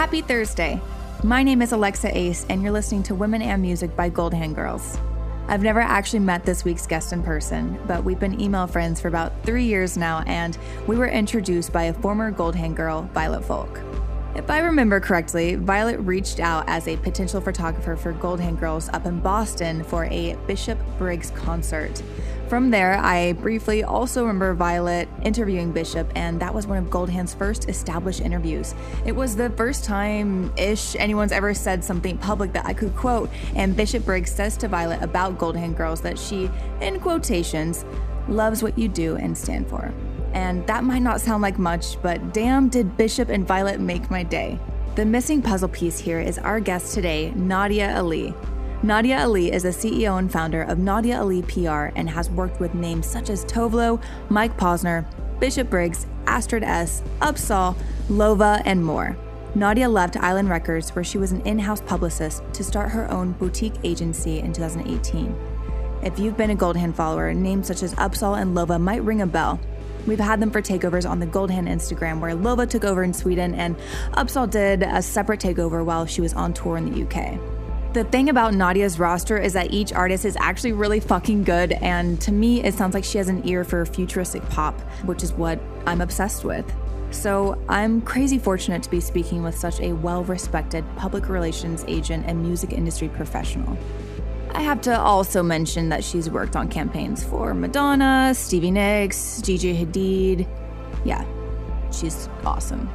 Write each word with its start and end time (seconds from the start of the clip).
Happy 0.00 0.22
Thursday. 0.22 0.80
My 1.22 1.42
name 1.42 1.60
is 1.60 1.72
Alexa 1.72 2.16
Ace, 2.16 2.46
and 2.48 2.62
you're 2.62 2.72
listening 2.72 3.02
to 3.02 3.14
Women 3.14 3.42
and 3.42 3.60
Music 3.60 3.94
by 3.94 4.08
Goldhand 4.08 4.54
Girls. 4.54 4.96
I've 5.46 5.62
never 5.62 5.80
actually 5.80 6.20
met 6.20 6.42
this 6.42 6.64
week's 6.64 6.86
guest 6.86 7.12
in 7.12 7.22
person, 7.22 7.78
but 7.86 8.02
we've 8.02 8.18
been 8.18 8.40
email 8.40 8.66
friends 8.66 8.98
for 8.98 9.08
about 9.08 9.44
three 9.44 9.64
years 9.64 9.98
now, 9.98 10.20
and 10.26 10.56
we 10.86 10.96
were 10.96 11.06
introduced 11.06 11.70
by 11.74 11.82
a 11.82 11.92
former 11.92 12.32
Goldhand 12.32 12.76
girl, 12.76 13.10
Violet 13.12 13.44
Folk. 13.44 13.78
If 14.34 14.48
I 14.50 14.60
remember 14.60 15.00
correctly, 15.00 15.56
Violet 15.56 16.00
reached 16.00 16.40
out 16.40 16.64
as 16.66 16.88
a 16.88 16.96
potential 16.96 17.42
photographer 17.42 17.94
for 17.94 18.14
Goldhand 18.14 18.58
Girls 18.58 18.88
up 18.94 19.04
in 19.04 19.20
Boston 19.20 19.84
for 19.84 20.06
a 20.06 20.34
Bishop 20.46 20.78
Briggs 20.96 21.30
concert. 21.32 22.02
From 22.50 22.72
there, 22.72 22.98
I 22.98 23.34
briefly 23.34 23.84
also 23.84 24.22
remember 24.22 24.54
Violet 24.54 25.08
interviewing 25.22 25.70
Bishop, 25.70 26.10
and 26.16 26.40
that 26.40 26.52
was 26.52 26.66
one 26.66 26.78
of 26.78 26.86
Goldhand's 26.86 27.32
first 27.32 27.68
established 27.68 28.20
interviews. 28.20 28.74
It 29.06 29.12
was 29.12 29.36
the 29.36 29.50
first 29.50 29.84
time 29.84 30.52
ish 30.56 30.96
anyone's 30.96 31.30
ever 31.30 31.54
said 31.54 31.84
something 31.84 32.18
public 32.18 32.52
that 32.54 32.66
I 32.66 32.74
could 32.74 32.96
quote, 32.96 33.30
and 33.54 33.76
Bishop 33.76 34.04
Briggs 34.04 34.32
says 34.32 34.56
to 34.56 34.66
Violet 34.66 35.00
about 35.00 35.38
Goldhand 35.38 35.76
Girls 35.76 36.00
that 36.00 36.18
she, 36.18 36.50
in 36.80 36.98
quotations, 36.98 37.84
loves 38.26 38.64
what 38.64 38.76
you 38.76 38.88
do 38.88 39.14
and 39.14 39.38
stand 39.38 39.68
for. 39.68 39.94
And 40.32 40.66
that 40.66 40.82
might 40.82 41.02
not 41.02 41.20
sound 41.20 41.42
like 41.42 41.56
much, 41.56 42.02
but 42.02 42.34
damn, 42.34 42.68
did 42.68 42.96
Bishop 42.96 43.28
and 43.28 43.46
Violet 43.46 43.78
make 43.78 44.10
my 44.10 44.24
day. 44.24 44.58
The 44.96 45.04
missing 45.04 45.40
puzzle 45.40 45.68
piece 45.68 46.00
here 46.00 46.18
is 46.18 46.36
our 46.36 46.58
guest 46.58 46.94
today, 46.94 47.30
Nadia 47.36 47.96
Ali. 47.96 48.34
Nadia 48.82 49.18
Ali 49.18 49.52
is 49.52 49.64
the 49.64 49.68
CEO 49.68 50.18
and 50.18 50.32
founder 50.32 50.62
of 50.62 50.78
Nadia 50.78 51.20
Ali 51.20 51.42
PR 51.42 51.92
and 51.96 52.08
has 52.08 52.30
worked 52.30 52.60
with 52.60 52.72
names 52.72 53.06
such 53.06 53.28
as 53.28 53.44
Tove 53.44 53.74
Lo, 53.74 54.00
Mike 54.30 54.56
Posner, 54.56 55.04
Bishop 55.38 55.68
Briggs, 55.68 56.06
Astrid 56.26 56.64
S, 56.64 57.02
Upsahl, 57.20 57.76
Lova, 58.08 58.62
and 58.64 58.82
more. 58.82 59.18
Nadia 59.54 59.86
left 59.86 60.16
Island 60.16 60.48
Records, 60.48 60.94
where 60.94 61.04
she 61.04 61.18
was 61.18 61.30
an 61.30 61.42
in 61.42 61.58
house 61.58 61.82
publicist, 61.82 62.42
to 62.54 62.64
start 62.64 62.90
her 62.90 63.10
own 63.10 63.32
boutique 63.32 63.74
agency 63.84 64.38
in 64.38 64.50
2018. 64.50 65.36
If 66.02 66.18
you've 66.18 66.38
been 66.38 66.50
a 66.50 66.56
Goldhand 66.56 66.94
follower, 66.94 67.34
names 67.34 67.66
such 67.66 67.82
as 67.82 67.94
Upsahl 67.96 68.40
and 68.40 68.56
Lova 68.56 68.80
might 68.80 69.02
ring 69.02 69.20
a 69.20 69.26
bell. 69.26 69.60
We've 70.06 70.18
had 70.18 70.40
them 70.40 70.50
for 70.50 70.62
takeovers 70.62 71.08
on 71.08 71.20
the 71.20 71.26
Goldhand 71.26 71.68
Instagram, 71.68 72.18
where 72.18 72.34
Lova 72.34 72.66
took 72.66 72.86
over 72.86 73.02
in 73.02 73.12
Sweden 73.12 73.54
and 73.54 73.76
Upsahl 74.12 74.48
did 74.48 74.82
a 74.84 75.02
separate 75.02 75.40
takeover 75.40 75.84
while 75.84 76.06
she 76.06 76.22
was 76.22 76.32
on 76.32 76.54
tour 76.54 76.78
in 76.78 76.90
the 76.90 77.02
UK. 77.02 77.38
The 77.92 78.04
thing 78.04 78.28
about 78.28 78.54
Nadia's 78.54 79.00
roster 79.00 79.36
is 79.36 79.54
that 79.54 79.72
each 79.72 79.92
artist 79.92 80.24
is 80.24 80.36
actually 80.38 80.74
really 80.74 81.00
fucking 81.00 81.42
good, 81.42 81.72
and 81.72 82.20
to 82.20 82.30
me, 82.30 82.62
it 82.62 82.74
sounds 82.74 82.94
like 82.94 83.02
she 83.02 83.18
has 83.18 83.28
an 83.28 83.44
ear 83.48 83.64
for 83.64 83.84
futuristic 83.84 84.48
pop, 84.48 84.78
which 85.04 85.24
is 85.24 85.32
what 85.32 85.58
I'm 85.86 86.00
obsessed 86.00 86.44
with. 86.44 86.64
So 87.10 87.60
I'm 87.68 88.00
crazy 88.02 88.38
fortunate 88.38 88.84
to 88.84 88.90
be 88.90 89.00
speaking 89.00 89.42
with 89.42 89.58
such 89.58 89.80
a 89.80 89.92
well 89.92 90.22
respected 90.22 90.84
public 90.94 91.28
relations 91.28 91.84
agent 91.88 92.26
and 92.28 92.40
music 92.40 92.72
industry 92.72 93.08
professional. 93.08 93.76
I 94.52 94.62
have 94.62 94.80
to 94.82 94.96
also 94.96 95.42
mention 95.42 95.88
that 95.88 96.04
she's 96.04 96.30
worked 96.30 96.54
on 96.54 96.68
campaigns 96.68 97.24
for 97.24 97.54
Madonna, 97.54 98.32
Stevie 98.36 98.70
Nicks, 98.70 99.42
Gigi 99.42 99.74
Hadid. 99.74 100.46
Yeah, 101.04 101.24
she's 101.90 102.28
awesome. 102.44 102.88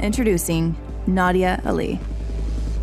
Introducing 0.00 0.74
Nadia 1.06 1.60
Ali. 1.66 2.00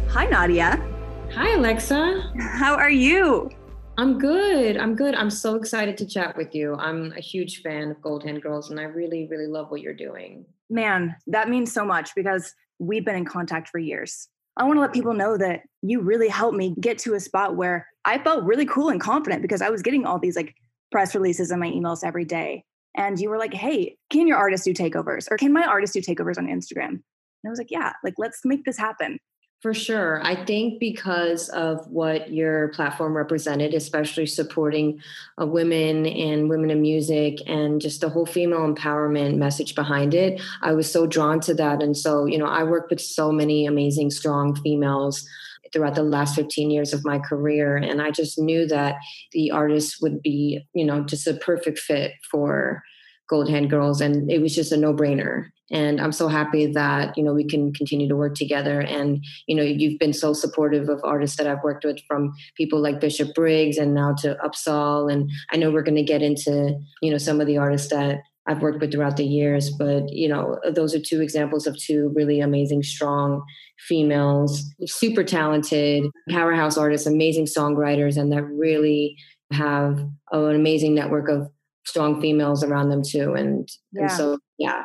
Hi, 0.09 0.27
Nadia. 0.27 0.94
Hi, 1.35 1.51
Alexa. 1.55 2.31
How 2.39 2.75
are 2.75 2.89
you? 2.89 3.51
I'm 3.97 4.17
good. 4.17 4.77
I'm 4.77 4.95
good. 4.95 5.15
I'm 5.15 5.29
so 5.29 5.55
excited 5.55 5.97
to 5.97 6.05
chat 6.05 6.37
with 6.37 6.55
you. 6.55 6.75
I'm 6.75 7.11
a 7.11 7.19
huge 7.19 7.61
fan 7.61 7.91
of 7.91 8.01
Gold 8.01 8.23
Hand 8.23 8.41
Girls, 8.41 8.71
and 8.71 8.79
I 8.79 8.83
really, 8.83 9.27
really 9.29 9.45
love 9.45 9.69
what 9.69 9.81
you're 9.81 9.93
doing. 9.93 10.45
Man, 10.69 11.13
that 11.27 11.49
means 11.49 11.73
so 11.73 11.83
much 11.83 12.11
because 12.15 12.55
we've 12.79 13.03
been 13.03 13.17
in 13.17 13.25
contact 13.25 13.67
for 13.67 13.79
years. 13.79 14.29
I 14.55 14.63
want 14.63 14.77
to 14.77 14.81
let 14.81 14.93
people 14.93 15.13
know 15.13 15.37
that 15.37 15.63
you 15.81 15.99
really 15.99 16.29
helped 16.29 16.57
me 16.57 16.73
get 16.79 16.99
to 16.99 17.15
a 17.15 17.19
spot 17.19 17.57
where 17.57 17.85
I 18.05 18.17
felt 18.17 18.45
really 18.45 18.65
cool 18.65 18.87
and 18.87 19.01
confident 19.01 19.41
because 19.41 19.61
I 19.61 19.69
was 19.69 19.81
getting 19.81 20.05
all 20.05 20.19
these 20.19 20.37
like 20.37 20.55
press 20.89 21.13
releases 21.13 21.51
in 21.51 21.59
my 21.59 21.69
emails 21.69 22.05
every 22.05 22.23
day. 22.23 22.63
And 22.95 23.19
you 23.19 23.29
were 23.29 23.37
like, 23.37 23.53
hey, 23.53 23.97
can 24.09 24.25
your 24.25 24.37
artist 24.37 24.63
do 24.63 24.73
takeovers? 24.73 25.27
Or 25.29 25.35
can 25.35 25.51
my 25.51 25.65
artist 25.65 25.95
do 25.95 26.01
takeovers 26.01 26.37
on 26.37 26.47
Instagram? 26.47 26.87
And 26.87 27.01
I 27.45 27.49
was 27.49 27.59
like, 27.59 27.71
yeah, 27.71 27.91
like 28.05 28.13
let's 28.17 28.39
make 28.45 28.63
this 28.63 28.77
happen. 28.77 29.19
For 29.65 29.73
sure. 29.73 30.21
I 30.23 30.35
think 30.45 30.79
because 30.79 31.49
of 31.49 31.87
what 31.87 32.31
your 32.31 32.67
platform 32.67 33.17
represented, 33.17 33.73
especially 33.73 34.27
supporting 34.27 35.01
uh, 35.41 35.47
women 35.47 36.05
and 36.05 36.51
women 36.51 36.69
in 36.69 36.81
music 36.81 37.39
and 37.47 37.81
just 37.81 38.01
the 38.01 38.09
whole 38.09 38.27
female 38.27 38.71
empowerment 38.71 39.37
message 39.37 39.73
behind 39.73 40.13
it, 40.13 40.39
I 40.61 40.73
was 40.73 40.91
so 40.91 41.07
drawn 41.07 41.39
to 41.39 41.55
that. 41.55 41.81
And 41.81 41.97
so, 41.97 42.27
you 42.27 42.37
know, 42.37 42.45
I 42.45 42.61
worked 42.61 42.91
with 42.91 43.01
so 43.01 43.31
many 43.31 43.65
amazing, 43.65 44.11
strong 44.11 44.55
females 44.55 45.27
throughout 45.73 45.95
the 45.95 46.03
last 46.03 46.35
15 46.35 46.69
years 46.69 46.93
of 46.93 47.03
my 47.03 47.17
career. 47.17 47.75
And 47.75 48.03
I 48.03 48.11
just 48.11 48.37
knew 48.37 48.67
that 48.67 48.97
the 49.31 49.49
artist 49.49 49.97
would 49.99 50.21
be, 50.21 50.63
you 50.75 50.85
know, 50.85 51.03
just 51.03 51.25
a 51.25 51.33
perfect 51.33 51.79
fit 51.79 52.11
for 52.29 52.83
gold 53.27 53.49
hand 53.49 53.71
Girls. 53.71 53.99
And 53.99 54.29
it 54.29 54.43
was 54.43 54.53
just 54.53 54.71
a 54.71 54.77
no 54.77 54.93
brainer 54.93 55.47
and 55.71 55.99
i'm 55.99 56.11
so 56.11 56.27
happy 56.27 56.65
that 56.65 57.17
you 57.17 57.23
know 57.23 57.33
we 57.33 57.43
can 57.43 57.73
continue 57.73 58.07
to 58.07 58.15
work 58.15 58.35
together. 58.35 58.81
And 58.81 59.23
you 59.47 59.55
know 59.55 59.63
you've 59.63 59.99
been 59.99 60.13
so 60.13 60.33
supportive 60.33 60.89
of 60.89 61.01
artists 61.03 61.37
that 61.37 61.47
i've 61.47 61.63
worked 61.63 61.85
with 61.85 61.99
from 62.07 62.33
people 62.55 62.79
like 62.79 62.99
bishop 62.99 63.33
briggs 63.33 63.77
and 63.77 63.93
now 63.93 64.13
to 64.19 64.37
upsahl 64.43 65.11
and 65.11 65.29
i 65.51 65.57
know 65.57 65.71
we're 65.71 65.83
going 65.83 65.95
to 65.95 66.03
get 66.03 66.21
into 66.21 66.77
you 67.01 67.11
know 67.11 67.17
some 67.17 67.41
of 67.41 67.47
the 67.47 67.57
artists 67.57 67.89
that 67.89 68.19
i've 68.47 68.61
worked 68.61 68.79
with 68.79 68.91
throughout 68.91 69.17
the 69.17 69.25
years 69.25 69.69
but 69.71 70.09
you 70.09 70.27
know 70.27 70.59
those 70.73 70.93
are 70.93 70.99
two 70.99 71.21
examples 71.21 71.67
of 71.67 71.77
two 71.77 72.11
really 72.15 72.39
amazing 72.39 72.83
strong 72.83 73.43
females 73.87 74.63
super 74.85 75.23
talented 75.23 76.03
powerhouse 76.29 76.77
artists 76.77 77.07
amazing 77.07 77.45
songwriters 77.45 78.17
and 78.17 78.31
that 78.31 78.43
really 78.43 79.17
have 79.51 79.99
an 80.31 80.55
amazing 80.55 80.93
network 80.93 81.29
of 81.29 81.49
strong 81.85 82.19
females 82.19 82.63
around 82.63 82.89
them 82.89 83.03
too. 83.03 83.33
And, 83.33 83.69
yeah. 83.91 84.01
and 84.01 84.11
so 84.11 84.39
yeah 84.57 84.83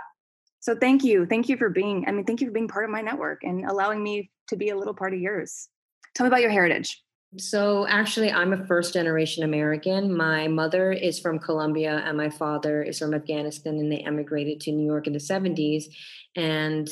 so 0.60 0.76
thank 0.76 1.02
you. 1.02 1.26
Thank 1.26 1.48
you 1.48 1.56
for 1.56 1.70
being, 1.70 2.04
I 2.06 2.12
mean, 2.12 2.24
thank 2.24 2.40
you 2.40 2.46
for 2.46 2.52
being 2.52 2.68
part 2.68 2.84
of 2.84 2.90
my 2.90 3.00
network 3.00 3.42
and 3.42 3.64
allowing 3.64 4.02
me 4.02 4.30
to 4.48 4.56
be 4.56 4.68
a 4.68 4.76
little 4.76 4.94
part 4.94 5.14
of 5.14 5.20
yours. 5.20 5.68
Tell 6.14 6.24
me 6.24 6.28
about 6.28 6.42
your 6.42 6.50
heritage. 6.50 7.02
So, 7.38 7.86
actually, 7.86 8.32
I'm 8.32 8.52
a 8.52 8.66
first 8.66 8.92
generation 8.92 9.44
American. 9.44 10.16
My 10.16 10.48
mother 10.48 10.90
is 10.90 11.20
from 11.20 11.38
Colombia 11.38 12.02
and 12.04 12.16
my 12.16 12.28
father 12.28 12.82
is 12.82 12.98
from 12.98 13.14
Afghanistan, 13.14 13.74
and 13.74 13.90
they 13.90 14.00
emigrated 14.00 14.60
to 14.62 14.72
New 14.72 14.84
York 14.84 15.06
in 15.06 15.12
the 15.12 15.20
70s. 15.20 15.84
And 16.34 16.90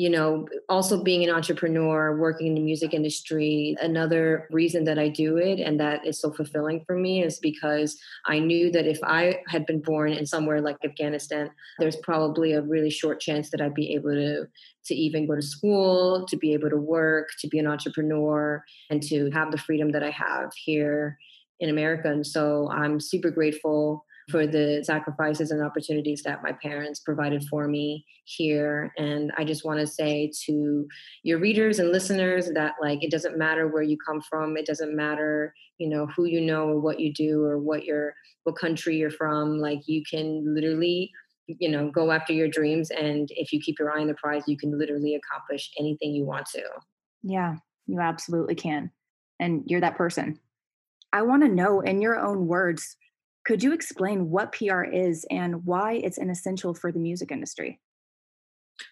you 0.00 0.08
know, 0.08 0.48
also 0.70 1.04
being 1.04 1.22
an 1.22 1.28
entrepreneur, 1.28 2.16
working 2.16 2.46
in 2.46 2.54
the 2.54 2.62
music 2.62 2.94
industry, 2.94 3.76
another 3.82 4.48
reason 4.50 4.84
that 4.84 4.98
I 4.98 5.10
do 5.10 5.36
it 5.36 5.60
and 5.60 5.78
that 5.78 6.06
is 6.06 6.18
so 6.18 6.32
fulfilling 6.32 6.82
for 6.86 6.96
me 6.96 7.22
is 7.22 7.38
because 7.38 7.98
I 8.24 8.38
knew 8.38 8.72
that 8.72 8.86
if 8.86 8.98
I 9.04 9.42
had 9.46 9.66
been 9.66 9.82
born 9.82 10.14
in 10.14 10.24
somewhere 10.24 10.62
like 10.62 10.78
Afghanistan, 10.82 11.50
there's 11.78 11.96
probably 11.96 12.54
a 12.54 12.62
really 12.62 12.88
short 12.88 13.20
chance 13.20 13.50
that 13.50 13.60
I'd 13.60 13.74
be 13.74 13.92
able 13.92 14.12
to 14.12 14.46
to 14.86 14.94
even 14.94 15.26
go 15.26 15.34
to 15.34 15.42
school, 15.42 16.24
to 16.28 16.36
be 16.38 16.54
able 16.54 16.70
to 16.70 16.78
work, 16.78 17.28
to 17.40 17.48
be 17.48 17.58
an 17.58 17.66
entrepreneur, 17.66 18.64
and 18.88 19.02
to 19.02 19.30
have 19.32 19.50
the 19.50 19.58
freedom 19.58 19.92
that 19.92 20.02
I 20.02 20.10
have 20.12 20.50
here 20.64 21.18
in 21.60 21.68
America. 21.68 22.10
And 22.10 22.26
so 22.26 22.70
I'm 22.70 23.00
super 23.00 23.30
grateful 23.30 24.06
for 24.30 24.46
the 24.46 24.82
sacrifices 24.84 25.50
and 25.50 25.62
opportunities 25.62 26.22
that 26.22 26.42
my 26.42 26.52
parents 26.52 27.00
provided 27.00 27.44
for 27.44 27.68
me 27.68 28.04
here. 28.24 28.92
And 28.96 29.32
I 29.36 29.44
just 29.44 29.64
want 29.64 29.80
to 29.80 29.86
say 29.86 30.30
to 30.46 30.86
your 31.22 31.38
readers 31.38 31.78
and 31.78 31.90
listeners 31.90 32.50
that 32.54 32.74
like 32.80 33.02
it 33.02 33.10
doesn't 33.10 33.38
matter 33.38 33.68
where 33.68 33.82
you 33.82 33.96
come 34.06 34.20
from, 34.20 34.56
it 34.56 34.66
doesn't 34.66 34.94
matter, 34.94 35.54
you 35.78 35.88
know, 35.88 36.06
who 36.06 36.24
you 36.24 36.40
know 36.40 36.68
or 36.68 36.80
what 36.80 37.00
you 37.00 37.12
do 37.12 37.44
or 37.44 37.58
what 37.58 37.84
your 37.84 38.14
what 38.44 38.56
country 38.56 38.96
you're 38.96 39.10
from. 39.10 39.58
Like 39.58 39.80
you 39.86 40.02
can 40.08 40.54
literally 40.54 41.10
you 41.46 41.68
know 41.68 41.90
go 41.90 42.12
after 42.12 42.32
your 42.32 42.48
dreams. 42.48 42.90
And 42.90 43.28
if 43.32 43.52
you 43.52 43.60
keep 43.60 43.78
your 43.78 43.90
eye 43.90 44.00
on 44.00 44.06
the 44.06 44.14
prize 44.14 44.44
you 44.46 44.56
can 44.56 44.78
literally 44.78 45.16
accomplish 45.16 45.70
anything 45.78 46.14
you 46.14 46.24
want 46.24 46.46
to. 46.54 46.62
Yeah 47.22 47.56
you 47.90 48.00
absolutely 48.00 48.54
can. 48.54 48.90
And 49.40 49.64
you're 49.66 49.80
that 49.80 49.96
person. 49.96 50.38
I 51.12 51.22
want 51.22 51.42
to 51.42 51.48
know 51.48 51.80
in 51.80 52.00
your 52.00 52.18
own 52.18 52.46
words 52.46 52.96
could 53.44 53.62
you 53.62 53.72
explain 53.72 54.30
what 54.30 54.52
PR 54.52 54.82
is 54.82 55.24
and 55.30 55.64
why 55.64 55.94
it's 55.94 56.18
an 56.18 56.30
essential 56.30 56.74
for 56.74 56.92
the 56.92 56.98
music 56.98 57.32
industry? 57.32 57.80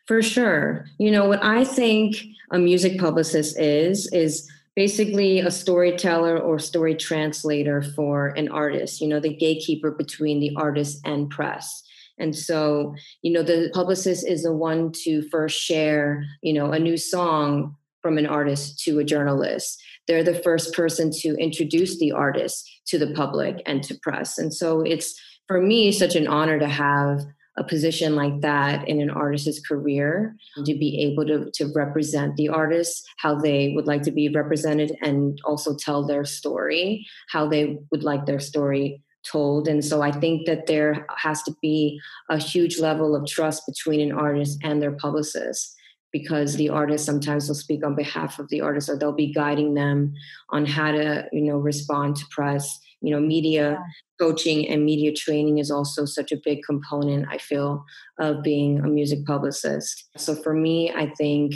For 0.06 0.22
sure. 0.22 0.86
You 0.98 1.10
know, 1.10 1.26
what 1.26 1.42
I 1.42 1.64
think 1.64 2.16
a 2.50 2.58
music 2.58 2.98
publicist 2.98 3.58
is, 3.58 4.10
is 4.12 4.48
basically 4.76 5.40
a 5.40 5.50
storyteller 5.50 6.38
or 6.38 6.58
story 6.58 6.94
translator 6.94 7.82
for 7.82 8.28
an 8.28 8.48
artist, 8.48 9.00
you 9.00 9.08
know, 9.08 9.20
the 9.20 9.34
gatekeeper 9.34 9.90
between 9.90 10.40
the 10.40 10.54
artist 10.56 11.00
and 11.04 11.28
press. 11.30 11.82
And 12.18 12.34
so, 12.34 12.94
you 13.22 13.32
know, 13.32 13.42
the 13.42 13.70
publicist 13.74 14.26
is 14.26 14.42
the 14.42 14.52
one 14.52 14.92
to 15.04 15.22
first 15.30 15.58
share, 15.60 16.24
you 16.42 16.52
know, 16.52 16.72
a 16.72 16.78
new 16.78 16.96
song 16.96 17.76
from 18.02 18.18
an 18.18 18.26
artist 18.26 18.80
to 18.84 18.98
a 18.98 19.04
journalist. 19.04 19.82
They're 20.08 20.24
the 20.24 20.40
first 20.42 20.74
person 20.74 21.12
to 21.20 21.36
introduce 21.36 21.98
the 21.98 22.12
artist 22.12 22.68
to 22.86 22.98
the 22.98 23.12
public 23.12 23.62
and 23.66 23.82
to 23.84 23.94
press. 24.02 24.38
And 24.38 24.52
so 24.52 24.80
it's 24.80 25.14
for 25.46 25.60
me 25.60 25.92
such 25.92 26.16
an 26.16 26.26
honor 26.26 26.58
to 26.58 26.68
have 26.68 27.20
a 27.58 27.64
position 27.64 28.14
like 28.14 28.40
that 28.40 28.88
in 28.88 29.00
an 29.00 29.10
artist's 29.10 29.66
career 29.66 30.36
to 30.64 30.74
be 30.74 31.02
able 31.02 31.26
to, 31.26 31.50
to 31.52 31.72
represent 31.74 32.36
the 32.36 32.48
artist 32.48 33.06
how 33.18 33.34
they 33.34 33.72
would 33.74 33.86
like 33.86 34.02
to 34.02 34.12
be 34.12 34.28
represented 34.28 34.96
and 35.02 35.40
also 35.44 35.76
tell 35.76 36.06
their 36.06 36.24
story 36.24 37.06
how 37.30 37.48
they 37.48 37.78
would 37.90 38.04
like 38.04 38.26
their 38.26 38.38
story 38.38 39.02
told 39.24 39.66
and 39.66 39.84
so 39.84 40.00
i 40.00 40.12
think 40.12 40.46
that 40.46 40.68
there 40.68 41.04
has 41.16 41.42
to 41.42 41.52
be 41.60 42.00
a 42.30 42.38
huge 42.38 42.78
level 42.78 43.16
of 43.16 43.26
trust 43.26 43.64
between 43.66 44.00
an 44.00 44.16
artist 44.16 44.58
and 44.62 44.80
their 44.80 44.92
publicist 44.92 45.74
because 46.12 46.56
the 46.56 46.68
artist 46.68 47.04
sometimes 47.04 47.48
will 47.48 47.54
speak 47.54 47.84
on 47.84 47.94
behalf 47.94 48.38
of 48.38 48.48
the 48.48 48.60
artist 48.60 48.88
or 48.88 48.96
they'll 48.96 49.12
be 49.12 49.32
guiding 49.32 49.74
them 49.74 50.12
on 50.50 50.64
how 50.64 50.90
to 50.90 51.26
you 51.32 51.42
know 51.42 51.56
respond 51.56 52.16
to 52.16 52.24
press 52.30 52.78
you 53.00 53.10
know 53.10 53.20
media 53.20 53.72
yeah. 53.72 53.78
coaching 54.26 54.68
and 54.68 54.84
media 54.84 55.12
training 55.12 55.58
is 55.58 55.70
also 55.70 56.04
such 56.04 56.32
a 56.32 56.40
big 56.44 56.60
component 56.64 57.26
i 57.30 57.38
feel 57.38 57.84
of 58.18 58.42
being 58.42 58.78
a 58.80 58.88
music 58.88 59.24
publicist 59.26 60.08
so 60.16 60.34
for 60.34 60.54
me 60.54 60.90
i 60.92 61.12
think 61.18 61.54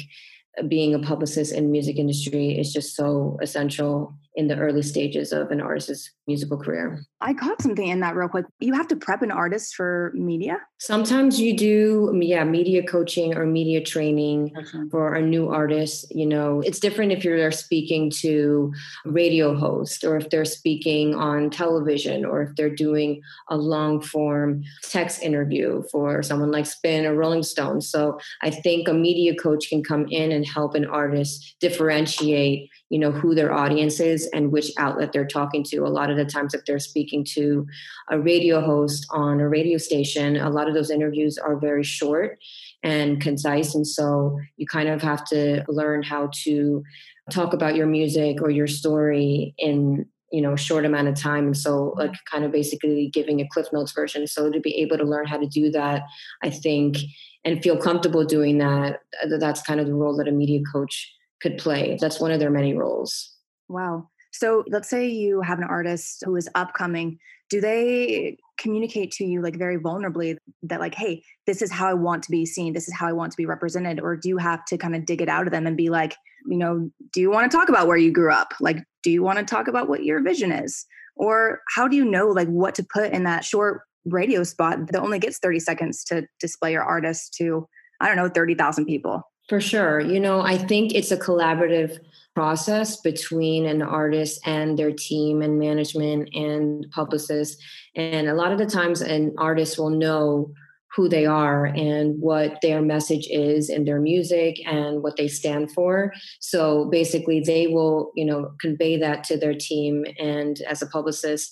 being 0.69 0.94
a 0.94 0.98
publicist 0.98 1.52
in 1.52 1.70
music 1.70 1.96
industry 1.96 2.58
is 2.58 2.72
just 2.72 2.94
so 2.94 3.38
essential 3.40 4.14
in 4.34 4.49
the 4.49 4.56
early 4.56 4.82
stages 4.82 5.32
of 5.32 5.50
an 5.50 5.61
artist's 5.61 6.11
musical 6.26 6.56
career. 6.56 7.05
I 7.20 7.34
caught 7.34 7.61
something 7.61 7.87
in 7.87 8.00
that 8.00 8.17
real 8.17 8.29
quick. 8.29 8.46
You 8.61 8.73
have 8.75 8.88
to 8.88 8.96
prep 8.96 9.23
an 9.23 9.31
artist 9.31 9.75
for 9.75 10.12
media? 10.14 10.58
Sometimes 10.79 11.38
you 11.38 11.56
do, 11.56 12.19
yeah, 12.20 12.43
media 12.43 12.82
coaching 12.82 13.37
or 13.37 13.46
media 13.46 13.82
training 13.82 14.52
for 14.90 15.14
a 15.14 15.23
new 15.23 15.49
artist. 15.49 16.12
You 16.14 16.26
know, 16.26 16.61
it's 16.61 16.81
different 16.81 17.12
if 17.12 17.25
you're 17.25 17.50
speaking 17.52 18.11
to 18.20 18.73
a 19.05 19.11
radio 19.11 19.55
host 19.55 20.02
or 20.02 20.17
if 20.17 20.31
they're 20.31 20.44
speaking 20.44 21.14
on 21.14 21.50
television 21.50 22.25
or 22.25 22.43
if 22.43 22.56
they're 22.56 22.75
doing 22.75 23.20
a 23.49 23.56
long 23.56 24.00
form 24.00 24.62
text 24.82 25.23
interview 25.23 25.82
for 25.93 26.23
someone 26.23 26.50
like 26.50 26.67
Spin 26.67 27.06
or 27.06 27.14
Rolling 27.14 27.43
Stone. 27.43 27.82
So 27.82 28.19
I 28.40 28.50
think 28.50 28.88
a 28.88 28.94
media 28.94 29.34
coach 29.34 29.69
can 29.69 29.84
come 29.84 30.06
in 30.08 30.32
and 30.32 30.46
help 30.46 30.75
an 30.75 30.87
artist 30.87 31.56
differentiate 31.61 32.70
you 32.92 32.98
know 32.98 33.10
who 33.10 33.34
their 33.34 33.54
audience 33.54 34.00
is 34.00 34.28
and 34.34 34.52
which 34.52 34.70
outlet 34.76 35.12
they're 35.12 35.26
talking 35.26 35.64
to. 35.64 35.78
A 35.78 35.88
lot 35.88 36.10
of 36.10 36.18
the 36.18 36.26
times 36.26 36.52
if 36.52 36.66
they're 36.66 36.78
speaking 36.78 37.24
to 37.30 37.66
a 38.10 38.20
radio 38.20 38.60
host 38.60 39.06
on 39.10 39.40
a 39.40 39.48
radio 39.48 39.78
station 39.78 40.36
a 40.36 40.50
lot 40.50 40.68
of 40.68 40.74
those 40.74 40.90
interviews 40.90 41.38
are 41.38 41.58
very 41.58 41.82
short 41.82 42.38
and 42.82 43.18
concise. 43.18 43.74
And 43.74 43.86
so 43.86 44.38
you 44.58 44.66
kind 44.66 44.90
of 44.90 45.00
have 45.00 45.24
to 45.26 45.64
learn 45.68 46.02
how 46.02 46.28
to 46.44 46.82
talk 47.30 47.54
about 47.54 47.76
your 47.76 47.86
music 47.86 48.42
or 48.42 48.50
your 48.50 48.66
story 48.66 49.54
in 49.56 50.04
you 50.30 50.42
know 50.42 50.54
short 50.54 50.84
amount 50.84 51.08
of 51.08 51.14
time. 51.14 51.46
And 51.46 51.56
so 51.56 51.94
like 51.96 52.12
kind 52.30 52.44
of 52.44 52.52
basically 52.52 53.08
giving 53.10 53.40
a 53.40 53.48
cliff 53.48 53.68
notes 53.72 53.92
version. 53.92 54.26
So 54.26 54.50
to 54.50 54.60
be 54.60 54.74
able 54.82 54.98
to 54.98 55.04
learn 55.04 55.26
how 55.26 55.38
to 55.38 55.46
do 55.46 55.70
that 55.70 56.02
i 56.42 56.50
think 56.50 56.98
and 57.44 57.62
feel 57.62 57.76
comfortable 57.76 58.24
doing 58.24 58.58
that 58.58 59.00
that's 59.38 59.62
kind 59.62 59.80
of 59.80 59.86
the 59.86 59.94
role 59.94 60.16
that 60.16 60.28
a 60.28 60.32
media 60.32 60.60
coach 60.72 61.10
could 61.42 61.58
play. 61.58 61.98
That's 62.00 62.20
one 62.20 62.30
of 62.30 62.40
their 62.40 62.50
many 62.50 62.74
roles. 62.74 63.34
Wow. 63.68 64.08
So 64.32 64.64
let's 64.68 64.88
say 64.88 65.08
you 65.08 65.42
have 65.42 65.58
an 65.58 65.64
artist 65.64 66.22
who 66.24 66.36
is 66.36 66.48
upcoming. 66.54 67.18
Do 67.50 67.60
they 67.60 68.38
communicate 68.58 69.10
to 69.12 69.24
you 69.24 69.42
like 69.42 69.58
very 69.58 69.78
vulnerably 69.78 70.36
that 70.62 70.80
like, 70.80 70.94
hey, 70.94 71.22
this 71.46 71.60
is 71.60 71.70
how 71.70 71.88
I 71.88 71.94
want 71.94 72.22
to 72.24 72.30
be 72.30 72.46
seen, 72.46 72.72
this 72.72 72.88
is 72.88 72.94
how 72.94 73.08
I 73.08 73.12
want 73.12 73.32
to 73.32 73.36
be 73.36 73.44
represented? 73.44 74.00
Or 74.00 74.16
do 74.16 74.28
you 74.28 74.38
have 74.38 74.64
to 74.66 74.78
kind 74.78 74.96
of 74.96 75.04
dig 75.04 75.20
it 75.20 75.28
out 75.28 75.46
of 75.46 75.52
them 75.52 75.66
and 75.66 75.76
be 75.76 75.90
like, 75.90 76.16
you 76.46 76.56
know, 76.56 76.90
do 77.12 77.20
you 77.20 77.30
want 77.30 77.50
to 77.50 77.56
talk 77.56 77.68
about 77.68 77.86
where 77.86 77.96
you 77.96 78.10
grew 78.12 78.32
up? 78.32 78.54
Like, 78.60 78.78
do 79.02 79.10
you 79.10 79.22
want 79.22 79.38
to 79.38 79.44
talk 79.44 79.68
about 79.68 79.88
what 79.88 80.04
your 80.04 80.22
vision 80.22 80.50
is? 80.50 80.86
Or 81.16 81.60
how 81.74 81.88
do 81.88 81.96
you 81.96 82.04
know 82.04 82.28
like 82.28 82.48
what 82.48 82.74
to 82.76 82.86
put 82.90 83.12
in 83.12 83.24
that 83.24 83.44
short 83.44 83.82
radio 84.06 84.44
spot 84.44 84.86
that 84.90 85.00
only 85.00 85.18
gets 85.18 85.38
30 85.38 85.60
seconds 85.60 86.04
to 86.04 86.26
display 86.40 86.72
your 86.72 86.82
artist 86.82 87.34
to, 87.34 87.66
I 88.00 88.06
don't 88.08 88.16
know, 88.16 88.28
30,000 88.28 88.86
people? 88.86 89.22
For 89.48 89.60
sure. 89.60 90.00
You 90.00 90.20
know, 90.20 90.40
I 90.40 90.56
think 90.56 90.94
it's 90.94 91.10
a 91.10 91.16
collaborative 91.16 91.98
process 92.34 93.00
between 93.00 93.66
an 93.66 93.82
artist 93.82 94.40
and 94.46 94.78
their 94.78 94.92
team 94.92 95.42
and 95.42 95.58
management 95.58 96.30
and 96.34 96.86
publicists. 96.90 97.62
And 97.94 98.28
a 98.28 98.34
lot 98.34 98.52
of 98.52 98.58
the 98.58 98.66
times, 98.66 99.00
an 99.02 99.34
artist 99.36 99.78
will 99.78 99.90
know 99.90 100.52
who 100.94 101.08
they 101.08 101.26
are 101.26 101.66
and 101.66 102.20
what 102.20 102.58
their 102.60 102.82
message 102.82 103.26
is 103.30 103.70
in 103.70 103.84
their 103.84 104.00
music 104.00 104.56
and 104.66 105.02
what 105.02 105.16
they 105.16 105.28
stand 105.28 105.72
for. 105.72 106.12
So 106.40 106.86
basically, 106.90 107.40
they 107.40 107.66
will, 107.66 108.12
you 108.14 108.24
know, 108.24 108.52
convey 108.60 108.98
that 108.98 109.24
to 109.24 109.36
their 109.36 109.54
team. 109.54 110.04
And 110.18 110.60
as 110.68 110.82
a 110.82 110.86
publicist, 110.86 111.50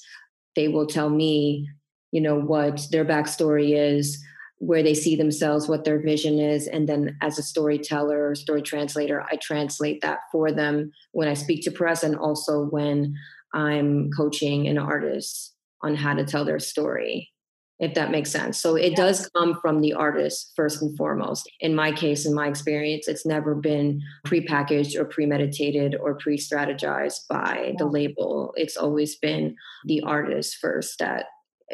they 0.57 0.69
will 0.69 0.87
tell 0.87 1.11
me, 1.11 1.69
you 2.13 2.21
know, 2.21 2.39
what 2.39 2.87
their 2.91 3.05
backstory 3.05 3.73
is 3.77 4.23
where 4.61 4.83
they 4.83 4.93
see 4.93 5.17
themselves, 5.17 5.69
what 5.69 5.85
their 5.85 5.99
vision 5.99 6.39
is. 6.39 6.67
And 6.67 6.87
then 6.87 7.17
as 7.23 7.39
a 7.39 7.43
storyteller 7.43 8.29
or 8.29 8.35
story 8.35 8.61
translator, 8.61 9.23
I 9.23 9.37
translate 9.37 10.03
that 10.03 10.21
for 10.31 10.53
them 10.53 10.93
when 11.13 11.29
I 11.29 11.35
speak 11.35 11.65
to 11.65 11.71
press 11.71 12.03
and 12.03 12.15
also 12.15 12.67
when 12.67 13.17
I'm 13.55 14.11
coaching 14.15 14.69
an 14.69 14.77
artist 14.77 15.55
on 15.83 15.95
how 15.95 16.13
to 16.13 16.27
tell 16.27 16.45
their 16.45 16.59
story, 16.59 17.31
if 17.79 17.95
that 17.95 18.11
makes 18.11 18.31
sense. 18.31 18.61
So 18.61 18.77
it 18.77 18.97
does 18.97 19.31
come 19.35 19.59
from 19.63 19.81
the 19.81 19.95
artist 19.95 20.53
first 20.55 20.83
and 20.83 20.95
foremost. 20.95 21.51
In 21.61 21.75
my 21.75 21.91
case, 21.91 22.27
in 22.27 22.35
my 22.35 22.47
experience, 22.47 23.09
it's 23.09 23.25
never 23.25 23.55
been 23.55 24.03
prepackaged 24.27 24.95
or 24.95 25.07
premeditated 25.07 25.97
or 25.99 26.17
pre 26.17 26.37
strategized 26.37 27.27
by 27.31 27.73
the 27.79 27.87
label. 27.87 28.53
It's 28.59 28.77
always 28.77 29.17
been 29.17 29.57
the 29.87 30.03
artist 30.03 30.59
first 30.61 30.99
that 30.99 31.25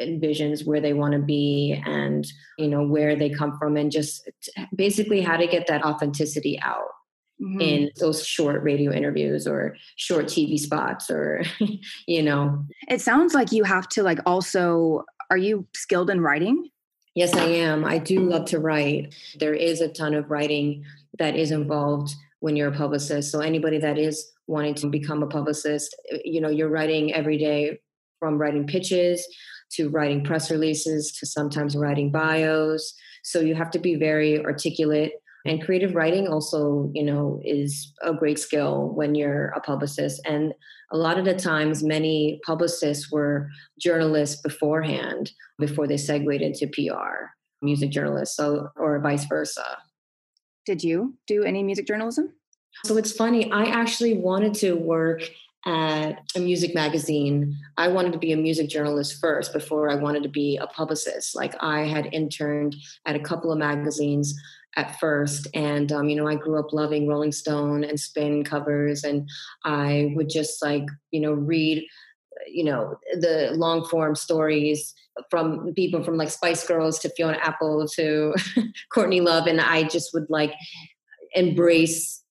envisions 0.00 0.66
where 0.66 0.81
they 0.81 0.93
want 0.93 1.12
to 1.12 1.19
be 1.19 1.81
and 1.87 2.26
you 2.58 2.69
know 2.69 2.82
where 2.82 3.16
they 3.16 3.31
come 3.31 3.56
from 3.58 3.76
and 3.76 3.90
just 3.90 4.28
basically 4.75 5.20
how 5.20 5.37
to 5.37 5.46
get 5.46 5.66
that 5.66 5.84
authenticity 5.84 6.60
out 6.60 6.88
mm-hmm. 7.40 7.60
in 7.60 7.90
those 7.98 8.25
short 8.25 8.62
radio 8.62 8.93
interviews 8.93 9.46
or 9.46 9.76
short 9.96 10.26
tv 10.26 10.58
spots 10.58 11.10
or 11.10 11.43
you 12.06 12.22
know. 12.22 12.64
It 12.88 13.00
sounds 13.00 13.34
like 13.34 13.52
you 13.52 13.64
have 13.64 13.88
to 13.90 14.02
like 14.02 14.19
also 14.26 15.04
are 15.31 15.38
you 15.38 15.66
skilled 15.75 16.10
in 16.10 16.20
writing? 16.20 16.69
Yes 17.14 17.34
i 17.34 17.44
am. 17.44 17.84
I 17.84 17.98
do 17.98 18.20
love 18.20 18.44
to 18.46 18.58
write. 18.58 19.14
There 19.38 19.54
is 19.54 19.81
a 19.81 19.88
ton 19.88 20.14
of 20.14 20.31
writing 20.31 20.84
that 21.19 21.37
is 21.37 21.50
involved 21.50 22.14
when 22.40 22.54
you're 22.54 22.69
a 22.69 22.76
publicist. 22.76 23.32
So 23.32 23.40
anybody 23.40 23.78
that 23.78 23.98
is 23.98 24.32
wanting 24.46 24.75
to 24.75 24.87
become 24.87 25.22
a 25.22 25.26
publicist 25.26 25.96
you 26.24 26.41
know 26.41 26.48
you're 26.48 26.69
writing 26.69 27.12
every 27.15 27.38
day 27.38 27.81
from 28.19 28.38
writing 28.38 28.67
pitches 28.67 29.26
to 29.73 29.89
writing 29.89 30.25
press 30.25 30.51
releases 30.51 31.13
to 31.13 31.27
sometimes 31.27 31.77
writing 31.77 32.11
bios. 32.11 32.94
So 33.23 33.41
you 33.41 33.55
have 33.55 33.70
to 33.73 33.79
be 33.79 33.96
very 33.96 34.44
articulate. 34.44 35.13
And 35.44 35.63
creative 35.63 35.94
writing 35.94 36.27
also, 36.27 36.91
you 36.93 37.05
know, 37.05 37.41
is 37.44 37.93
a 38.03 38.13
great 38.13 38.39
skill 38.39 38.91
when 38.94 39.15
you're 39.15 39.49
a 39.49 39.61
publicist. 39.61 40.20
And 40.25 40.53
a 40.93 40.96
lot 40.96 41.19
of 41.19 41.25
the 41.25 41.35
times, 41.35 41.82
many 41.82 42.41
publicists 42.44 43.11
were 43.11 43.49
journalists 43.81 44.41
beforehand 44.41 45.31
mm-hmm. 45.31 45.67
before 45.67 45.87
they 45.87 45.96
segued 45.96 46.43
into 46.43 46.67
PR, 46.69 47.27
music 47.63 47.91
journalists, 47.91 48.37
so 48.37 48.69
or 48.77 49.01
vice 49.01 49.25
versa. 49.27 49.79
Did 50.65 50.82
you 50.82 51.15
do 51.27 51.44
any 51.44 51.63
music 51.63 51.87
journalism? 51.87 52.32
So 52.85 52.96
it's 52.96 53.13
funny. 53.13 53.51
I 53.51 53.65
actually 53.65 54.15
wanted 54.15 54.55
to 54.55 54.75
work 54.75 55.23
at 55.67 56.23
a 56.37 56.41
music 56.41 56.75
magazine. 56.75 57.58
I 57.77 57.89
wanted 57.89 58.13
to 58.13 58.19
be 58.19 58.32
a 58.32 58.37
music 58.37 58.69
journalist 58.69 59.20
first 59.20 59.53
before 59.53 59.91
I 59.91 59.96
wanted 59.96 60.23
to 60.23 60.29
be 60.29 60.56
a 60.56 60.67
publicist. 60.69 61.35
Like 61.35 61.55
I 61.61 61.81
had 61.81 62.08
interned 62.13 62.77
at 63.05 63.17
a 63.17 63.20
couple 63.20 63.53
of 63.53 63.58
magazines 63.58 64.35
at 64.77 65.01
first 65.01 65.49
and 65.55 65.91
um, 65.91 66.08
you 66.08 66.15
know 66.15 66.29
i 66.29 66.35
grew 66.35 66.58
up 66.58 66.73
loving 66.73 67.08
rolling 67.08 67.32
stone 67.32 67.82
and 67.82 67.99
spin 67.99 68.44
covers 68.44 69.05
and 69.05 69.29
i 69.65 70.13
would 70.15 70.29
just 70.29 70.63
like 70.63 70.85
you 71.11 71.20
know 71.20 71.32
read 71.32 71.82
you 72.46 72.63
know 72.63 72.99
the 73.20 73.51
long 73.55 73.85
form 73.87 74.15
stories 74.15 74.94
from 75.31 75.73
people 75.75 76.05
from 76.05 76.19
like 76.19 76.29
spice 76.29 76.67
girls 76.67 76.99
to 76.99 77.08
fiona 77.17 77.39
apple 77.43 77.87
to 77.89 78.35
courtney 78.93 79.20
love 79.20 79.46
and 79.46 79.63
i 79.63 79.82
just 79.82 80.13
would 80.13 80.27
like 80.29 80.53
embrace 81.35 82.23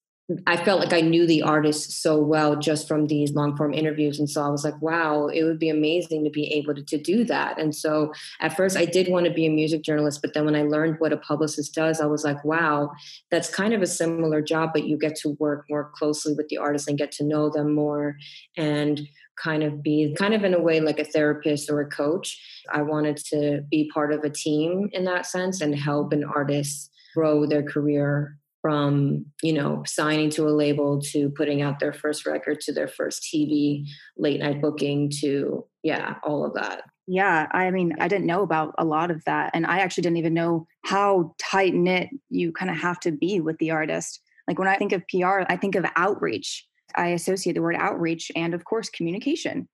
I 0.48 0.58
felt 0.58 0.80
like 0.80 0.94
I 0.94 1.02
knew 1.02 1.28
the 1.28 1.44
artist 1.44 2.02
so 2.02 2.20
well 2.20 2.56
just 2.56 2.88
from 2.88 3.06
these 3.06 3.34
long 3.34 3.56
form 3.56 3.76
interviews. 3.76 4.18
And 4.18 4.28
so 4.28 4.42
I 4.42 4.50
was 4.50 4.64
like, 4.64 4.82
wow, 4.82 5.28
it 5.28 5.44
would 5.44 5.60
be 5.60 5.70
amazing 5.70 6.24
to 6.24 6.32
be 6.32 6.52
able 6.54 6.74
to, 6.74 6.84
to, 6.84 6.98
do 6.98 7.24
that. 7.26 7.60
And 7.60 7.76
so 7.76 8.12
at 8.42 8.58
first 8.58 8.76
I 8.76 8.86
did 8.86 9.08
want 9.08 9.28
to 9.28 9.34
be 9.34 9.46
a 9.46 9.52
music 9.52 9.84
journalist, 9.84 10.24
but 10.24 10.34
then 10.34 10.46
when 10.46 10.56
I 10.56 10.64
learned 10.64 10.96
what 10.98 11.14
a 11.14 11.18
publicist 11.18 11.76
does, 11.76 12.02
I 12.02 12.08
was 12.08 12.24
like, 12.24 12.44
wow, 12.44 12.92
that's 13.30 13.54
kind 13.54 13.76
of 13.76 13.84
a 13.84 13.88
similar 13.88 14.42
job, 14.42 14.72
but 14.74 14.88
you 14.88 14.98
get 14.98 15.16
to 15.18 15.38
work 15.40 15.66
more 15.70 15.92
closely 15.94 16.34
with 16.34 16.48
the 16.48 16.58
artist 16.58 16.88
and 16.88 16.98
get 16.98 17.12
to 17.14 17.24
know 17.24 17.52
them 17.52 17.76
more 17.76 18.18
and 18.58 19.08
kind 19.38 19.62
of 19.62 19.84
be 19.84 20.16
kind 20.18 20.34
of 20.34 20.44
in 20.44 20.56
a 20.56 20.62
way 20.62 20.80
like 20.80 20.98
a 20.98 21.04
therapist 21.04 21.70
or 21.70 21.82
a 21.82 21.90
coach. 21.90 22.42
I 22.72 22.82
wanted 22.82 23.18
to 23.28 23.62
be 23.70 23.92
part 23.94 24.12
of 24.12 24.24
a 24.24 24.30
team 24.32 24.90
in 24.92 25.04
that 25.04 25.28
sense 25.28 25.62
and 25.62 25.76
help 25.76 26.14
an 26.14 26.24
artist 26.24 26.90
grow 27.14 27.46
their 27.46 27.64
career 27.64 28.40
from 28.66 29.24
you 29.44 29.54
know 29.54 29.84
signing 29.86 30.32
to 30.32 30.48
a 30.48 30.50
label 30.50 31.00
to 31.00 31.30
putting 31.30 31.62
out 31.62 31.80
their 31.80 31.94
first 31.94 32.26
record 32.26 32.60
to 32.60 32.74
their 32.74 32.88
first 32.88 33.22
tv 33.22 33.86
late 34.18 34.40
night 34.40 34.60
booking 34.60 35.08
to 35.08 35.64
yeah 35.84 36.16
all 36.24 36.44
of 36.44 36.56
that 36.56 36.82
Yeah, 37.08 37.46
I 37.52 37.70
mean, 37.70 37.94
I 38.00 38.08
didn't 38.08 38.26
know 38.26 38.42
about 38.42 38.74
a 38.80 38.84
lot 38.84 39.12
of 39.12 39.24
that. 39.26 39.52
And 39.54 39.68
I 39.68 39.78
actually 39.78 40.02
didn't 40.02 40.18
even 40.18 40.34
know 40.34 40.66
how 40.86 41.36
tight 41.38 41.76
knit 41.76 42.10
you 42.32 42.52
kind 42.52 42.72
of 42.72 42.78
have 42.78 43.00
to 43.02 43.12
be 43.12 43.40
with 43.40 43.60
the 43.60 43.70
artist. 43.70 44.22
Like 44.48 44.58
when 44.58 44.68
I 44.68 44.78
think 44.78 44.92
of 44.92 45.04
PR, 45.08 45.42
I 45.48 45.56
think 45.56 45.76
of 45.76 45.86
outreach. 45.96 46.66
I 46.96 47.10
associate 47.10 47.54
the 47.54 47.62
word 47.62 47.76
outreach 47.78 48.32
and, 48.36 48.56
of 48.56 48.66
course, 48.66 48.90
communication. 48.90 49.68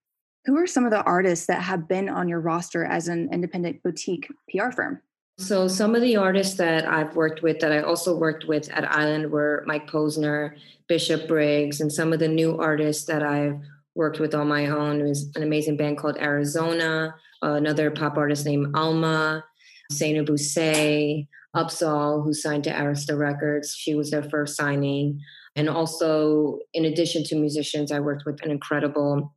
Who 0.46 0.58
are 0.58 0.68
some 0.68 0.84
of 0.84 0.92
the 0.92 1.04
artists 1.04 1.46
that 1.46 1.62
have 1.62 1.88
been 1.88 2.10
on 2.10 2.28
your 2.28 2.42
roster 2.42 2.84
as 2.84 3.08
an 3.08 3.30
independent 3.32 3.82
boutique 3.82 4.28
PR 4.50 4.72
firm? 4.72 5.02
So, 5.42 5.68
some 5.68 5.96
of 5.96 6.04
the 6.04 6.18
artists 6.18 6.56
that 6.58 6.88
I've 6.88 7.16
worked 7.16 7.42
with 7.42 7.60
that 7.62 7.72
I 7.72 7.82
also 7.82 8.16
worked 8.16 8.46
with 8.48 8.70
at 8.70 8.90
Island 8.92 9.32
were 9.32 9.64
Mike 9.66 9.90
Posner, 9.90 10.56
Bishop 10.88 11.28
Briggs, 11.28 11.82
and 11.82 11.92
some 11.92 12.14
of 12.14 12.20
the 12.20 12.28
new 12.28 12.60
artists 12.60 13.06
that 13.06 13.24
I've 13.24 13.60
worked 13.96 14.20
with 14.20 14.36
on 14.36 14.48
my 14.48 14.68
own 14.68 15.02
was 15.02 15.32
an 15.36 15.42
amazing 15.42 15.78
band 15.78 15.98
called 15.98 16.18
Arizona, 16.20 17.16
another 17.42 17.90
pop 17.90 18.18
artist 18.18 18.46
named 18.46 18.68
Alma, 18.76 19.44
Seinu 19.92 20.28
Busay, 20.28 21.28
Upsahl, 21.56 22.24
who 22.24 22.36
signed 22.36 22.66
to 22.66 22.72
Arista 22.72 23.18
Records. 23.18 23.74
She 23.76 23.96
was 23.96 24.12
their 24.12 24.24
first 24.24 24.56
signing. 24.56 25.20
And 25.56 25.68
also, 25.70 26.60
in 26.76 26.86
addition 26.86 27.24
to 27.26 27.36
musicians, 27.36 27.92
I 27.92 28.00
worked 28.00 28.26
with 28.28 28.44
an 28.44 28.52
incredible 28.52 29.34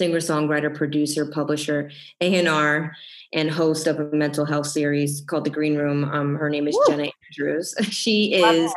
singer 0.00 0.16
songwriter 0.18 0.74
producer 0.74 1.26
publisher 1.26 1.90
a&r 2.22 2.96
and 3.34 3.50
host 3.50 3.86
of 3.86 4.00
a 4.00 4.04
mental 4.16 4.46
health 4.46 4.66
series 4.66 5.20
called 5.26 5.44
the 5.44 5.50
green 5.50 5.76
room 5.76 6.04
um, 6.04 6.36
her 6.36 6.48
name 6.48 6.66
is 6.66 6.74
Woo! 6.74 6.84
jenna 6.88 7.10
andrews 7.28 7.74
she 7.90 8.32
is 8.32 8.72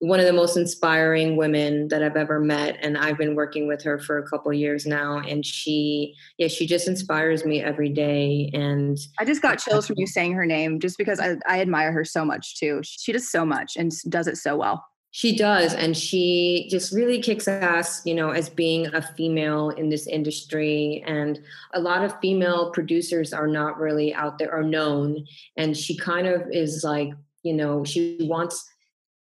one 0.00 0.20
of 0.20 0.26
the 0.26 0.32
most 0.32 0.56
inspiring 0.56 1.36
women 1.36 1.88
that 1.88 2.02
I've 2.02 2.16
ever 2.16 2.38
met. 2.38 2.76
And 2.82 2.98
I've 2.98 3.16
been 3.16 3.34
working 3.34 3.66
with 3.66 3.82
her 3.84 3.98
for 3.98 4.18
a 4.18 4.28
couple 4.28 4.52
years 4.52 4.84
now. 4.84 5.18
And 5.18 5.44
she, 5.44 6.14
yeah, 6.36 6.48
she 6.48 6.66
just 6.66 6.86
inspires 6.86 7.46
me 7.46 7.62
every 7.62 7.88
day. 7.88 8.50
And 8.52 8.98
I 9.18 9.24
just 9.24 9.40
got 9.40 9.58
chills 9.58 9.86
from 9.86 9.96
you 9.98 10.06
saying 10.06 10.32
her 10.34 10.44
name 10.44 10.80
just 10.80 10.98
because 10.98 11.18
I, 11.18 11.36
I 11.48 11.60
admire 11.60 11.92
her 11.92 12.04
so 12.04 12.24
much 12.24 12.58
too. 12.58 12.80
She 12.84 13.12
does 13.12 13.30
so 13.30 13.46
much 13.46 13.76
and 13.76 13.90
does 14.10 14.26
it 14.26 14.36
so 14.36 14.56
well. 14.56 14.84
She 15.16 15.34
does. 15.34 15.72
And 15.72 15.96
she 15.96 16.68
just 16.70 16.92
really 16.92 17.22
kicks 17.22 17.48
ass, 17.48 18.02
you 18.04 18.14
know, 18.14 18.32
as 18.32 18.50
being 18.50 18.94
a 18.94 19.00
female 19.00 19.70
in 19.70 19.88
this 19.88 20.06
industry. 20.06 21.02
And 21.06 21.40
a 21.72 21.80
lot 21.80 22.04
of 22.04 22.20
female 22.20 22.70
producers 22.70 23.32
are 23.32 23.46
not 23.46 23.78
really 23.78 24.12
out 24.12 24.36
there 24.36 24.54
or 24.54 24.62
known. 24.62 25.24
And 25.56 25.74
she 25.74 25.96
kind 25.96 26.26
of 26.26 26.42
is 26.52 26.84
like, 26.84 27.14
you 27.42 27.54
know, 27.54 27.82
she 27.82 28.18
wants 28.20 28.62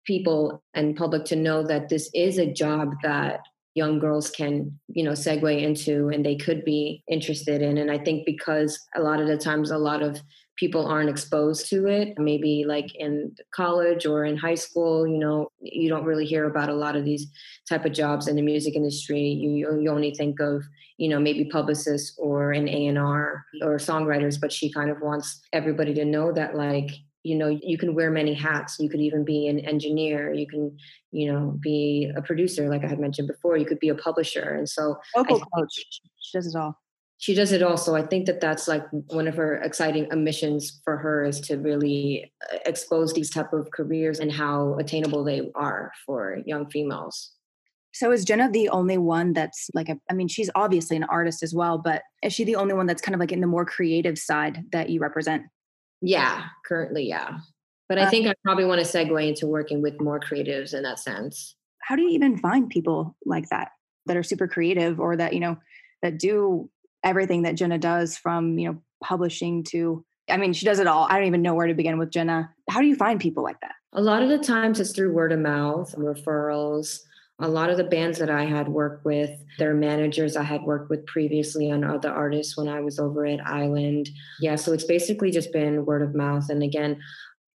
people 0.05 0.65
and 0.75 0.97
public 0.97 1.27
to 1.27 1.37
know 1.37 1.65
that 1.65 1.89
this 1.89 2.11
is 2.13 2.39
a 2.39 2.53
job 2.53 2.95
that 3.05 3.43
young 3.75 3.99
girls 3.99 4.31
can 4.31 4.79
you 4.89 5.03
know 5.03 5.11
segue 5.11 5.61
into 5.61 6.09
and 6.09 6.25
they 6.25 6.37
could 6.37 6.65
be 6.65 7.03
interested 7.09 7.61
in 7.61 7.79
and 7.79 7.91
i 7.91 7.99
think 7.99 8.25
because 8.25 8.79
a 8.95 9.01
lot 9.01 9.19
of 9.19 9.27
the 9.27 9.37
times 9.37 9.73
a 9.73 9.77
lot 9.77 10.01
of 10.01 10.23
people 10.57 10.87
aren't 10.87 11.11
exposed 11.11 11.69
to 11.71 11.87
it. 11.87 12.19
Maybe 12.19 12.65
like 12.67 12.95
in 12.95 13.35
college 13.55 14.07
or 14.07 14.25
in 14.25 14.37
high 14.37 14.55
school 14.55 15.07
you 15.07 15.19
know 15.19 15.49
you 15.61 15.89
don't 15.89 16.05
really 16.05 16.27
hear 16.27 16.47
about 16.47 16.69
a 16.69 16.75
lot 16.75 16.97
of 16.97 17.05
these 17.05 17.27
type 17.69 17.85
of 17.85 17.93
jobs 17.93 18.29
in 18.29 18.37
the 18.37 18.43
music 18.43 18.75
industry. 18.75 19.21
You, 19.21 19.81
you 19.81 19.91
only 19.91 20.15
think 20.15 20.41
of 20.41 20.63
you 20.99 21.09
know 21.09 21.19
maybe 21.19 21.45
publicists 21.47 22.17
or 22.19 22.53
an 22.53 22.69
a&r 22.69 23.45
or 23.63 23.77
songwriters 23.79 24.41
but 24.41 24.53
she 24.53 24.73
kind 24.73 24.91
of 24.91 25.01
wants 25.01 25.41
everybody 25.53 25.93
to 25.93 26.05
know 26.05 26.33
that 26.33 26.55
like 26.55 26.89
you 27.25 27.35
know 27.37 27.49
you 27.49 27.77
can 27.77 27.95
wear 27.95 28.11
many 28.11 28.35
hats. 28.35 28.77
You 28.79 28.89
could 28.89 29.01
even 29.01 29.25
be 29.25 29.49
an 29.49 29.59
engineer. 29.61 30.33
You 30.33 30.47
can 30.47 30.77
you 31.11 31.33
know 31.33 31.59
be 31.61 32.13
a 32.17 32.23
producer 32.23 32.69
like 32.69 32.85
i 32.85 32.87
had 32.87 33.01
mentioned 33.01 33.29
before. 33.29 33.57
You 33.57 33.67
could 33.67 33.81
be 33.81 33.89
a 33.89 33.95
publisher. 33.95 34.55
And 34.55 34.69
so 34.69 34.97
vocal 35.17 35.41
coach. 35.41 35.85
She 36.21 36.39
does 36.39 36.47
it 36.47 36.57
all 36.57 36.79
she 37.19 37.35
does 37.35 37.53
it 37.53 37.63
also. 37.63 37.95
i 37.95 38.03
think 38.03 38.27
that 38.27 38.41
that's 38.41 38.69
like 38.69 38.85
one 39.09 39.29
of 39.29 39.37
her 39.37 39.57
exciting 39.57 40.09
missions 40.23 40.81
for 40.85 40.97
her 40.97 41.25
is 41.25 41.41
to 41.41 41.57
really 41.57 42.33
uh, 42.53 42.59
expose 42.67 43.13
these 43.13 43.31
type 43.31 43.53
of 43.53 43.71
careers 43.71 44.21
and 44.21 44.33
how 44.33 44.75
attainable 44.77 45.25
they 45.25 45.51
are 45.55 45.93
for 46.07 46.39
young 46.47 46.69
females 46.71 47.33
so 47.97 48.11
is 48.11 48.25
Jenna 48.25 48.51
the 48.51 48.69
only 48.71 48.99
one 48.99 49.33
that's 49.33 49.71
like 49.73 49.89
a 49.89 49.97
I 50.11 50.15
mean 50.15 50.27
she's 50.27 50.51
obviously 50.57 50.97
an 50.97 51.05
artist 51.05 51.45
as 51.45 51.55
well 51.55 51.79
but 51.79 52.03
is 52.25 52.33
she 52.33 52.43
the 52.43 52.57
only 52.57 52.75
one 52.75 52.87
that's 52.87 53.01
kind 53.01 53.15
of 53.15 53.21
like 53.21 53.31
in 53.31 53.41
the 53.41 53.47
more 53.47 53.65
creative 53.65 54.19
side 54.19 54.65
that 54.73 54.91
you 54.91 54.99
represent? 54.99 55.45
Yeah, 56.01 56.47
currently, 56.67 57.07
yeah. 57.09 57.39
But 57.89 57.99
I 57.99 58.03
uh 58.03 58.11
think 58.11 58.27
I 58.27 58.35
probably 58.45 58.65
want 58.65 58.85
to 58.85 58.87
segue 58.87 59.29
into 59.29 59.47
working 59.47 59.81
with 59.81 60.01
more 60.01 60.19
creatives 60.19 60.75
in 60.75 60.83
that 60.83 60.99
sense. 60.99 61.55
How 61.81 61.95
do 61.95 62.03
you 62.03 62.11
even 62.11 62.39
find 62.39 62.69
people 62.69 63.17
like 63.25 63.49
that 63.51 63.69
that 64.07 64.17
are 64.17 64.23
super 64.23 64.49
creative 64.49 64.99
or 64.99 65.17
that, 65.17 65.33
you 65.33 65.41
know, 65.41 65.57
that 66.03 66.19
do 66.19 66.69
everything 67.05 67.43
that 67.43 67.55
Jenna 67.55 67.79
does 67.79 68.17
from, 68.17 68.59
you 68.59 68.73
know, 68.73 68.83
publishing 69.03 69.63
to 69.65 70.05
I 70.29 70.39
mean, 70.39 70.53
she 70.53 70.65
does 70.65 70.79
it 70.79 70.87
all. 70.87 71.07
I 71.11 71.19
don't 71.19 71.27
even 71.27 71.43
know 71.43 71.55
where 71.55 71.67
to 71.67 71.75
begin 71.75 71.99
with 71.99 72.11
Jenna. 72.11 72.51
How 72.71 72.81
do 72.81 72.87
you 72.87 72.97
find 72.97 73.21
people 73.21 73.43
like 73.43 73.61
that? 73.61 73.75
A 73.93 74.01
lot 74.01 74.23
of 74.23 74.29
the 74.29 74.39
times 74.39 74.81
it's 74.81 74.93
through 74.93 75.13
word 75.13 75.33
of 75.33 75.39
mouth, 75.39 75.95
referrals, 75.97 77.01
a 77.41 77.49
lot 77.49 77.69
of 77.69 77.77
the 77.77 77.85
bands 77.85 78.19
that 78.19 78.31
I 78.31 78.45
had 78.45 78.69
worked 78.69 79.05
with, 79.05 79.31
their 79.59 79.75
managers 79.75 80.37
I 80.37 80.45
had 80.45 80.63
worked 80.63 80.89
with 80.89 81.05
previously 81.07 81.71
on 81.71 81.85
other 81.85 82.11
artists 82.11 82.57
when 82.57 82.69
I 82.69 82.81
was 82.81 82.99
over 82.99 83.27
at 83.27 83.45
Island. 83.45 84.09
Yeah, 84.41 84.57
so 84.57 84.73
it's 84.73 84.85
basically 84.85 85.31
just 85.31 85.53
been 85.53 85.85
word 85.85 86.03
of 86.03 86.15
mouth. 86.15 86.49
And 86.49 86.63
again, 86.63 87.01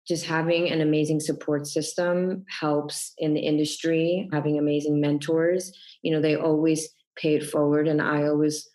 just 0.07 0.25
having 0.25 0.69
an 0.69 0.81
amazing 0.81 1.21
support 1.21 1.65
system 1.65 2.45
helps 2.59 3.13
in 3.17 3.33
the 3.33 3.41
industry, 3.41 4.29
having 4.33 4.59
amazing 4.59 4.99
mentors. 4.99 5.71
You 6.01 6.11
know, 6.11 6.21
they 6.21 6.35
always 6.35 6.89
pay 7.15 7.35
it 7.35 7.49
forward. 7.49 7.87
And 7.87 8.01
I 8.01 8.23
always 8.23 8.67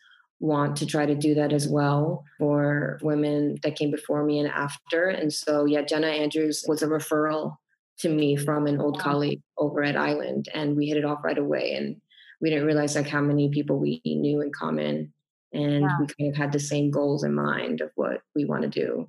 want 0.45 0.77
to 0.77 0.87
try 0.87 1.07
to 1.07 1.15
do 1.15 1.35
that 1.35 1.53
as 1.53 1.67
well 1.67 2.23
for 2.39 2.99
women 3.03 3.59
that 3.63 3.77
came 3.77 3.91
before 3.91 4.23
me 4.23 4.39
and 4.39 4.49
after. 4.49 5.09
And 5.09 5.33
so, 5.33 5.65
yeah, 5.65 5.81
Jenna 5.83 6.09
Andrews 6.09 6.65
was 6.69 6.83
a 6.83 6.87
referral 6.87 7.57
to 8.01 8.11
me 8.11 8.37
from 8.37 8.67
an 8.67 8.79
old 8.79 9.01
colleague 9.01 9.41
over 9.57 9.83
at 9.83 9.97
Island, 9.97 10.49
and 10.53 10.77
we 10.77 10.87
hit 10.87 10.99
it 10.99 11.05
off 11.05 11.25
right 11.25 11.39
away. 11.39 11.73
And 11.73 11.97
we 12.43 12.51
didn't 12.51 12.67
realize 12.67 12.95
like 12.95 13.09
how 13.09 13.23
many 13.23 13.49
people 13.49 13.79
we 13.79 14.03
knew 14.05 14.43
in 14.43 14.53
common, 14.53 15.13
and 15.55 15.83
yeah. 15.83 15.97
we 15.99 16.07
kind 16.07 16.31
of 16.31 16.37
had 16.37 16.53
the 16.53 16.61
same 16.61 16.91
goals 16.91 17.25
in 17.25 17.35
mind 17.35 17.81
of 17.81 17.91
what 17.95 18.21
we 18.35 18.45
want 18.45 18.63
to 18.63 18.69
do. 18.69 19.09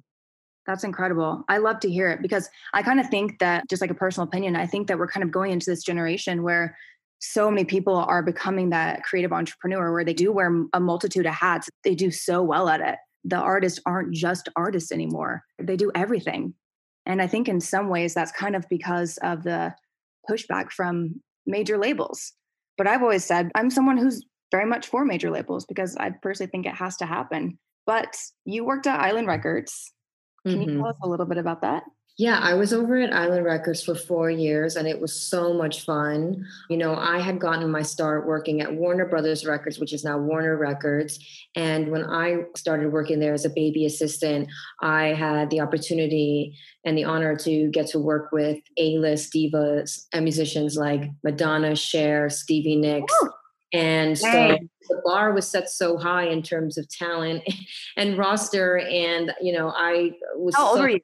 That's 0.66 0.86
incredible. 0.86 1.44
I 1.50 1.58
love 1.58 1.80
to 1.82 1.92
hear 1.92 2.10
it 2.10 2.22
because 2.22 2.50
I 2.74 2.82
kind 2.82 3.00
of 3.00 3.10
think 3.10 3.40
that, 3.40 3.70
just 3.70 3.82
like 3.82 3.92
a 3.92 3.96
personal 3.96 4.28
opinion, 4.28 4.56
I 4.56 4.66
think 4.66 4.88
that 4.88 4.98
we're 4.98 5.08
kind 5.08 5.24
of 5.24 5.32
going 5.32 5.52
into 5.52 5.70
this 5.70 5.84
generation 5.84 6.44
where 6.44 6.78
so 7.20 7.50
many 7.50 7.66
people 7.66 7.96
are 7.96 8.22
becoming 8.22 8.70
that 8.70 9.04
creative 9.04 9.34
entrepreneur 9.34 9.92
where 9.92 10.04
they 10.04 10.14
do 10.14 10.32
wear 10.32 10.52
a 10.74 10.80
multitude 10.80 11.26
of 11.26 11.34
hats. 11.34 11.70
They 11.84 11.96
do 11.96 12.12
so 12.12 12.44
well 12.44 12.70
at 12.70 12.82
it. 12.82 12.98
The 13.24 13.38
artists 13.38 13.80
aren't 13.86 14.14
just 14.14 14.50
artists 14.56 14.92
anymore, 14.92 15.44
they 15.60 15.78
do 15.78 15.92
everything. 15.96 16.54
And 17.08 17.22
I 17.22 17.28
think 17.28 17.48
in 17.48 17.62
some 17.62 17.90
ways 17.90 18.14
that's 18.14 18.32
kind 18.32 18.56
of 18.56 18.66
because 18.70 19.18
of 19.22 19.44
the 19.44 19.74
pushback 20.30 20.72
from 20.72 21.22
major 21.46 21.78
labels. 21.78 22.34
But 22.78 22.88
I've 22.88 23.04
always 23.04 23.24
said 23.24 23.52
I'm 23.56 23.70
someone 23.70 23.98
who's 23.98 24.26
very 24.52 24.66
much 24.66 24.88
for 24.88 25.06
major 25.06 25.32
labels 25.32 25.66
because 25.66 25.96
I 25.98 26.12
personally 26.22 26.50
think 26.50 26.66
it 26.66 26.76
has 26.76 26.98
to 26.98 27.06
happen. 27.06 27.58
But 27.86 28.18
you 28.46 28.66
worked 28.66 28.88
at 28.88 29.00
Island 29.00 29.28
Records. 29.28 29.92
Can 30.46 30.60
mm-hmm. 30.60 30.70
you 30.70 30.78
tell 30.78 30.88
us 30.88 30.96
a 31.04 31.08
little 31.08 31.26
bit 31.26 31.38
about 31.38 31.62
that? 31.62 31.84
Yeah, 32.18 32.40
I 32.42 32.54
was 32.54 32.72
over 32.72 32.96
at 32.96 33.14
Island 33.14 33.44
Records 33.44 33.84
for 33.84 33.94
four 33.94 34.32
years 34.32 34.78
and 34.78 34.88
it 34.88 35.02
was 35.02 35.14
so 35.14 35.54
much 35.54 35.82
fun. 35.82 36.46
You 36.70 36.78
know, 36.78 36.96
I 36.96 37.20
had 37.20 37.42
gotten 37.42 37.70
my 37.70 37.82
start 37.82 38.26
working 38.26 38.62
at 38.62 38.74
Warner 38.74 39.06
Brothers 39.06 39.46
Records, 39.46 39.80
which 39.80 39.92
is 39.92 40.06
now 40.06 40.18
Warner 40.18 40.56
Records. 40.56 41.20
And 41.58 41.92
when 41.92 42.06
I 42.06 42.44
started 42.56 42.94
working 42.94 43.20
there 43.20 43.34
as 43.34 43.44
a 43.44 43.50
baby 43.50 43.86
assistant, 43.86 44.48
I 44.82 45.08
had 45.08 45.50
the 45.50 45.60
opportunity 45.60 46.58
and 46.86 46.98
the 46.98 47.04
honor 47.04 47.36
to 47.38 47.70
get 47.72 47.88
to 47.88 48.00
work 48.00 48.32
with 48.32 48.60
A 48.78 48.98
list 48.98 49.34
divas 49.34 50.06
and 50.14 50.24
musicians 50.24 50.78
like 50.78 51.12
Madonna, 51.22 51.76
Cher, 51.76 52.30
Stevie 52.30 52.78
Nicks. 52.78 53.14
And 53.74 54.18
so 54.18 54.58
the 54.88 55.02
bar 55.04 55.34
was 55.34 55.50
set 55.50 55.70
so 55.70 55.98
high 55.98 56.28
in 56.28 56.44
terms 56.44 56.78
of 56.78 56.88
talent 56.88 57.44
and 57.98 58.18
roster. 58.18 58.78
And, 58.78 59.34
you 59.42 59.52
know, 59.52 59.74
I 59.76 60.12
was 60.38 60.56
How 60.56 60.68
so 60.68 60.70
old 60.70 60.80
are 60.80 60.90
you? 60.90 61.02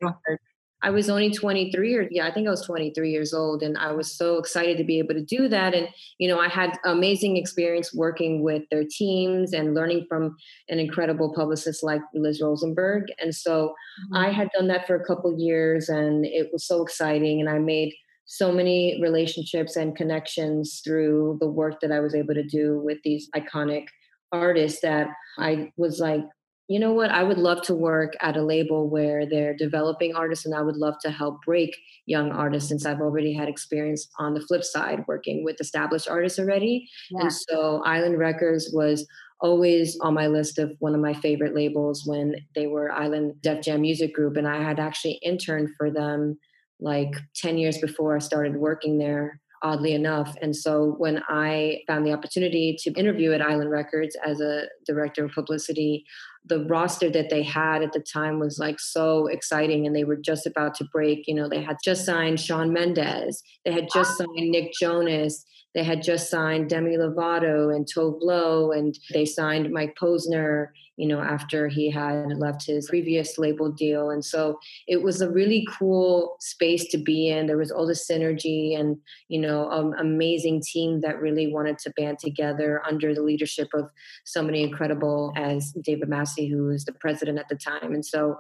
I 0.84 0.90
was 0.90 1.10
only 1.10 1.32
23 1.32 1.96
or 1.96 2.08
yeah, 2.10 2.28
I 2.28 2.32
think 2.32 2.48
I 2.48 2.52
was 2.52 2.66
23 2.66 3.12
years 3.12 3.34
old 3.34 3.62
and 3.62 3.78
I 3.78 3.92
was 3.92 4.16
so 4.16 4.38
excited 4.38 4.78
to 4.78 4.84
be 4.84 5.00
able 5.00 5.14
to 5.14 5.24
do 5.24 5.48
that. 5.48 5.74
And, 5.74 5.88
you 6.18 6.28
know, 6.28 6.40
I 6.40 6.48
had 6.48 6.78
amazing 6.86 7.38
experience 7.38 7.94
working 7.94 8.42
with 8.42 8.64
their 8.72 8.84
teams 8.90 9.54
and 9.54 9.76
learning 9.76 10.08
from 10.10 10.36
an 10.70 10.80
incredible 10.80 11.34
publicist 11.34 11.84
like 11.84 12.02
Liz 12.16 12.42
Rosenberg. 12.42 13.06
And 13.20 13.34
so 13.34 13.68
mm-hmm. 13.68 14.18
I 14.18 14.32
had 14.32 14.50
done 14.52 14.68
that 14.68 14.88
for 14.88 14.96
a 14.96 15.06
couple 15.06 15.38
years 15.38 15.88
and 15.90 16.26
it 16.26 16.50
was 16.52 16.66
so 16.66 16.82
exciting. 16.82 17.40
And 17.40 17.50
I 17.50 17.60
made 17.60 17.94
so 18.26 18.52
many 18.52 19.00
relationships 19.02 19.76
and 19.76 19.96
connections 19.96 20.82
through 20.84 21.38
the 21.42 21.48
work 21.48 21.80
that 21.82 21.92
I 21.92 22.00
was 22.00 22.16
able 22.16 22.34
to 22.34 22.44
do 22.44 22.82
with 22.84 22.98
these 23.04 23.30
iconic 23.36 23.86
artists 24.32 24.82
that 24.82 25.10
I 25.38 25.72
was 25.78 26.00
like, 26.00 26.24
you 26.72 26.80
know 26.80 26.94
what? 26.94 27.12
I 27.12 27.24
would 27.24 27.38
love 27.38 27.62
to 27.64 27.76
work 27.76 28.14
at 28.22 28.38
a 28.38 28.42
label 28.42 28.90
where 28.90 29.26
they're 29.26 29.56
developing 29.56 30.16
artists, 30.16 30.46
and 30.46 30.56
I 30.56 30.62
would 30.62 30.78
love 30.78 30.96
to 31.02 31.12
help 31.12 31.42
break 31.46 31.76
young 32.06 32.32
artists 32.32 32.70
since 32.70 32.86
I've 32.86 33.02
already 33.02 33.34
had 33.34 33.50
experience 33.50 34.08
on 34.20 34.34
the 34.34 34.42
flip 34.42 34.64
side 34.64 35.04
working 35.08 35.44
with 35.44 35.60
established 35.60 36.08
artists 36.08 36.40
already. 36.40 36.88
Yeah. 37.10 37.24
And 37.24 37.34
so 37.34 37.82
Island 37.84 38.18
Records 38.20 38.72
was 38.74 39.06
always 39.42 39.98
on 40.02 40.14
my 40.14 40.28
list 40.28 40.60
of 40.60 40.72
one 40.80 40.96
of 40.96 41.02
my 41.02 41.14
favorite 41.14 41.56
labels 41.56 42.04
when 42.06 42.36
they 42.56 42.68
were 42.68 42.92
Island 42.92 43.34
Def 43.42 43.64
Jam 43.64 43.82
Music 43.82 44.14
Group. 44.14 44.38
And 44.38 44.48
I 44.48 44.64
had 44.64 44.80
actually 44.80 45.20
interned 45.24 45.70
for 45.78 45.92
them 45.92 46.38
like 46.80 47.14
10 47.36 47.58
years 47.58 47.80
before 47.80 48.16
I 48.16 48.20
started 48.20 48.56
working 48.56 48.98
there 48.98 49.42
oddly 49.64 49.94
enough. 49.94 50.36
And 50.42 50.56
so 50.56 50.96
when 50.98 51.22
I 51.30 51.82
found 51.88 52.06
the 52.06 52.14
opportunity 52.14 52.76
to 52.80 52.92
interview 52.94 53.32
at 53.32 53.42
Island 53.42 53.70
Records 53.70 54.16
as 54.26 54.42
a 54.42 54.64
director 54.88 55.26
of 55.26 55.32
publicity, 55.32 56.04
the 56.46 56.64
roster 56.66 57.10
that 57.10 57.30
they 57.30 57.44
had 57.44 57.84
at 57.84 57.94
the 57.94 58.00
time 58.00 58.40
was 58.40 58.58
like 58.58 58.80
so 58.80 59.28
exciting 59.28 59.86
and 59.86 59.96
they 59.96 60.04
were 60.04 60.16
just 60.16 60.48
about 60.48 60.74
to 60.76 60.84
break. 60.86 61.28
You 61.28 61.36
know, 61.36 61.48
they 61.48 61.62
had 61.62 61.78
just 61.84 62.06
signed 62.06 62.40
Shawn 62.40 62.74
Mendes, 62.74 63.44
they 63.66 63.72
had 63.72 63.88
just 63.94 64.18
signed 64.18 64.52
Nick 64.52 64.72
Jonas, 64.80 65.46
they 65.74 65.84
had 65.84 66.04
just 66.04 66.30
signed 66.30 66.70
Demi 66.70 66.98
Lovato 66.98 67.76
and 67.76 67.86
Tove 67.86 68.20
Lo, 68.22 68.72
and 68.72 68.98
they 69.14 69.26
signed 69.26 69.72
Mike 69.72 69.96
Posner 70.00 70.70
you 71.02 71.08
know, 71.08 71.20
after 71.20 71.68
he 71.68 71.90
had 71.90 72.38
left 72.38 72.68
his 72.68 72.88
previous 72.88 73.40
label 73.40 73.72
deal. 73.72 74.12
And 74.12 74.24
so 74.24 74.60
it 74.88 75.02
was 75.02 75.20
a 75.20 75.32
really 75.32 75.66
cool 75.80 76.36
space 76.40 76.90
to 76.90 76.98
be 77.00 77.30
in. 77.30 77.48
There 77.48 77.58
was 77.58 77.72
all 77.72 77.88
the 77.88 77.94
synergy 77.94 78.80
and, 78.80 78.98
you 79.28 79.40
know, 79.40 79.68
an 79.72 79.96
amazing 79.98 80.62
team 80.62 81.02
that 81.02 81.20
really 81.20 81.52
wanted 81.52 81.80
to 81.80 81.94
band 81.98 82.20
together 82.20 82.84
under 82.88 83.16
the 83.16 83.24
leadership 83.24 83.70
of 83.74 83.90
somebody 84.26 84.62
incredible 84.62 85.34
as 85.36 85.74
David 85.84 86.08
Massey, 86.08 86.48
who 86.48 86.66
was 86.66 86.86
the 86.86 86.94
president 86.94 87.40
at 87.40 87.50
the 87.50 87.56
time. 87.56 87.96
And 87.96 88.06
so, 88.06 88.36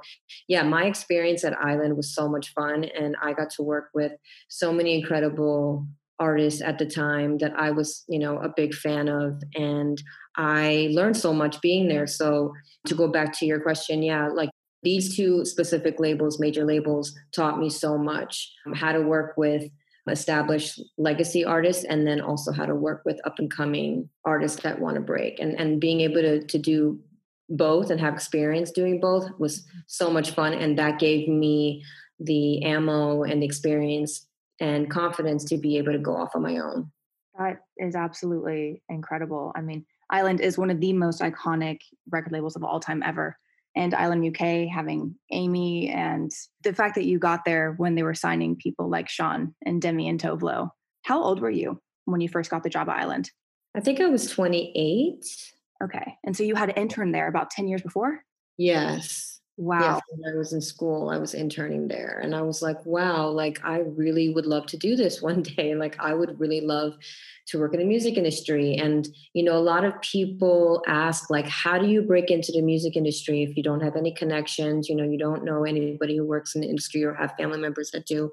yeah, 0.47 0.61
my 0.61 0.85
experience 0.85 1.43
at 1.43 1.57
Island 1.57 1.97
was 1.97 2.13
so 2.13 2.29
much 2.29 2.53
fun. 2.53 2.83
And 2.83 3.15
I 3.23 3.33
got 3.33 3.49
to 3.51 3.63
work 3.63 3.89
with 3.95 4.11
so 4.49 4.71
many 4.71 4.99
incredible 4.99 5.87
artists 6.21 6.61
at 6.61 6.77
the 6.77 6.85
time 6.85 7.39
that 7.39 7.53
I 7.57 7.71
was, 7.71 8.05
you 8.07 8.19
know, 8.19 8.37
a 8.37 8.53
big 8.55 8.73
fan 8.75 9.09
of. 9.09 9.41
And 9.55 10.01
I 10.37 10.89
learned 10.91 11.17
so 11.17 11.33
much 11.33 11.59
being 11.61 11.87
there. 11.87 12.07
So 12.07 12.53
to 12.85 12.95
go 12.95 13.07
back 13.07 13.37
to 13.39 13.45
your 13.45 13.59
question, 13.59 14.03
yeah, 14.03 14.29
like 14.29 14.51
these 14.83 15.15
two 15.15 15.43
specific 15.45 15.99
labels, 15.99 16.39
major 16.39 16.63
labels, 16.63 17.13
taught 17.35 17.59
me 17.59 17.69
so 17.69 17.97
much 17.97 18.53
how 18.75 18.91
to 18.91 19.01
work 19.01 19.33
with 19.35 19.63
established 20.09 20.81
legacy 20.97 21.45
artists 21.45 21.83
and 21.83 22.07
then 22.07 22.21
also 22.21 22.51
how 22.51 22.65
to 22.65 22.75
work 22.75 23.01
with 23.05 23.19
up 23.23 23.39
and 23.39 23.51
coming 23.51 24.09
artists 24.25 24.61
that 24.63 24.79
want 24.79 24.95
to 24.95 25.01
break 25.01 25.39
and 25.39 25.57
and 25.59 25.79
being 25.79 26.01
able 26.01 26.21
to 26.21 26.43
to 26.47 26.57
do 26.57 26.99
both 27.49 27.91
and 27.91 27.99
have 27.99 28.15
experience 28.15 28.71
doing 28.71 28.99
both 28.99 29.29
was 29.37 29.63
so 29.85 30.09
much 30.09 30.31
fun 30.31 30.53
and 30.53 30.77
that 30.79 30.99
gave 30.99 31.27
me 31.27 31.83
the 32.19 32.63
ammo 32.63 33.21
and 33.23 33.41
the 33.41 33.45
experience 33.45 34.25
and 34.61 34.89
confidence 34.89 35.43
to 35.43 35.57
be 35.57 35.77
able 35.77 35.91
to 35.91 35.99
go 35.99 36.15
off 36.15 36.35
on 36.35 36.41
my 36.41 36.57
own 36.57 36.89
that 37.37 37.57
is 37.77 37.95
absolutely 37.95 38.81
incredible 38.89 39.51
i 39.55 39.61
mean 39.61 39.85
Island 40.11 40.41
is 40.41 40.57
one 40.57 40.69
of 40.69 40.79
the 40.79 40.93
most 40.93 41.21
iconic 41.21 41.79
record 42.11 42.33
labels 42.33 42.55
of 42.55 42.63
all 42.63 42.79
time 42.79 43.01
ever. 43.03 43.37
And 43.75 43.93
Island 43.93 44.27
UK 44.27 44.67
having 44.67 45.15
Amy 45.31 45.89
and 45.89 46.29
the 46.63 46.73
fact 46.73 46.95
that 46.95 47.05
you 47.05 47.17
got 47.17 47.45
there 47.45 47.73
when 47.77 47.95
they 47.95 48.03
were 48.03 48.13
signing 48.13 48.57
people 48.57 48.89
like 48.89 49.07
Shawn 49.07 49.55
and 49.65 49.81
Demi 49.81 50.09
and 50.09 50.21
Tove 50.21 50.41
Lo. 50.41 50.71
How 51.03 51.23
old 51.23 51.39
were 51.39 51.49
you 51.49 51.81
when 52.03 52.19
you 52.19 52.27
first 52.27 52.51
got 52.51 52.63
the 52.63 52.69
job 52.69 52.89
at 52.89 52.97
Island? 52.97 53.31
I 53.73 53.79
think 53.79 54.01
I 54.01 54.07
was 54.07 54.29
28. 54.29 55.23
Okay. 55.81 56.17
And 56.25 56.35
so 56.35 56.43
you 56.43 56.55
had 56.55 56.69
an 56.69 56.75
intern 56.75 57.13
there 57.13 57.29
about 57.29 57.49
10 57.49 57.69
years 57.69 57.81
before? 57.81 58.25
Yes. 58.57 59.39
Wow. 59.57 59.77
Yes, 59.77 60.01
when 60.09 60.31
I 60.31 60.37
was 60.37 60.53
in 60.53 60.61
school, 60.61 61.09
I 61.09 61.17
was 61.17 61.33
interning 61.33 61.87
there. 61.87 62.19
And 62.21 62.35
I 62.35 62.41
was 62.41 62.61
like, 62.61 62.85
wow, 62.85 63.29
like 63.29 63.59
I 63.63 63.79
really 63.79 64.29
would 64.29 64.45
love 64.45 64.65
to 64.67 64.77
do 64.77 64.95
this 64.95 65.21
one 65.23 65.41
day. 65.43 65.75
Like 65.75 65.97
I 65.99 66.13
would 66.13 66.39
really 66.39 66.61
love 66.61 66.93
to 67.47 67.59
work 67.59 67.73
in 67.73 67.79
the 67.79 67.85
music 67.85 68.17
industry. 68.17 68.75
And, 68.75 69.07
you 69.33 69.43
know, 69.43 69.57
a 69.57 69.59
lot 69.59 69.83
of 69.85 69.99
people 70.01 70.83
ask, 70.87 71.29
like, 71.29 71.47
how 71.47 71.77
do 71.79 71.87
you 71.87 72.01
break 72.01 72.29
into 72.29 72.51
the 72.51 72.61
music 72.61 72.95
industry 72.95 73.43
if 73.43 73.55
you 73.57 73.63
don't 73.63 73.81
have 73.81 73.95
any 73.95 74.13
connections? 74.13 74.87
You 74.89 74.95
know, 74.95 75.03
you 75.03 75.17
don't 75.17 75.43
know 75.43 75.63
anybody 75.63 76.17
who 76.17 76.25
works 76.25 76.53
in 76.53 76.61
the 76.61 76.67
industry 76.69 77.03
or 77.03 77.13
have 77.13 77.33
family 77.37 77.59
members 77.59 77.91
that 77.91 78.05
do. 78.05 78.31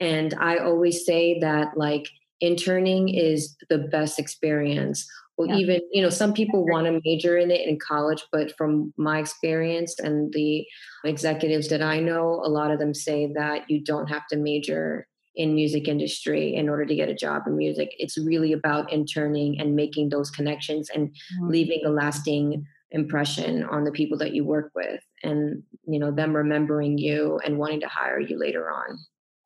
And 0.00 0.34
I 0.34 0.58
always 0.58 1.04
say 1.04 1.38
that, 1.40 1.76
like, 1.76 2.08
interning 2.40 3.08
is 3.08 3.56
the 3.70 3.78
best 3.78 4.18
experience 4.18 5.08
or 5.36 5.46
yeah. 5.46 5.56
even 5.56 5.80
you 5.92 6.02
know 6.02 6.10
some 6.10 6.32
people 6.32 6.66
want 6.66 6.86
to 6.86 7.00
major 7.04 7.36
in 7.36 7.50
it 7.50 7.66
in 7.66 7.78
college 7.78 8.24
but 8.32 8.56
from 8.56 8.92
my 8.96 9.18
experience 9.18 9.98
and 9.98 10.32
the 10.32 10.66
executives 11.04 11.68
that 11.68 11.82
i 11.82 12.00
know 12.00 12.40
a 12.44 12.48
lot 12.48 12.70
of 12.70 12.78
them 12.78 12.94
say 12.94 13.30
that 13.34 13.68
you 13.68 13.82
don't 13.82 14.08
have 14.08 14.26
to 14.26 14.36
major 14.36 15.06
in 15.34 15.54
music 15.54 15.86
industry 15.86 16.54
in 16.54 16.68
order 16.68 16.86
to 16.86 16.94
get 16.94 17.08
a 17.08 17.14
job 17.14 17.42
in 17.46 17.56
music 17.56 17.90
it's 17.98 18.18
really 18.18 18.52
about 18.52 18.92
interning 18.92 19.60
and 19.60 19.76
making 19.76 20.08
those 20.08 20.30
connections 20.30 20.88
and 20.94 21.08
mm-hmm. 21.08 21.48
leaving 21.48 21.82
a 21.84 21.90
lasting 21.90 22.64
impression 22.92 23.64
on 23.64 23.84
the 23.84 23.90
people 23.90 24.16
that 24.16 24.32
you 24.32 24.44
work 24.44 24.70
with 24.74 25.00
and 25.22 25.62
you 25.86 25.98
know 25.98 26.10
them 26.10 26.34
remembering 26.34 26.96
you 26.96 27.38
and 27.44 27.58
wanting 27.58 27.80
to 27.80 27.88
hire 27.88 28.20
you 28.20 28.38
later 28.38 28.70
on 28.70 28.98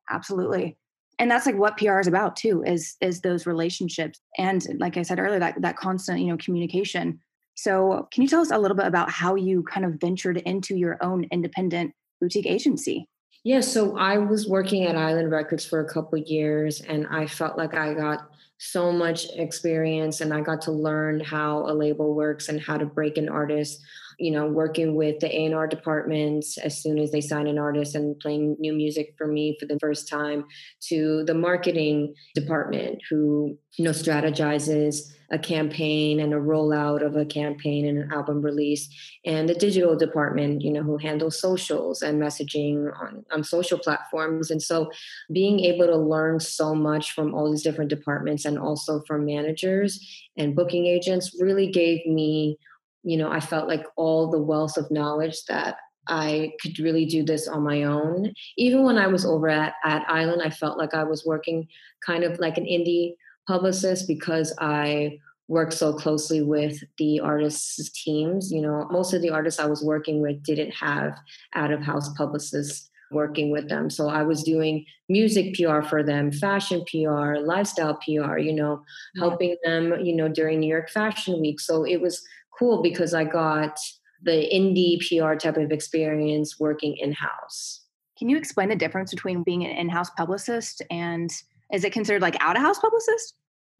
absolutely 0.09 0.77
and 1.21 1.29
that's 1.29 1.45
like 1.45 1.55
what 1.55 1.77
pr 1.77 1.99
is 1.99 2.07
about 2.07 2.35
too 2.35 2.63
is 2.65 2.97
is 2.99 3.21
those 3.21 3.45
relationships. 3.45 4.19
And 4.37 4.65
like 4.79 4.97
i 4.97 5.03
said 5.03 5.19
earlier 5.19 5.39
that 5.39 5.61
that 5.61 5.77
constant 5.77 6.19
you 6.19 6.27
know 6.27 6.37
communication. 6.37 7.19
So 7.55 8.07
can 8.11 8.23
you 8.23 8.29
tell 8.29 8.41
us 8.41 8.51
a 8.51 8.57
little 8.57 8.77
bit 8.77 8.87
about 8.87 9.11
how 9.11 9.35
you 9.35 9.63
kind 9.63 9.85
of 9.85 9.93
ventured 10.01 10.37
into 10.37 10.75
your 10.75 10.97
own 11.03 11.25
independent 11.31 11.93
boutique 12.19 12.47
agency? 12.47 13.07
Yeah, 13.43 13.61
so 13.61 13.97
I 13.97 14.17
was 14.17 14.47
working 14.47 14.85
at 14.85 14.95
Island 14.95 15.31
Records 15.31 15.65
for 15.65 15.79
a 15.79 15.93
couple 15.93 16.17
years 16.17 16.81
and 16.81 17.07
I 17.07 17.27
felt 17.27 17.57
like 17.57 17.75
I 17.75 17.93
got 17.93 18.29
so 18.57 18.91
much 18.91 19.25
experience 19.35 20.21
and 20.21 20.33
I 20.33 20.41
got 20.41 20.61
to 20.61 20.71
learn 20.71 21.19
how 21.19 21.65
a 21.65 21.73
label 21.73 22.13
works 22.13 22.49
and 22.49 22.61
how 22.61 22.77
to 22.77 22.85
break 22.85 23.17
an 23.17 23.27
artist, 23.27 23.81
you 24.21 24.31
know, 24.31 24.45
working 24.45 24.95
with 24.95 25.19
the 25.19 25.35
A&R 25.35 25.67
departments 25.67 26.57
as 26.57 26.81
soon 26.81 26.99
as 26.99 27.11
they 27.11 27.21
sign 27.21 27.47
an 27.47 27.57
artist 27.57 27.95
and 27.95 28.19
playing 28.19 28.55
new 28.59 28.73
music 28.73 29.15
for 29.17 29.27
me 29.27 29.57
for 29.59 29.65
the 29.65 29.79
first 29.79 30.07
time 30.07 30.45
to 30.89 31.23
the 31.25 31.33
marketing 31.33 32.13
department 32.35 32.99
who, 33.09 33.57
you 33.77 33.83
know, 33.83 33.91
strategizes 33.91 35.11
a 35.31 35.39
campaign 35.39 36.19
and 36.19 36.33
a 36.33 36.37
rollout 36.37 37.05
of 37.05 37.15
a 37.15 37.25
campaign 37.25 37.87
and 37.87 37.97
an 37.97 38.11
album 38.11 38.41
release 38.41 38.89
and 39.25 39.47
the 39.47 39.53
digital 39.53 39.95
department 39.95 40.61
you 40.61 40.69
know 40.69 40.83
who 40.83 40.97
handles 40.97 41.39
socials 41.39 42.01
and 42.01 42.21
messaging 42.21 42.91
on, 43.01 43.23
on 43.31 43.43
social 43.43 43.77
platforms. 43.77 44.51
And 44.51 44.61
so 44.61 44.91
being 45.31 45.61
able 45.61 45.85
to 45.87 45.97
learn 45.97 46.39
so 46.39 46.75
much 46.75 47.13
from 47.13 47.33
all 47.33 47.49
these 47.49 47.63
different 47.63 47.89
departments 47.89 48.45
and 48.45 48.57
also 48.57 49.01
from 49.07 49.25
managers 49.25 49.99
and 50.37 50.55
booking 50.55 50.85
agents 50.85 51.35
really 51.39 51.71
gave 51.71 52.05
me 52.05 52.57
you 53.03 53.17
know 53.17 53.31
i 53.31 53.39
felt 53.39 53.67
like 53.67 53.85
all 53.95 54.29
the 54.29 54.41
wealth 54.41 54.77
of 54.77 54.89
knowledge 54.91 55.43
that 55.47 55.77
I 56.07 56.53
could 56.61 56.79
really 56.79 57.05
do 57.05 57.23
this 57.23 57.47
on 57.47 57.63
my 57.63 57.83
own. 57.83 58.33
Even 58.57 58.83
when 58.83 58.97
I 58.97 59.07
was 59.07 59.23
over 59.25 59.47
at, 59.47 59.75
at 59.85 60.03
Island, 60.09 60.41
I 60.41 60.49
felt 60.49 60.77
like 60.77 60.93
I 60.93 61.03
was 61.03 61.25
working 61.25 61.67
kind 62.05 62.23
of 62.23 62.39
like 62.39 62.57
an 62.57 62.65
indie 62.65 63.13
publicist 63.47 64.07
because 64.07 64.53
I 64.59 65.19
work 65.47 65.71
so 65.71 65.93
closely 65.93 66.41
with 66.41 66.81
the 66.97 67.19
artists' 67.19 67.91
teams. 68.03 68.51
You 68.51 68.61
know, 68.61 68.87
most 68.89 69.13
of 69.13 69.21
the 69.21 69.29
artists 69.29 69.59
I 69.59 69.65
was 69.65 69.83
working 69.83 70.21
with 70.21 70.41
didn't 70.43 70.71
have 70.71 71.17
out 71.53 71.71
of 71.71 71.81
house 71.81 72.09
publicists 72.13 72.89
working 73.11 73.51
with 73.51 73.67
them. 73.67 73.89
So 73.89 74.07
I 74.07 74.23
was 74.23 74.41
doing 74.41 74.85
music 75.09 75.55
PR 75.55 75.81
for 75.81 76.01
them, 76.01 76.31
fashion 76.31 76.83
PR, 76.89 77.35
lifestyle 77.35 77.95
PR, 77.95 78.37
you 78.37 78.53
know, 78.53 78.81
helping 79.17 79.57
them, 79.63 79.99
you 79.99 80.15
know, 80.15 80.29
during 80.29 80.61
New 80.61 80.69
York 80.69 80.89
Fashion 80.89 81.41
Week. 81.41 81.59
So 81.59 81.83
it 81.83 82.01
was 82.01 82.23
cool 82.61 82.83
because 82.83 83.15
I 83.15 83.23
got 83.23 83.75
the 84.21 84.47
indie 84.53 84.99
PR 84.99 85.33
type 85.33 85.57
of 85.57 85.71
experience 85.71 86.59
working 86.59 86.95
in 86.97 87.11
house. 87.11 87.81
Can 88.19 88.29
you 88.29 88.37
explain 88.37 88.69
the 88.69 88.75
difference 88.75 89.09
between 89.09 89.41
being 89.41 89.65
an 89.65 89.71
in 89.71 89.89
house 89.89 90.11
publicist 90.11 90.83
and 90.91 91.31
is 91.73 91.83
it 91.83 91.91
considered 91.91 92.21
like 92.21 92.37
out 92.39 92.55
of 92.55 92.61
house 92.61 92.77
publicist? 92.77 93.33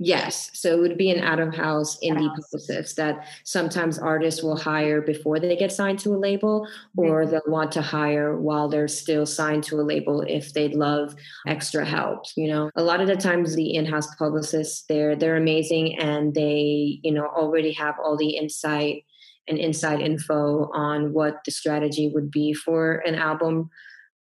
Yes. 0.04 0.50
So 0.54 0.74
it 0.74 0.80
would 0.80 0.98
be 0.98 1.12
an 1.12 1.24
out 1.24 1.40
of 1.40 1.54
house 1.54 1.96
indie 2.04 2.28
publicist 2.36 2.96
that 2.96 3.24
sometimes 3.44 4.00
artists 4.00 4.42
will 4.42 4.58
hire 4.58 5.00
before 5.00 5.40
they 5.40 5.56
get 5.56 5.72
signed 5.72 6.00
to 6.00 6.16
a 6.16 6.18
label, 6.18 6.68
mm-hmm. 6.98 7.02
or 7.02 7.28
they'll 7.28 7.42
want 7.46 7.72
to 7.74 7.84
hire 7.84 8.36
while 8.36 8.68
they're 8.68 8.88
still 8.88 9.28
signed 9.28 9.64
to 9.66 9.80
a 9.80 9.84
label 9.84 10.22
if 10.22 10.54
they'd 10.54 10.74
love 10.74 11.14
extra 11.46 11.86
help. 11.86 12.24
You 12.36 12.48
know, 12.48 12.72
a 12.76 12.82
lot 12.82 13.00
of 13.00 13.06
the 13.06 13.16
times 13.16 13.54
the 13.54 13.76
in-house 13.76 14.16
publicists, 14.16 14.86
they're 14.90 15.16
they're 15.16 15.38
amazing 15.38 16.00
and 16.00 16.34
they, 16.34 17.00
you 17.04 17.12
know, 17.12 17.28
already 17.28 17.72
have 17.74 17.94
all 18.04 18.18
the 18.18 18.38
insight 18.38 19.06
and 19.48 19.60
inside 19.60 20.02
info 20.02 20.72
on 20.74 21.14
what 21.14 21.42
the 21.46 21.52
strategy 21.52 22.10
would 22.12 22.32
be 22.32 22.56
for 22.56 23.04
an 23.06 23.14
album 23.14 23.70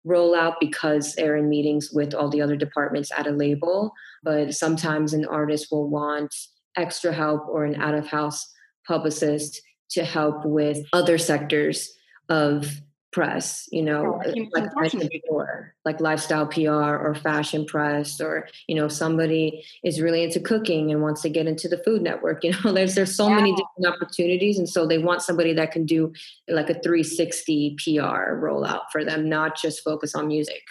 rollout 0.07 0.57
because 0.61 1.15
they're 1.15 1.37
in 1.37 1.49
meetings 1.49 1.91
with 1.91 2.15
all 2.15 2.29
the 2.29 2.43
other 2.43 2.57
departments 2.57 3.11
at 3.17 3.27
a 3.27 3.31
label. 3.31 3.93
But 4.23 4.55
sometimes 4.55 5.13
an 5.13 5.25
artist 5.25 5.69
will 5.71 5.89
want 5.89 6.35
extra 6.77 7.13
help 7.13 7.49
or 7.49 7.65
an 7.65 7.81
out 7.81 7.95
of 7.95 8.07
house 8.07 8.53
publicist 8.87 9.61
to 9.91 10.05
help 10.05 10.45
with 10.45 10.85
other 10.93 11.19
sectors 11.19 11.93
of 12.29 12.81
press, 13.13 13.69
you 13.73 13.83
know, 13.83 14.21
Yeah, 14.25 14.45
like 14.53 14.65
I 14.65 14.81
mentioned 14.81 15.11
before, 15.11 15.75
like 15.85 16.01
lifestyle 16.01 16.47
PR 16.47 16.71
or 16.71 17.15
fashion 17.15 17.67
press, 17.67 18.21
or 18.21 18.49
you 18.69 18.77
know, 18.77 18.89
somebody 18.89 19.65
is 19.83 20.01
really 20.01 20.23
into 20.23 20.41
cooking 20.41 20.93
and 20.93 21.03
wants 21.03 21.23
to 21.23 21.29
get 21.29 21.47
into 21.47 21.69
the 21.69 21.79
Food 21.79 22.03
Network. 22.03 22.45
You 22.51 22.55
know, 22.65 22.73
there's 22.73 22.95
there's 22.95 23.15
so 23.15 23.29
many 23.29 23.51
different 23.53 23.95
opportunities, 23.95 24.59
and 24.59 24.69
so 24.69 24.87
they 24.87 24.99
want 24.99 25.23
somebody 25.23 25.53
that 25.55 25.73
can 25.73 25.87
do 25.87 26.13
like 26.49 26.71
a 26.71 26.75
360 26.75 27.77
PR 27.79 28.35
rollout 28.35 28.83
for 28.93 29.05
them, 29.05 29.29
not 29.29 29.57
just 29.57 29.85
focus 29.85 30.15
on 30.15 30.29
music. 30.29 30.63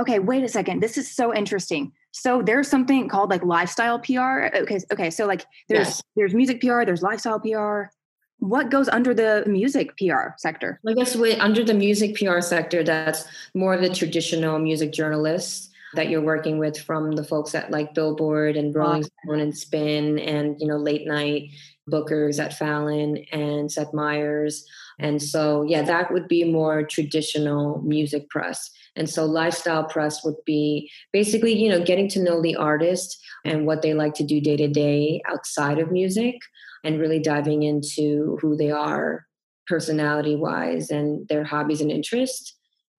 Okay, 0.00 0.18
wait 0.18 0.42
a 0.42 0.48
second. 0.48 0.80
This 0.80 0.96
is 0.96 1.10
so 1.10 1.34
interesting. 1.34 1.92
So 2.12 2.42
there's 2.42 2.68
something 2.68 3.08
called 3.08 3.30
like 3.30 3.42
lifestyle 3.42 3.98
PR. 3.98 4.48
Okay, 4.54 4.78
okay. 4.92 5.10
So 5.10 5.26
like 5.26 5.44
there's 5.68 5.88
Yes. 5.88 6.02
there's 6.14 6.34
music 6.34 6.60
PR, 6.60 6.84
there's 6.84 7.02
lifestyle 7.02 7.40
PR. 7.40 7.90
What 8.38 8.70
goes 8.70 8.88
under 8.88 9.14
the 9.14 9.44
music 9.46 9.96
PR 9.96 10.30
sector? 10.36 10.80
I 10.86 10.94
guess 10.94 11.14
with, 11.16 11.38
under 11.40 11.62
the 11.64 11.74
music 11.74 12.16
PR 12.16 12.40
sector, 12.40 12.82
that's 12.82 13.24
more 13.54 13.72
of 13.74 13.80
the 13.80 13.88
traditional 13.94 14.58
music 14.58 14.92
journalists 14.92 15.70
that 15.94 16.08
you're 16.08 16.22
working 16.22 16.58
with 16.58 16.78
from 16.78 17.12
the 17.12 17.24
folks 17.24 17.54
at 17.54 17.70
like 17.70 17.94
Billboard 17.94 18.56
and 18.56 18.74
Rolling 18.74 19.04
Stone 19.04 19.40
and 19.40 19.56
Spin 19.56 20.18
and 20.18 20.56
you 20.60 20.66
know 20.66 20.76
late 20.76 21.06
night 21.06 21.50
bookers 21.90 22.42
at 22.42 22.54
Fallon 22.54 23.24
and 23.32 23.70
Seth 23.70 23.92
Meyers. 23.94 24.64
And 24.98 25.20
so 25.22 25.62
yeah, 25.62 25.82
that 25.82 26.12
would 26.12 26.28
be 26.28 26.44
more 26.44 26.82
traditional 26.82 27.80
music 27.82 28.28
press. 28.28 28.70
And 28.96 29.08
so 29.08 29.24
lifestyle 29.24 29.84
press 29.84 30.24
would 30.24 30.36
be 30.44 30.90
basically, 31.12 31.54
you 31.54 31.68
know, 31.68 31.82
getting 31.82 32.08
to 32.10 32.22
know 32.22 32.42
the 32.42 32.56
artist 32.56 33.18
and 33.44 33.66
what 33.66 33.82
they 33.82 33.94
like 33.94 34.14
to 34.14 34.24
do 34.24 34.40
day 34.40 34.56
to 34.56 34.68
day 34.68 35.22
outside 35.28 35.78
of 35.78 35.90
music 35.90 36.36
and 36.84 37.00
really 37.00 37.18
diving 37.18 37.62
into 37.62 38.38
who 38.40 38.56
they 38.56 38.70
are 38.70 39.26
personality 39.66 40.36
wise 40.36 40.90
and 40.90 41.26
their 41.28 41.44
hobbies 41.44 41.80
and 41.80 41.90
interests. 41.90 42.54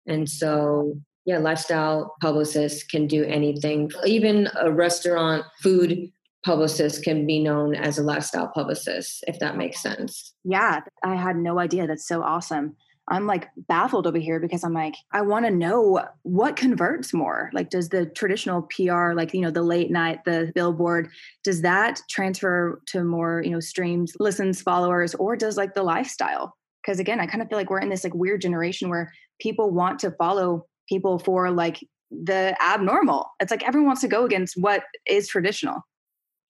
And 0.07 0.27
so, 0.27 0.95
yeah, 1.25 1.37
lifestyle 1.37 2.15
publicists 2.21 2.83
can 2.83 3.07
do 3.07 3.23
anything. 3.23 3.91
Even 4.05 4.49
a 4.59 4.71
restaurant 4.71 5.45
food 5.61 6.11
publicist 6.45 7.03
can 7.03 7.25
be 7.25 7.39
known 7.39 7.75
as 7.75 7.97
a 7.97 8.03
lifestyle 8.03 8.49
publicist, 8.49 9.23
if 9.27 9.39
that 9.39 9.57
makes 9.57 9.81
sense. 9.81 10.33
Yeah, 10.43 10.81
I 11.03 11.15
had 11.15 11.37
no 11.37 11.59
idea. 11.59 11.87
That's 11.87 12.07
so 12.07 12.21
awesome. 12.21 12.75
I'm 13.09 13.27
like 13.27 13.49
baffled 13.67 14.07
over 14.07 14.17
here 14.17 14.39
because 14.39 14.63
I'm 14.63 14.73
like, 14.73 14.95
I 15.11 15.21
want 15.21 15.45
to 15.45 15.51
know 15.51 16.01
what 16.23 16.55
converts 16.55 17.13
more. 17.13 17.49
Like, 17.53 17.69
does 17.69 17.89
the 17.89 18.05
traditional 18.05 18.61
PR, 18.63 19.13
like, 19.13 19.33
you 19.33 19.41
know, 19.41 19.51
the 19.51 19.61
late 19.61 19.91
night, 19.91 20.23
the 20.23 20.51
billboard, 20.55 21.09
does 21.43 21.61
that 21.63 21.99
transfer 22.09 22.81
to 22.87 23.03
more, 23.03 23.41
you 23.43 23.51
know, 23.51 23.59
streams, 23.59 24.13
listens, 24.19 24.61
followers, 24.61 25.15
or 25.15 25.35
does 25.35 25.57
like 25.57 25.73
the 25.73 25.83
lifestyle? 25.83 26.55
Because 26.81 26.99
again, 26.99 27.19
I 27.19 27.25
kind 27.25 27.41
of 27.41 27.49
feel 27.49 27.57
like 27.57 27.69
we're 27.69 27.79
in 27.79 27.89
this 27.89 28.03
like 28.03 28.13
weird 28.13 28.41
generation 28.41 28.89
where 28.89 29.11
people 29.39 29.71
want 29.71 29.99
to 29.99 30.11
follow 30.11 30.65
people 30.87 31.19
for 31.19 31.51
like 31.51 31.79
the 32.09 32.55
abnormal. 32.61 33.27
It's 33.39 33.51
like 33.51 33.67
everyone 33.67 33.87
wants 33.87 34.01
to 34.01 34.07
go 34.07 34.25
against 34.25 34.55
what 34.57 34.83
is 35.05 35.27
traditional. 35.27 35.81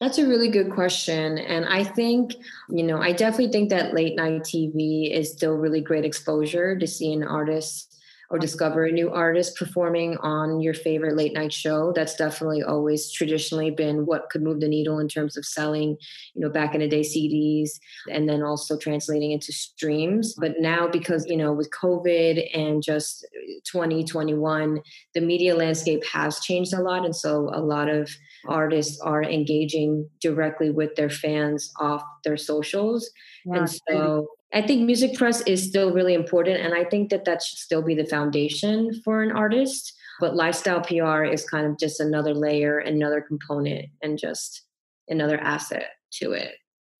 That's 0.03 0.17
a 0.17 0.27
really 0.27 0.49
good 0.49 0.69
question. 0.69 1.37
And 1.37 1.65
I 1.65 1.85
think, 1.85 2.35
you 2.67 2.83
know, 2.83 3.01
I 3.01 3.13
definitely 3.13 3.53
think 3.53 3.69
that 3.69 3.93
late 3.93 4.17
night 4.17 4.41
TV 4.41 5.09
is 5.09 5.31
still 5.31 5.53
really 5.53 5.79
great 5.79 6.03
exposure 6.03 6.77
to 6.77 6.85
see 6.85 7.13
an 7.13 7.23
artist 7.23 7.95
or 8.29 8.37
discover 8.37 8.83
a 8.83 8.91
new 8.91 9.11
artist 9.11 9.55
performing 9.55 10.17
on 10.17 10.59
your 10.59 10.73
favorite 10.73 11.15
late 11.15 11.33
night 11.33 11.53
show. 11.53 11.93
That's 11.95 12.15
definitely 12.15 12.63
always 12.63 13.13
traditionally 13.13 13.71
been 13.71 14.05
what 14.05 14.29
could 14.29 14.41
move 14.41 14.59
the 14.59 14.67
needle 14.67 14.99
in 14.99 15.07
terms 15.07 15.37
of 15.37 15.45
selling, 15.45 15.95
you 16.33 16.41
know, 16.41 16.49
back 16.49 16.73
in 16.73 16.81
the 16.81 16.87
day 16.89 17.01
CDs 17.01 17.69
and 18.11 18.27
then 18.27 18.43
also 18.43 18.77
translating 18.77 19.31
into 19.31 19.53
streams. 19.53 20.35
But 20.37 20.55
now, 20.59 20.85
because, 20.85 21.25
you 21.27 21.37
know, 21.37 21.53
with 21.53 21.69
COVID 21.69 22.49
and 22.53 22.83
just 22.83 23.25
2021, 23.71 24.81
the 25.13 25.21
media 25.21 25.55
landscape 25.55 26.03
has 26.11 26.41
changed 26.41 26.73
a 26.73 26.81
lot. 26.81 27.05
And 27.05 27.15
so 27.15 27.49
a 27.53 27.61
lot 27.61 27.87
of 27.87 28.09
artists 28.47 28.99
are 29.01 29.23
engaging 29.23 30.09
directly 30.21 30.69
with 30.69 30.95
their 30.95 31.09
fans 31.09 31.71
off 31.79 32.03
their 32.23 32.37
socials. 32.37 33.09
and 33.45 33.69
so 33.89 34.27
I 34.53 34.61
think 34.61 34.83
music 34.83 35.15
press 35.15 35.41
is 35.41 35.67
still 35.67 35.91
really 35.91 36.13
important. 36.13 36.59
And 36.59 36.73
I 36.73 36.83
think 36.83 37.09
that 37.09 37.25
that 37.25 37.41
should 37.41 37.57
still 37.57 37.81
be 37.81 37.95
the 37.95 38.05
foundation 38.05 38.91
for 39.03 39.23
an 39.23 39.31
artist. 39.31 39.93
But 40.19 40.35
lifestyle 40.35 40.81
PR 40.81 41.23
is 41.23 41.43
kind 41.49 41.65
of 41.65 41.79
just 41.79 41.99
another 41.99 42.35
layer, 42.35 42.77
another 42.77 43.19
component, 43.19 43.87
and 44.03 44.17
just 44.17 44.63
another 45.09 45.37
asset 45.39 45.87
to 46.21 46.31
it. 46.33 46.51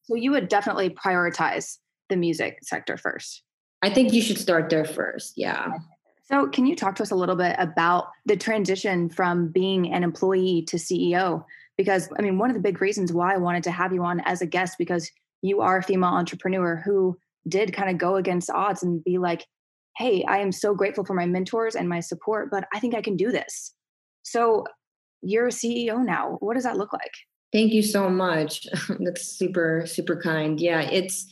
so 0.04 0.16
you 0.16 0.32
would 0.32 0.48
definitely 0.48 0.90
prioritize 0.90 1.78
the 2.10 2.16
music 2.16 2.58
sector 2.64 2.98
first. 2.98 3.44
I 3.84 3.90
think 3.90 4.14
you 4.14 4.22
should 4.22 4.40
start 4.40 4.70
there 4.70 4.86
first. 4.86 5.34
Yeah. 5.38 5.68
So, 6.34 6.48
can 6.48 6.66
you 6.66 6.76
talk 6.76 6.96
to 6.96 7.04
us 7.04 7.12
a 7.12 7.16
little 7.16 7.36
bit 7.36 7.56
about 7.60 8.08
the 8.26 8.36
transition 8.36 9.08
from 9.08 9.50
being 9.50 9.94
an 9.94 10.04
employee 10.04 10.64
to 10.64 10.78
CEO? 10.78 11.46
Because, 11.78 12.10
I 12.18 12.24
mean, 12.24 12.40
one 12.40 12.50
of 12.50 12.56
the 12.56 12.60
big 12.60 12.82
reasons 12.82 13.14
why 13.14 13.36
I 13.36 13.38
wanted 13.38 13.62
to 13.66 13.72
have 13.72 13.94
you 13.94 14.04
on 14.04 14.20
as 14.22 14.42
a 14.42 14.48
guest, 14.48 14.80
because 14.80 15.12
you 15.44 15.62
are 15.62 15.78
a 15.78 15.84
female 15.84 16.10
entrepreneur 16.10 16.82
who 16.84 17.20
did 17.48 17.72
kind 17.72 17.92
of 17.92 18.00
go 18.00 18.16
against 18.16 18.50
odds 18.50 18.82
and 18.82 19.04
be 19.04 19.20
like, 19.20 19.46
hey, 19.98 20.26
I 20.28 20.40
am 20.40 20.52
so 20.52 20.74
grateful 20.74 21.06
for 21.06 21.14
my 21.14 21.28
mentors 21.28 21.76
and 21.76 21.88
my 21.88 22.00
support, 22.00 22.50
but 22.50 22.66
I 22.74 22.80
think 22.80 22.96
I 22.96 23.04
can 23.04 23.16
do 23.16 23.32
this. 23.32 23.72
So, 24.24 24.66
you're 25.22 25.50
a 25.50 25.52
CEO 25.52 26.04
now. 26.04 26.38
What 26.40 26.56
does 26.56 26.64
that 26.64 26.78
look 26.78 26.94
like? 26.94 27.14
Thank 27.52 27.74
you 27.74 27.84
so 27.84 28.10
much. 28.10 28.66
That's 29.00 29.28
super, 29.28 29.84
super 29.86 30.20
kind. 30.20 30.60
Yeah, 30.60 30.82
it's 30.82 31.28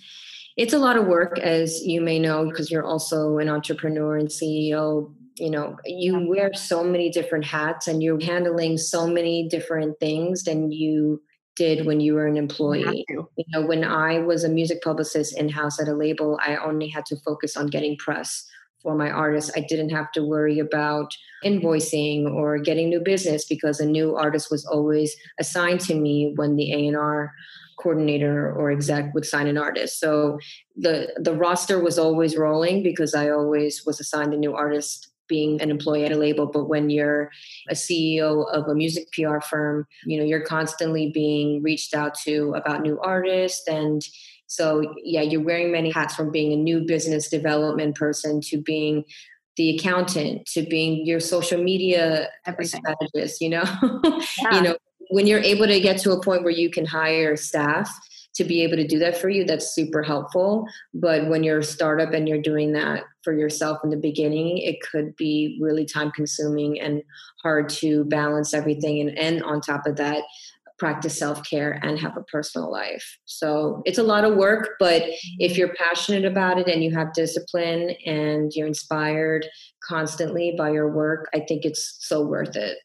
it's 0.62 0.74
a 0.74 0.78
lot 0.78 0.95
of 0.95 1.08
work, 1.08 1.39
as 1.39 1.84
you 1.84 2.02
may 2.02 2.19
know, 2.19 2.45
because 2.45 2.69
you're 2.69 2.86
also 2.86 3.39
an 3.39 3.50
entrepreneur 3.50 4.15
and 4.15 4.28
CEO. 4.28 5.12
You 5.38 5.50
know, 5.50 5.76
you 5.86 6.28
wear 6.30 6.54
so 6.54 6.84
many 6.84 7.10
different 7.10 7.45
hats 7.45 7.88
and 7.88 8.04
you're 8.04 8.21
handling 8.21 8.78
so 8.78 9.08
many 9.08 9.47
different 9.50 10.00
things 10.00 10.43
than 10.43 10.71
you 10.71 11.19
did 11.56 11.88
when 11.88 12.00
you 12.00 12.13
were 12.13 12.28
an 12.28 12.38
employee. 12.38 13.06
You 13.10 13.45
know, 13.47 13.65
when 13.65 13.84
I 13.84 14.19
was 14.19 14.43
a 14.43 14.50
music 14.50 14.84
publicist 14.84 15.36
in 15.36 15.50
house 15.50 15.82
at 15.82 15.88
a 15.88 15.95
label, 15.95 16.39
I 16.45 16.58
only 16.58 16.89
had 16.89 17.08
to 17.08 17.15
focus 17.26 17.58
on 17.58 17.65
getting 17.65 17.97
press 17.97 18.45
for 18.84 18.95
my 18.95 19.10
artists. 19.10 19.52
I 19.56 19.65
didn't 19.67 19.89
have 19.89 20.12
to 20.12 20.24
worry 20.24 20.60
about 20.60 21.12
invoicing 21.43 22.32
or 22.32 22.60
getting 22.60 22.89
new 22.89 23.00
business 23.00 23.45
because 23.45 23.80
a 23.80 23.86
new 23.86 24.15
artist 24.15 24.52
was 24.52 24.63
always 24.65 25.15
assigned 25.39 25.80
to 25.82 25.95
me 25.95 26.34
when 26.36 26.56
the 26.56 26.71
A&R 26.71 27.32
coordinator 27.81 28.53
or 28.53 28.71
exec 28.71 29.13
would 29.13 29.25
sign 29.25 29.47
an 29.47 29.57
artist. 29.57 29.99
So 29.99 30.39
the 30.75 31.13
the 31.17 31.33
roster 31.35 31.79
was 31.81 31.97
always 31.97 32.37
rolling 32.37 32.83
because 32.83 33.13
I 33.15 33.29
always 33.29 33.85
was 33.85 33.99
assigned 33.99 34.33
a 34.33 34.37
new 34.37 34.53
artist 34.53 35.11
being 35.27 35.61
an 35.61 35.71
employee 35.71 36.03
at 36.03 36.11
a 36.11 36.17
label 36.17 36.45
but 36.45 36.65
when 36.65 36.89
you're 36.89 37.31
a 37.69 37.73
CEO 37.73 38.45
of 38.51 38.67
a 38.67 38.75
music 38.75 39.07
PR 39.13 39.39
firm 39.39 39.87
you 40.05 40.19
know 40.19 40.25
you're 40.25 40.43
constantly 40.43 41.09
being 41.09 41.63
reached 41.63 41.93
out 41.93 42.13
to 42.15 42.53
about 42.53 42.81
new 42.81 42.99
artists 42.99 43.65
and 43.65 44.01
so 44.47 44.93
yeah 45.05 45.21
you're 45.21 45.41
wearing 45.41 45.71
many 45.71 45.89
hats 45.89 46.13
from 46.15 46.31
being 46.31 46.51
a 46.51 46.57
new 46.57 46.81
business 46.81 47.29
development 47.29 47.95
person 47.95 48.41
to 48.41 48.61
being 48.61 49.05
the 49.55 49.77
accountant 49.77 50.45
to 50.47 50.63
being 50.63 51.05
your 51.05 51.21
social 51.21 51.63
media 51.63 52.27
Everything. 52.45 52.81
strategist 52.81 53.39
you 53.39 53.49
know 53.49 53.63
Yeah. 54.43 54.55
you 54.55 54.61
know 54.63 54.75
when 55.12 55.28
you're 55.28 55.39
able 55.39 55.67
to 55.67 55.80
get 55.80 56.00
to 56.00 56.12
a 56.12 56.24
point 56.24 56.43
where 56.43 56.52
you 56.52 56.69
can 56.69 56.86
hire 56.86 57.36
staff 57.36 57.89
to 58.34 58.43
be 58.45 58.63
able 58.63 58.78
to 58.78 58.88
do 58.88 58.97
that 59.00 59.17
for 59.17 59.30
you 59.30 59.43
that's 59.43 59.76
super 59.76 60.02
helpful. 60.02 60.65
But 60.93 61.28
when 61.28 61.43
you're 61.43 61.60
a 61.60 61.63
startup 61.63 62.13
and 62.13 62.28
you're 62.28 62.41
doing 62.41 62.71
that 62.74 63.04
for 63.24 63.34
yourself 63.34 63.80
in 63.84 63.89
the 63.89 63.97
beginning 63.97 64.58
it 64.58 64.78
could 64.82 65.15
be 65.17 65.60
really 65.62 65.86
time 65.86 66.12
consuming 66.12 66.80
and 66.80 67.04
hard 67.43 67.69
to 67.69 68.06
balance 68.06 68.54
everything 68.54 69.02
and, 69.02 69.17
and 69.17 69.43
on 69.43 69.62
top 69.62 69.86
of 69.86 69.97
that 69.97 70.24
practice 70.80 71.19
self-care 71.19 71.80
and 71.84 72.00
have 72.00 72.17
a 72.17 72.24
personal 72.24 72.71
life. 72.71 73.19
So 73.26 73.84
it's 73.86 74.00
a 74.00 74.04
lot 74.04 74.24
of 74.24 74.36
work 74.36 74.69
but 74.80 75.04
if 75.38 75.58
you're 75.58 75.76
passionate 75.76 76.26
about 76.26 76.58
it 76.58 76.67
and 76.67 76.84
you 76.84 76.91
have 76.91 77.13
discipline 77.13 77.91
and 78.06 78.52
you're 78.56 78.65
inspired 78.65 79.45
constantly 79.88 80.56
by 80.58 80.71
your 80.71 80.89
work 80.91 81.30
i 81.34 81.39
think 81.39 81.65
it's 81.65 81.97
so 82.00 82.26
worth 82.26 82.56
it 82.56 82.78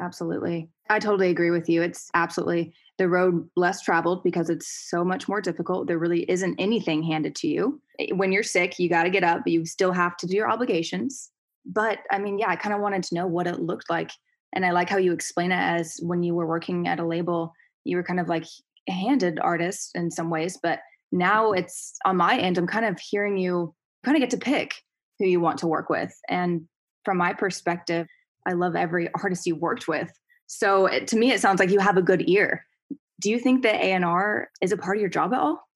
Absolutely. 0.00 0.68
I 0.88 0.98
totally 0.98 1.30
agree 1.30 1.50
with 1.50 1.68
you. 1.68 1.82
It's 1.82 2.08
absolutely 2.14 2.72
the 2.96 3.08
road 3.08 3.48
less 3.54 3.82
traveled 3.82 4.24
because 4.24 4.48
it's 4.48 4.66
so 4.88 5.04
much 5.04 5.28
more 5.28 5.40
difficult. 5.42 5.86
There 5.86 5.98
really 5.98 6.28
isn't 6.28 6.58
anything 6.58 7.02
handed 7.02 7.36
to 7.36 7.48
you. 7.48 7.80
Eh, 7.98 8.08
When 8.14 8.32
you're 8.32 8.42
sick, 8.42 8.78
you 8.78 8.88
got 8.88 9.04
to 9.04 9.10
get 9.10 9.22
up, 9.24 9.42
but 9.44 9.52
you 9.52 9.66
still 9.66 9.92
have 9.92 10.16
to 10.18 10.26
do 10.26 10.34
your 10.36 10.50
obligations. 10.50 11.30
But 11.66 11.98
I 12.10 12.18
mean, 12.18 12.38
yeah, 12.38 12.48
I 12.48 12.56
kind 12.56 12.74
of 12.74 12.80
wanted 12.80 13.02
to 13.04 13.14
know 13.14 13.26
what 13.26 13.46
it 13.46 13.60
looked 13.60 13.90
like. 13.90 14.10
And 14.54 14.64
I 14.64 14.70
like 14.70 14.88
how 14.88 14.96
you 14.96 15.12
explain 15.12 15.52
it 15.52 15.60
as 15.60 16.00
when 16.02 16.22
you 16.22 16.34
were 16.34 16.46
working 16.46 16.88
at 16.88 16.98
a 16.98 17.06
label, 17.06 17.52
you 17.84 17.96
were 17.96 18.02
kind 18.02 18.18
of 18.18 18.28
like 18.28 18.46
a 18.88 18.92
handed 18.92 19.38
artist 19.38 19.90
in 19.94 20.10
some 20.10 20.30
ways. 20.30 20.58
But 20.60 20.80
now 21.12 21.52
it's 21.52 21.94
on 22.06 22.16
my 22.16 22.38
end, 22.38 22.56
I'm 22.56 22.66
kind 22.66 22.86
of 22.86 22.98
hearing 22.98 23.36
you 23.36 23.74
kind 24.02 24.16
of 24.16 24.20
get 24.22 24.30
to 24.30 24.38
pick 24.38 24.74
who 25.18 25.26
you 25.26 25.40
want 25.40 25.58
to 25.58 25.66
work 25.66 25.90
with. 25.90 26.12
And 26.28 26.62
from 27.04 27.18
my 27.18 27.34
perspective, 27.34 28.06
I 28.50 28.54
love 28.54 28.76
every 28.76 29.08
artist 29.14 29.46
you 29.46 29.54
worked 29.54 29.88
with. 29.88 30.10
So 30.46 30.86
it, 30.86 31.06
to 31.08 31.16
me, 31.16 31.30
it 31.30 31.40
sounds 31.40 31.60
like 31.60 31.70
you 31.70 31.78
have 31.78 31.96
a 31.96 32.02
good 32.02 32.28
ear. 32.28 32.66
Do 33.20 33.30
you 33.30 33.38
think 33.38 33.62
that 33.62 33.76
A 33.76 33.92
and 33.92 34.04
R 34.04 34.50
is 34.60 34.72
a 34.72 34.76
part 34.76 34.96
of 34.96 35.00
your 35.00 35.10
job 35.10 35.32
at 35.32 35.38
all? 35.38 35.66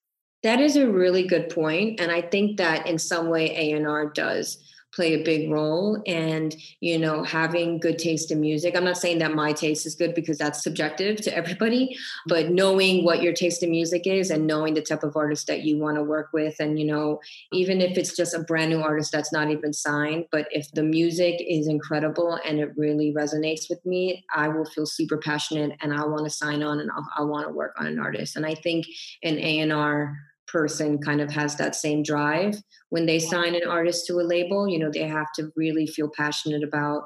That 0.43 0.61
is 0.61 0.77
a 0.77 0.91
really 0.91 1.27
good 1.27 1.49
point, 1.49 2.01
and 2.01 2.11
I 2.11 2.21
think 2.21 2.59
that 2.59 2.87
in 2.87 2.99
some 2.99 3.31
way 3.31 3.51
A 3.57 3.73
and 3.73 3.87
R 3.87 4.11
does 4.11 4.59
play 4.95 5.15
a 5.15 5.25
big 5.25 5.51
role 5.51 6.03
and 6.07 6.55
you 6.81 6.99
know 6.99 7.23
having 7.23 7.79
good 7.79 7.99
taste 7.99 8.31
in 8.31 8.41
music. 8.41 8.77
I'm 8.77 8.85
not 8.85 8.97
saying 8.97 9.19
that 9.19 9.35
my 9.35 9.53
taste 9.53 9.87
is 9.87 9.95
good 9.95 10.15
because 10.15 10.39
that's 10.39 10.63
subjective 10.63 11.21
to 11.23 11.37
everybody 11.37 11.97
but 12.27 12.51
knowing 12.51 13.05
what 13.05 13.23
your 13.23 13.33
taste 13.33 13.63
in 13.63 13.71
music 13.71 14.07
is 14.07 14.31
and 14.31 14.47
knowing 14.47 14.75
the 14.75 14.83
type 14.83 15.03
of 15.03 15.17
artist 15.17 15.47
that 15.47 15.63
you 15.63 15.79
want 15.79 15.97
to 15.97 16.03
work 16.03 16.31
with 16.33 16.57
and 16.61 16.79
you 16.79 16.85
know 16.85 17.21
even 17.53 17.81
if 17.81 17.97
it's 17.97 18.17
just 18.17 18.35
a 18.35 18.41
brand 18.41 18.71
new 18.71 18.81
artist 18.81 19.13
that's 19.13 19.33
not 19.33 19.51
even 19.51 19.73
signed 19.73 20.25
but 20.31 20.47
if 20.51 20.71
the 20.73 20.83
music 20.83 21.37
is 21.47 21.69
incredible 21.69 22.39
and 22.47 22.59
it 22.59 22.71
really 22.77 23.13
resonates 23.13 23.69
with 23.69 23.85
me 23.85 24.25
i 24.35 24.49
will 24.49 24.65
feel 24.65 24.87
super 24.87 25.19
passionate 25.19 25.73
and 25.81 25.93
i 25.93 26.05
want 26.05 26.25
to 26.25 26.31
sign 26.31 26.63
on 26.63 26.81
and 26.81 26.91
I'll, 26.91 27.09
i 27.19 27.23
want 27.23 27.47
to 27.47 27.53
work 27.53 27.75
on 27.79 27.87
an 27.87 27.99
artist. 27.99 28.37
And 28.37 28.47
i 28.47 28.55
think 28.55 28.87
an 29.23 29.39
a&r 29.39 30.17
person 30.55 30.99
kind 30.99 31.21
of 31.21 31.31
has 31.31 31.57
that 31.57 31.75
same 31.75 32.03
drive. 32.03 32.55
When 32.91 33.07
they 33.07 33.19
sign 33.19 33.55
an 33.55 33.69
artist 33.69 34.07
to 34.07 34.21
a 34.21 34.29
label 34.35 34.69
you 34.69 34.79
know 34.79 34.91
they 34.91 35.09
have 35.19 35.31
to 35.37 35.51
really 35.57 35.87
feel 35.87 36.11
passionate 36.17 36.65
about 36.71 37.03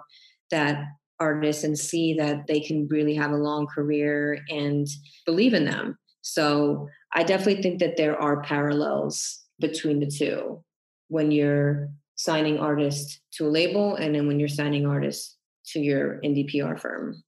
that 0.50 0.84
artist 1.18 1.64
and 1.64 1.76
see 1.76 2.14
that 2.14 2.46
they 2.46 2.60
can 2.60 2.86
really 2.88 3.14
have 3.14 3.32
a 3.32 3.44
long 3.48 3.66
career 3.66 4.38
and 4.48 4.86
believe 5.26 5.54
in 5.54 5.64
them. 5.64 5.98
So 6.22 6.86
i 7.14 7.22
definitely 7.22 7.62
think 7.62 7.78
that 7.80 7.96
there 7.96 8.16
are 8.20 8.42
parallels 8.42 9.16
between 9.66 9.98
the 10.00 10.10
two 10.20 10.62
when 11.08 11.30
you're 11.30 11.88
signing 12.16 12.58
artists 12.58 13.20
to 13.32 13.46
a 13.46 13.54
label 13.60 13.94
and 13.96 14.14
then 14.14 14.26
when 14.26 14.38
you're 14.38 14.56
signing 14.60 14.86
artists 14.86 15.36
to 15.72 15.80
your 15.80 16.20
indie 16.22 16.48
PR 16.48 16.76
firm. 16.76 17.22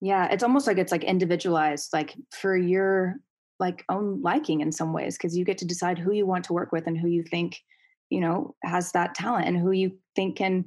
Yeah, 0.00 0.28
it's 0.30 0.44
almost 0.44 0.66
like 0.66 0.78
it's 0.78 0.92
like 0.92 1.04
individualized, 1.04 1.88
like 1.92 2.14
for 2.30 2.56
your 2.56 3.16
like 3.60 3.84
own 3.88 4.20
liking 4.22 4.60
in 4.60 4.72
some 4.72 4.92
ways 4.92 5.16
because 5.16 5.36
you 5.36 5.44
get 5.44 5.58
to 5.58 5.64
decide 5.64 5.98
who 5.98 6.12
you 6.12 6.26
want 6.26 6.44
to 6.44 6.52
work 6.52 6.72
with 6.72 6.86
and 6.86 6.98
who 6.98 7.08
you 7.08 7.22
think 7.22 7.60
you 8.10 8.20
know 8.20 8.54
has 8.62 8.92
that 8.92 9.14
talent 9.14 9.46
and 9.46 9.58
who 9.58 9.70
you 9.70 9.92
think 10.16 10.36
can 10.36 10.64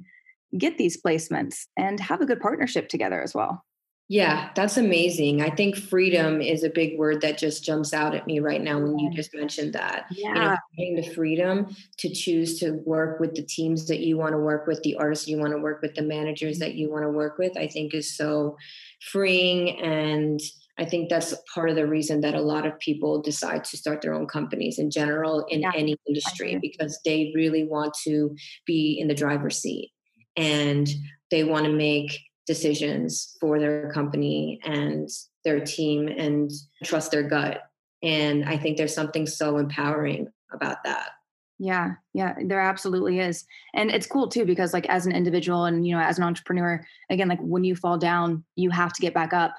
get 0.56 0.78
these 0.78 1.00
placements 1.00 1.66
and 1.76 2.00
have 2.00 2.20
a 2.20 2.26
good 2.26 2.40
partnership 2.40 2.88
together 2.88 3.22
as 3.22 3.34
well. 3.34 3.64
Yeah 4.10 4.48
that's 4.54 4.78
amazing. 4.78 5.42
I 5.42 5.50
think 5.50 5.76
freedom 5.76 6.40
is 6.40 6.64
a 6.64 6.70
big 6.70 6.98
word 6.98 7.20
that 7.20 7.36
just 7.36 7.62
jumps 7.62 7.92
out 7.92 8.14
at 8.14 8.26
me 8.26 8.40
right 8.40 8.62
now 8.62 8.78
when 8.78 8.98
you 8.98 9.10
just 9.10 9.34
mentioned 9.34 9.74
that 9.74 10.06
yeah. 10.10 10.28
you 10.28 10.34
know 10.34 10.56
having 10.78 10.96
the 10.96 11.14
freedom 11.14 11.76
to 11.98 12.08
choose 12.08 12.58
to 12.60 12.72
work 12.86 13.20
with 13.20 13.34
the 13.34 13.42
teams 13.42 13.86
that 13.88 14.00
you 14.00 14.16
want 14.16 14.32
to 14.32 14.38
work 14.38 14.66
with 14.66 14.82
the 14.82 14.96
artists 14.96 15.28
you 15.28 15.36
want 15.36 15.52
to 15.52 15.58
work 15.58 15.82
with 15.82 15.94
the 15.94 16.02
managers 16.02 16.56
mm-hmm. 16.56 16.64
that 16.64 16.74
you 16.74 16.90
want 16.90 17.04
to 17.04 17.10
work 17.10 17.36
with 17.36 17.56
i 17.58 17.66
think 17.66 17.92
is 17.92 18.16
so 18.16 18.56
freeing 19.00 19.78
and 19.80 20.40
I 20.78 20.84
think 20.84 21.08
that's 21.08 21.34
part 21.52 21.70
of 21.70 21.76
the 21.76 21.86
reason 21.86 22.20
that 22.20 22.34
a 22.34 22.40
lot 22.40 22.64
of 22.64 22.78
people 22.78 23.20
decide 23.20 23.64
to 23.64 23.76
start 23.76 24.00
their 24.00 24.14
own 24.14 24.26
companies 24.26 24.78
in 24.78 24.90
general 24.90 25.44
in 25.48 25.60
yeah, 25.60 25.72
any 25.74 25.96
industry 26.06 26.58
because 26.60 27.00
they 27.04 27.32
really 27.34 27.64
want 27.64 27.94
to 28.04 28.34
be 28.64 28.98
in 29.00 29.08
the 29.08 29.14
driver's 29.14 29.58
seat 29.58 29.90
and 30.36 30.88
they 31.30 31.42
want 31.42 31.66
to 31.66 31.72
make 31.72 32.20
decisions 32.46 33.36
for 33.40 33.58
their 33.58 33.90
company 33.92 34.60
and 34.64 35.08
their 35.44 35.60
team 35.60 36.06
and 36.08 36.50
trust 36.84 37.10
their 37.10 37.24
gut. 37.24 37.62
And 38.02 38.44
I 38.44 38.56
think 38.56 38.76
there's 38.76 38.94
something 38.94 39.26
so 39.26 39.58
empowering 39.58 40.28
about 40.52 40.84
that. 40.84 41.10
Yeah, 41.58 41.94
yeah, 42.14 42.36
there 42.44 42.60
absolutely 42.60 43.18
is. 43.18 43.44
And 43.74 43.90
it's 43.90 44.06
cool 44.06 44.28
too 44.28 44.44
because 44.44 44.72
like 44.72 44.86
as 44.86 45.06
an 45.06 45.12
individual 45.12 45.64
and 45.64 45.84
you 45.84 45.96
know 45.96 46.00
as 46.00 46.18
an 46.18 46.24
entrepreneur, 46.24 46.86
again 47.10 47.28
like 47.28 47.40
when 47.40 47.64
you 47.64 47.74
fall 47.74 47.98
down, 47.98 48.44
you 48.54 48.70
have 48.70 48.92
to 48.92 49.02
get 49.02 49.12
back 49.12 49.32
up 49.32 49.54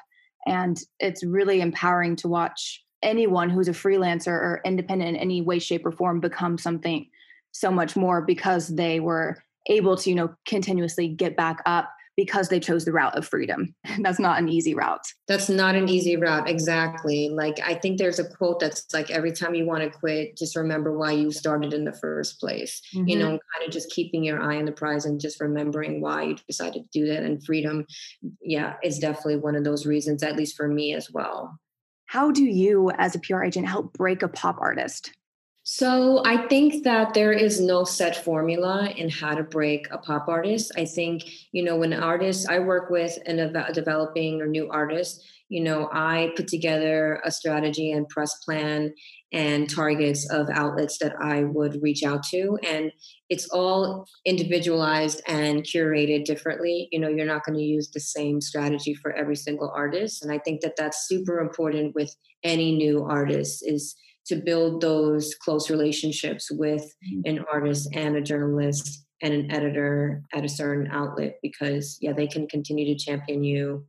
and 0.45 0.81
it's 0.99 1.23
really 1.23 1.61
empowering 1.61 2.15
to 2.17 2.27
watch 2.27 2.83
anyone 3.01 3.49
who's 3.49 3.67
a 3.67 3.73
freelancer 3.73 4.27
or 4.27 4.61
independent 4.65 5.09
in 5.09 5.15
any 5.15 5.41
way, 5.41 5.59
shape, 5.59 5.85
or 5.85 5.91
form 5.91 6.19
become 6.19 6.57
something 6.57 7.07
so 7.51 7.71
much 7.71 7.95
more 7.95 8.21
because 8.21 8.67
they 8.67 8.99
were 8.99 9.37
able 9.67 9.95
to, 9.97 10.09
you 10.09 10.15
know, 10.15 10.33
continuously 10.45 11.07
get 11.07 11.35
back 11.35 11.61
up 11.65 11.89
because 12.19 12.49
they 12.49 12.59
chose 12.59 12.83
the 12.83 12.91
route 12.91 13.17
of 13.17 13.25
freedom. 13.25 13.73
That's 13.99 14.19
not 14.19 14.39
an 14.39 14.49
easy 14.49 14.75
route. 14.75 15.05
That's 15.29 15.47
not 15.47 15.75
an 15.75 15.87
easy 15.87 16.17
route. 16.17 16.49
Exactly. 16.49 17.29
Like, 17.29 17.61
I 17.65 17.73
think 17.73 17.97
there's 17.97 18.19
a 18.19 18.29
quote 18.29 18.59
that's 18.59 18.85
like, 18.91 19.09
every 19.09 19.31
time 19.31 19.55
you 19.55 19.65
want 19.65 19.83
to 19.83 19.89
quit, 19.89 20.35
just 20.35 20.57
remember 20.57 20.97
why 20.97 21.13
you 21.13 21.31
started 21.31 21.73
in 21.73 21.85
the 21.85 21.93
first 21.93 22.37
place. 22.41 22.81
Mm-hmm. 22.93 23.07
You 23.07 23.19
know, 23.19 23.29
kind 23.29 23.65
of 23.65 23.71
just 23.71 23.89
keeping 23.91 24.21
your 24.21 24.41
eye 24.41 24.57
on 24.57 24.65
the 24.65 24.73
prize 24.73 25.05
and 25.05 25.17
just 25.17 25.39
remembering 25.39 26.01
why 26.01 26.23
you 26.23 26.35
decided 26.45 26.83
to 26.83 26.99
do 26.99 27.07
that. 27.07 27.23
And 27.23 27.41
freedom, 27.41 27.85
yeah, 28.41 28.73
is 28.83 28.99
definitely 28.99 29.37
one 29.37 29.55
of 29.55 29.63
those 29.63 29.85
reasons, 29.85 30.21
at 30.21 30.35
least 30.35 30.57
for 30.57 30.67
me 30.67 30.93
as 30.93 31.09
well. 31.09 31.57
How 32.07 32.31
do 32.31 32.43
you, 32.43 32.91
as 32.97 33.15
a 33.15 33.19
PR 33.19 33.43
agent, 33.43 33.65
help 33.65 33.93
break 33.93 34.23
a 34.23 34.27
pop 34.27 34.57
artist? 34.59 35.13
So 35.71 36.23
I 36.25 36.47
think 36.47 36.83
that 36.85 37.13
there 37.13 37.31
is 37.31 37.61
no 37.61 37.83
set 37.83 38.25
formula 38.25 38.91
in 38.97 39.07
how 39.07 39.35
to 39.35 39.43
break 39.43 39.85
a 39.91 39.99
pop 39.99 40.27
artist. 40.27 40.71
I 40.75 40.85
think, 40.85 41.29
you 41.51 41.63
know, 41.63 41.75
when 41.75 41.93
artists 41.93 42.47
I 42.47 42.57
work 42.57 42.89
with 42.89 43.19
and 43.27 43.39
a 43.39 43.71
developing 43.71 44.41
or 44.41 44.47
new 44.47 44.67
artist, 44.71 45.23
you 45.47 45.63
know, 45.63 45.87
I 45.93 46.33
put 46.35 46.47
together 46.47 47.21
a 47.23 47.29
strategy 47.29 47.91
and 47.91 48.09
press 48.09 48.33
plan 48.43 48.95
and 49.31 49.69
targets 49.69 50.27
of 50.31 50.49
outlets 50.51 50.97
that 51.01 51.13
I 51.21 51.43
would 51.43 51.83
reach 51.83 52.01
out 52.03 52.23
to. 52.31 52.57
And 52.67 52.91
it's 53.29 53.47
all 53.49 54.07
individualized 54.25 55.21
and 55.27 55.61
curated 55.61 56.25
differently. 56.25 56.87
You 56.91 56.99
know, 56.99 57.09
you're 57.09 57.27
not 57.27 57.45
going 57.45 57.59
to 57.59 57.63
use 57.63 57.91
the 57.91 57.99
same 57.99 58.41
strategy 58.41 58.95
for 58.95 59.11
every 59.11 59.35
single 59.35 59.71
artist. 59.75 60.23
And 60.23 60.31
I 60.31 60.39
think 60.39 60.61
that 60.61 60.77
that's 60.77 61.07
super 61.07 61.39
important 61.39 61.93
with 61.93 62.15
any 62.43 62.75
new 62.75 63.03
artist 63.03 63.63
is 63.63 63.95
to 64.27 64.35
build 64.35 64.81
those 64.81 65.33
close 65.35 65.69
relationships 65.69 66.49
with 66.51 66.83
mm-hmm. 66.83 67.21
an 67.25 67.45
artist 67.51 67.89
and 67.93 68.15
a 68.15 68.21
journalist 68.21 69.05
and 69.21 69.33
an 69.33 69.51
editor 69.51 70.21
at 70.33 70.45
a 70.45 70.49
certain 70.49 70.89
outlet 70.91 71.37
because 71.41 71.97
yeah 72.01 72.13
they 72.13 72.27
can 72.27 72.47
continue 72.47 72.85
to 72.85 73.03
champion 73.03 73.43
you 73.43 73.85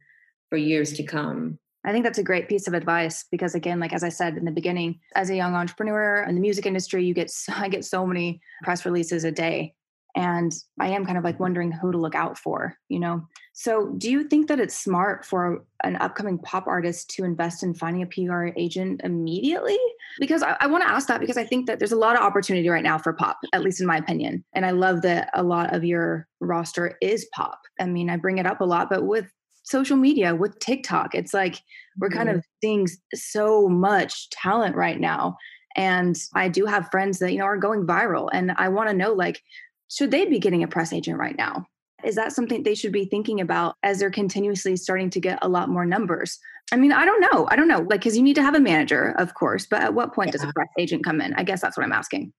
for 0.48 0.56
years 0.56 0.92
to 0.92 1.02
come 1.02 1.58
I 1.84 1.92
think 1.92 2.04
that's 2.04 2.18
a 2.18 2.22
great 2.22 2.46
piece 2.46 2.68
of 2.68 2.74
advice 2.74 3.24
because 3.30 3.54
again, 3.54 3.80
like 3.80 3.94
as 3.94 4.04
I 4.04 4.10
said 4.10 4.36
in 4.36 4.44
the 4.44 4.50
beginning, 4.50 5.00
as 5.14 5.30
a 5.30 5.34
young 5.36 5.54
entrepreneur 5.54 6.24
in 6.28 6.34
the 6.34 6.40
music 6.40 6.66
industry, 6.66 7.06
you 7.06 7.14
get 7.14 7.30
so, 7.30 7.52
I 7.56 7.68
get 7.68 7.84
so 7.84 8.06
many 8.06 8.40
press 8.62 8.84
releases 8.84 9.24
a 9.24 9.32
day 9.32 9.74
and 10.16 10.52
i 10.80 10.88
am 10.88 11.04
kind 11.04 11.18
of 11.18 11.24
like 11.24 11.40
wondering 11.40 11.72
who 11.72 11.92
to 11.92 11.98
look 11.98 12.14
out 12.14 12.38
for 12.38 12.76
you 12.90 12.98
know? 12.98 13.26
So 13.52 13.94
do 13.98 14.10
you 14.10 14.24
think 14.24 14.48
that 14.48 14.60
it's 14.60 14.76
smart 14.76 15.24
for 15.24 15.64
an 15.84 15.96
upcoming 15.96 16.38
pop 16.38 16.66
artist 16.66 17.10
to 17.10 17.24
invest 17.24 17.62
in 17.62 17.74
finding 17.74 18.02
a 18.02 18.06
pr 18.06 18.48
agent 18.56 19.00
immediately? 19.04 19.78
Because 20.18 20.42
i, 20.42 20.56
I 20.60 20.66
want 20.66 20.82
to 20.82 20.90
ask 20.90 21.06
that 21.08 21.20
because 21.20 21.36
i 21.36 21.44
think 21.44 21.66
that 21.66 21.78
there's 21.78 21.92
a 21.92 21.96
lot 21.96 22.16
of 22.16 22.22
opportunity 22.22 22.68
right 22.68 22.82
now 22.82 22.98
for 22.98 23.12
pop 23.12 23.38
at 23.52 23.62
least 23.62 23.80
in 23.80 23.86
my 23.86 23.96
opinion 23.96 24.44
and 24.52 24.66
i 24.66 24.72
love 24.72 25.02
that 25.02 25.30
a 25.34 25.42
lot 25.42 25.74
of 25.74 25.84
your 25.84 26.26
roster 26.40 26.96
is 27.00 27.26
pop. 27.32 27.60
I 27.78 27.86
mean 27.86 28.10
i 28.10 28.16
bring 28.16 28.38
it 28.38 28.46
up 28.46 28.60
a 28.60 28.64
lot 28.64 28.90
but 28.90 29.04
with 29.04 29.30
social 29.62 29.96
media 29.96 30.34
with 30.34 30.58
tiktok 30.58 31.14
it's 31.14 31.32
like 31.32 31.60
we're 31.98 32.10
kind 32.10 32.28
mm-hmm. 32.28 32.38
of 32.38 32.44
seeing 32.62 32.88
so 33.14 33.68
much 33.68 34.30
talent 34.30 34.74
right 34.74 34.98
now 34.98 35.36
and 35.76 36.16
i 36.34 36.48
do 36.48 36.66
have 36.66 36.90
friends 36.90 37.20
that 37.20 37.32
you 37.32 37.38
know 37.38 37.44
are 37.44 37.56
going 37.56 37.86
viral 37.86 38.28
and 38.32 38.52
i 38.56 38.68
want 38.68 38.88
to 38.88 38.96
know 38.96 39.12
like 39.12 39.42
should 39.90 40.10
they 40.10 40.26
be 40.26 40.38
getting 40.38 40.62
a 40.62 40.68
press 40.68 40.92
agent 40.92 41.18
right 41.18 41.36
now? 41.36 41.66
Is 42.04 42.14
that 42.14 42.32
something 42.32 42.62
they 42.62 42.74
should 42.74 42.92
be 42.92 43.04
thinking 43.04 43.40
about 43.40 43.76
as 43.82 43.98
they're 43.98 44.10
continuously 44.10 44.76
starting 44.76 45.10
to 45.10 45.20
get 45.20 45.38
a 45.42 45.48
lot 45.48 45.68
more 45.68 45.84
numbers? 45.84 46.38
I 46.72 46.76
mean, 46.76 46.92
I 46.92 47.04
don't 47.04 47.20
know. 47.20 47.46
I 47.50 47.56
don't 47.56 47.68
know. 47.68 47.80
Like, 47.80 48.00
because 48.00 48.16
you 48.16 48.22
need 48.22 48.36
to 48.36 48.42
have 48.42 48.54
a 48.54 48.60
manager, 48.60 49.14
of 49.18 49.34
course, 49.34 49.66
but 49.66 49.82
at 49.82 49.92
what 49.92 50.14
point 50.14 50.28
yeah. 50.28 50.32
does 50.32 50.44
a 50.44 50.52
press 50.52 50.68
agent 50.78 51.04
come 51.04 51.20
in? 51.20 51.34
I 51.34 51.42
guess 51.42 51.60
that's 51.60 51.76
what 51.76 51.84
I'm 51.84 51.92
asking. 51.92 52.32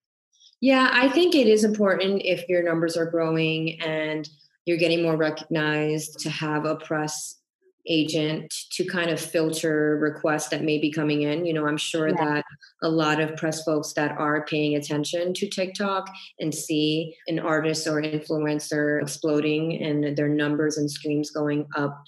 Yeah, 0.60 0.90
I 0.92 1.08
think 1.08 1.34
it 1.34 1.46
is 1.46 1.64
important 1.64 2.22
if 2.24 2.48
your 2.48 2.62
numbers 2.62 2.96
are 2.96 3.06
growing 3.06 3.80
and 3.82 4.28
you're 4.64 4.78
getting 4.78 5.02
more 5.02 5.16
recognized 5.16 6.20
to 6.20 6.30
have 6.30 6.64
a 6.64 6.76
press 6.76 7.41
agent 7.88 8.52
to 8.72 8.84
kind 8.84 9.10
of 9.10 9.20
filter 9.20 9.98
requests 10.00 10.48
that 10.48 10.62
may 10.62 10.78
be 10.78 10.90
coming 10.90 11.22
in. 11.22 11.44
You 11.44 11.52
know, 11.52 11.66
I'm 11.66 11.76
sure 11.76 12.08
yeah. 12.08 12.24
that 12.24 12.44
a 12.82 12.88
lot 12.88 13.20
of 13.20 13.36
press 13.36 13.62
folks 13.64 13.92
that 13.94 14.12
are 14.18 14.44
paying 14.46 14.76
attention 14.76 15.34
to 15.34 15.48
TikTok 15.48 16.10
and 16.38 16.54
see 16.54 17.16
an 17.28 17.38
artist 17.38 17.86
or 17.86 18.00
influencer 18.00 19.02
exploding 19.02 19.82
and 19.82 20.16
their 20.16 20.28
numbers 20.28 20.78
and 20.78 20.90
streams 20.90 21.30
going 21.30 21.66
up 21.76 22.04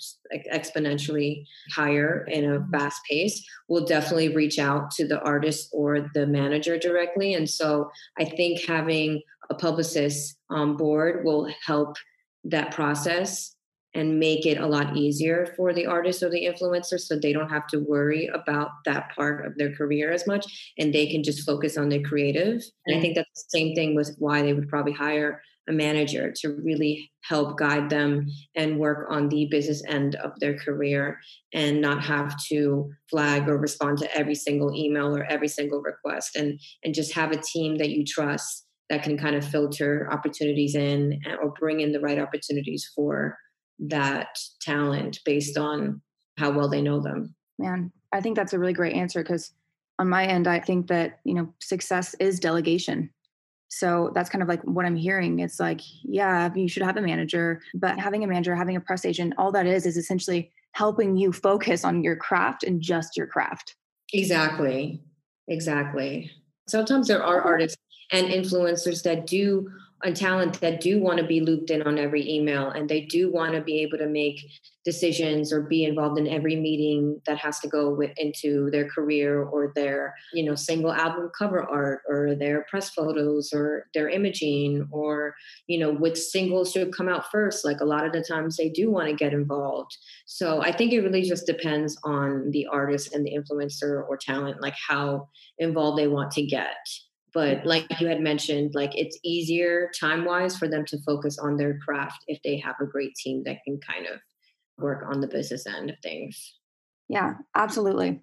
exponentially 0.52 1.44
higher 1.72 2.24
in 2.28 2.44
a 2.44 2.58
mm-hmm. 2.58 2.70
fast 2.70 3.00
pace 3.08 3.44
will 3.68 3.84
definitely 3.84 4.34
reach 4.34 4.58
out 4.58 4.90
to 4.92 5.06
the 5.06 5.20
artist 5.20 5.68
or 5.72 6.08
the 6.14 6.26
manager 6.26 6.78
directly. 6.78 7.34
And 7.34 7.48
so 7.48 7.90
I 8.18 8.24
think 8.24 8.64
having 8.66 9.22
a 9.50 9.54
publicist 9.54 10.36
on 10.50 10.76
board 10.76 11.24
will 11.24 11.48
help 11.66 11.96
that 12.44 12.70
process 12.72 13.53
and 13.94 14.18
make 14.18 14.44
it 14.44 14.58
a 14.58 14.66
lot 14.66 14.96
easier 14.96 15.54
for 15.56 15.72
the 15.72 15.86
artist 15.86 16.22
or 16.22 16.30
the 16.30 16.44
influencer 16.44 16.98
so 16.98 17.16
they 17.16 17.32
don't 17.32 17.50
have 17.50 17.66
to 17.68 17.78
worry 17.78 18.26
about 18.34 18.70
that 18.84 19.14
part 19.14 19.46
of 19.46 19.56
their 19.56 19.74
career 19.74 20.10
as 20.10 20.26
much 20.26 20.72
and 20.78 20.92
they 20.92 21.06
can 21.06 21.22
just 21.22 21.46
focus 21.46 21.76
on 21.76 21.88
their 21.88 22.02
creative. 22.02 22.62
And 22.86 22.96
I 22.96 23.00
think 23.00 23.14
that's 23.14 23.44
the 23.44 23.58
same 23.58 23.74
thing 23.74 23.94
with 23.94 24.14
why 24.18 24.42
they 24.42 24.52
would 24.52 24.68
probably 24.68 24.92
hire 24.92 25.40
a 25.68 25.72
manager 25.72 26.30
to 26.30 26.48
really 26.62 27.10
help 27.22 27.56
guide 27.56 27.88
them 27.88 28.26
and 28.54 28.78
work 28.78 29.06
on 29.08 29.28
the 29.28 29.46
business 29.50 29.82
end 29.88 30.14
of 30.16 30.32
their 30.40 30.58
career 30.58 31.18
and 31.54 31.80
not 31.80 32.02
have 32.02 32.34
to 32.48 32.90
flag 33.08 33.48
or 33.48 33.56
respond 33.56 33.98
to 33.98 34.16
every 34.16 34.34
single 34.34 34.74
email 34.74 35.16
or 35.16 35.24
every 35.24 35.48
single 35.48 35.80
request 35.80 36.36
and 36.36 36.60
and 36.84 36.94
just 36.94 37.14
have 37.14 37.32
a 37.32 37.40
team 37.40 37.78
that 37.78 37.90
you 37.90 38.04
trust 38.04 38.66
that 38.90 39.02
can 39.02 39.16
kind 39.16 39.34
of 39.34 39.44
filter 39.44 40.06
opportunities 40.12 40.74
in 40.74 41.18
or 41.40 41.50
bring 41.58 41.80
in 41.80 41.92
the 41.92 42.00
right 42.00 42.18
opportunities 42.18 42.90
for 42.94 43.38
that 43.78 44.38
talent 44.60 45.20
based 45.24 45.58
on 45.58 46.00
how 46.38 46.50
well 46.50 46.68
they 46.68 46.82
know 46.82 47.00
them 47.00 47.34
man 47.58 47.90
i 48.12 48.20
think 48.20 48.36
that's 48.36 48.52
a 48.52 48.58
really 48.58 48.72
great 48.72 48.94
answer 48.94 49.22
because 49.22 49.52
on 49.98 50.08
my 50.08 50.24
end 50.26 50.46
i 50.46 50.58
think 50.58 50.86
that 50.86 51.20
you 51.24 51.34
know 51.34 51.52
success 51.60 52.14
is 52.20 52.40
delegation 52.40 53.10
so 53.74 54.12
that's 54.14 54.30
kind 54.30 54.40
of 54.40 54.48
like 54.48 54.62
what 54.62 54.86
I'm 54.86 54.94
hearing. 54.94 55.40
It's 55.40 55.58
like, 55.58 55.80
yeah, 56.04 56.48
you 56.54 56.68
should 56.68 56.84
have 56.84 56.96
a 56.96 57.00
manager, 57.02 57.60
but 57.74 57.98
having 57.98 58.22
a 58.22 58.26
manager, 58.28 58.54
having 58.54 58.76
a 58.76 58.80
press 58.80 59.04
agent, 59.04 59.34
all 59.36 59.50
that 59.50 59.66
is 59.66 59.84
is 59.84 59.96
essentially 59.96 60.52
helping 60.72 61.16
you 61.16 61.32
focus 61.32 61.84
on 61.84 62.04
your 62.04 62.14
craft 62.14 62.62
and 62.62 62.80
just 62.80 63.16
your 63.16 63.26
craft. 63.26 63.74
Exactly. 64.12 65.02
Exactly. 65.48 66.30
Sometimes 66.68 67.08
there 67.08 67.22
are 67.22 67.42
artists 67.42 67.76
and 68.12 68.28
influencers 68.28 69.02
that 69.02 69.26
do 69.26 69.68
and 70.04 70.14
talent 70.16 70.60
that 70.60 70.80
do 70.80 71.00
want 71.00 71.18
to 71.18 71.26
be 71.26 71.40
looped 71.40 71.70
in 71.70 71.82
on 71.82 71.98
every 71.98 72.30
email 72.30 72.70
and 72.70 72.88
they 72.88 73.00
do 73.00 73.32
want 73.32 73.54
to 73.54 73.60
be 73.60 73.80
able 73.80 73.98
to 73.98 74.06
make 74.06 74.38
decisions 74.84 75.50
or 75.50 75.62
be 75.62 75.84
involved 75.84 76.18
in 76.18 76.28
every 76.28 76.56
meeting 76.56 77.18
that 77.26 77.38
has 77.38 77.58
to 77.58 77.68
go 77.68 77.88
with, 77.88 78.10
into 78.18 78.70
their 78.70 78.86
career 78.86 79.42
or 79.42 79.72
their 79.74 80.14
you 80.34 80.44
know 80.44 80.54
single 80.54 80.92
album 80.92 81.30
cover 81.36 81.62
art 81.62 82.02
or 82.06 82.34
their 82.34 82.66
press 82.68 82.90
photos 82.90 83.50
or 83.52 83.86
their 83.94 84.10
imaging 84.10 84.86
or 84.90 85.34
you 85.66 85.78
know 85.78 85.90
which 85.90 86.18
singles 86.18 86.70
should 86.70 86.94
come 86.94 87.08
out 87.08 87.30
first 87.30 87.64
like 87.64 87.80
a 87.80 87.84
lot 87.84 88.04
of 88.04 88.12
the 88.12 88.22
times 88.22 88.56
they 88.56 88.68
do 88.68 88.90
want 88.90 89.08
to 89.08 89.14
get 89.14 89.32
involved. 89.32 89.96
So 90.26 90.60
i 90.62 90.70
think 90.70 90.92
it 90.92 91.00
really 91.00 91.22
just 91.22 91.46
depends 91.46 91.96
on 92.04 92.50
the 92.50 92.66
artist 92.66 93.14
and 93.14 93.24
the 93.26 93.34
influencer 93.34 94.06
or 94.06 94.18
talent 94.18 94.60
like 94.60 94.76
how 94.86 95.28
involved 95.58 95.98
they 95.98 96.08
want 96.08 96.30
to 96.32 96.42
get 96.42 96.76
but 97.34 97.66
like 97.66 97.84
you 98.00 98.06
had 98.06 98.20
mentioned 98.20 98.74
like 98.74 98.96
it's 98.96 99.18
easier 99.24 99.90
time 99.98 100.24
wise 100.24 100.56
for 100.56 100.68
them 100.68 100.84
to 100.86 101.02
focus 101.02 101.38
on 101.38 101.56
their 101.56 101.78
craft 101.78 102.24
if 102.28 102.40
they 102.42 102.56
have 102.56 102.76
a 102.80 102.86
great 102.86 103.14
team 103.16 103.42
that 103.44 103.58
can 103.64 103.78
kind 103.80 104.06
of 104.06 104.20
work 104.78 105.04
on 105.06 105.20
the 105.20 105.26
business 105.26 105.66
end 105.66 105.90
of 105.90 105.96
things. 106.02 106.54
Yeah 107.08 107.34
absolutely. 107.54 108.20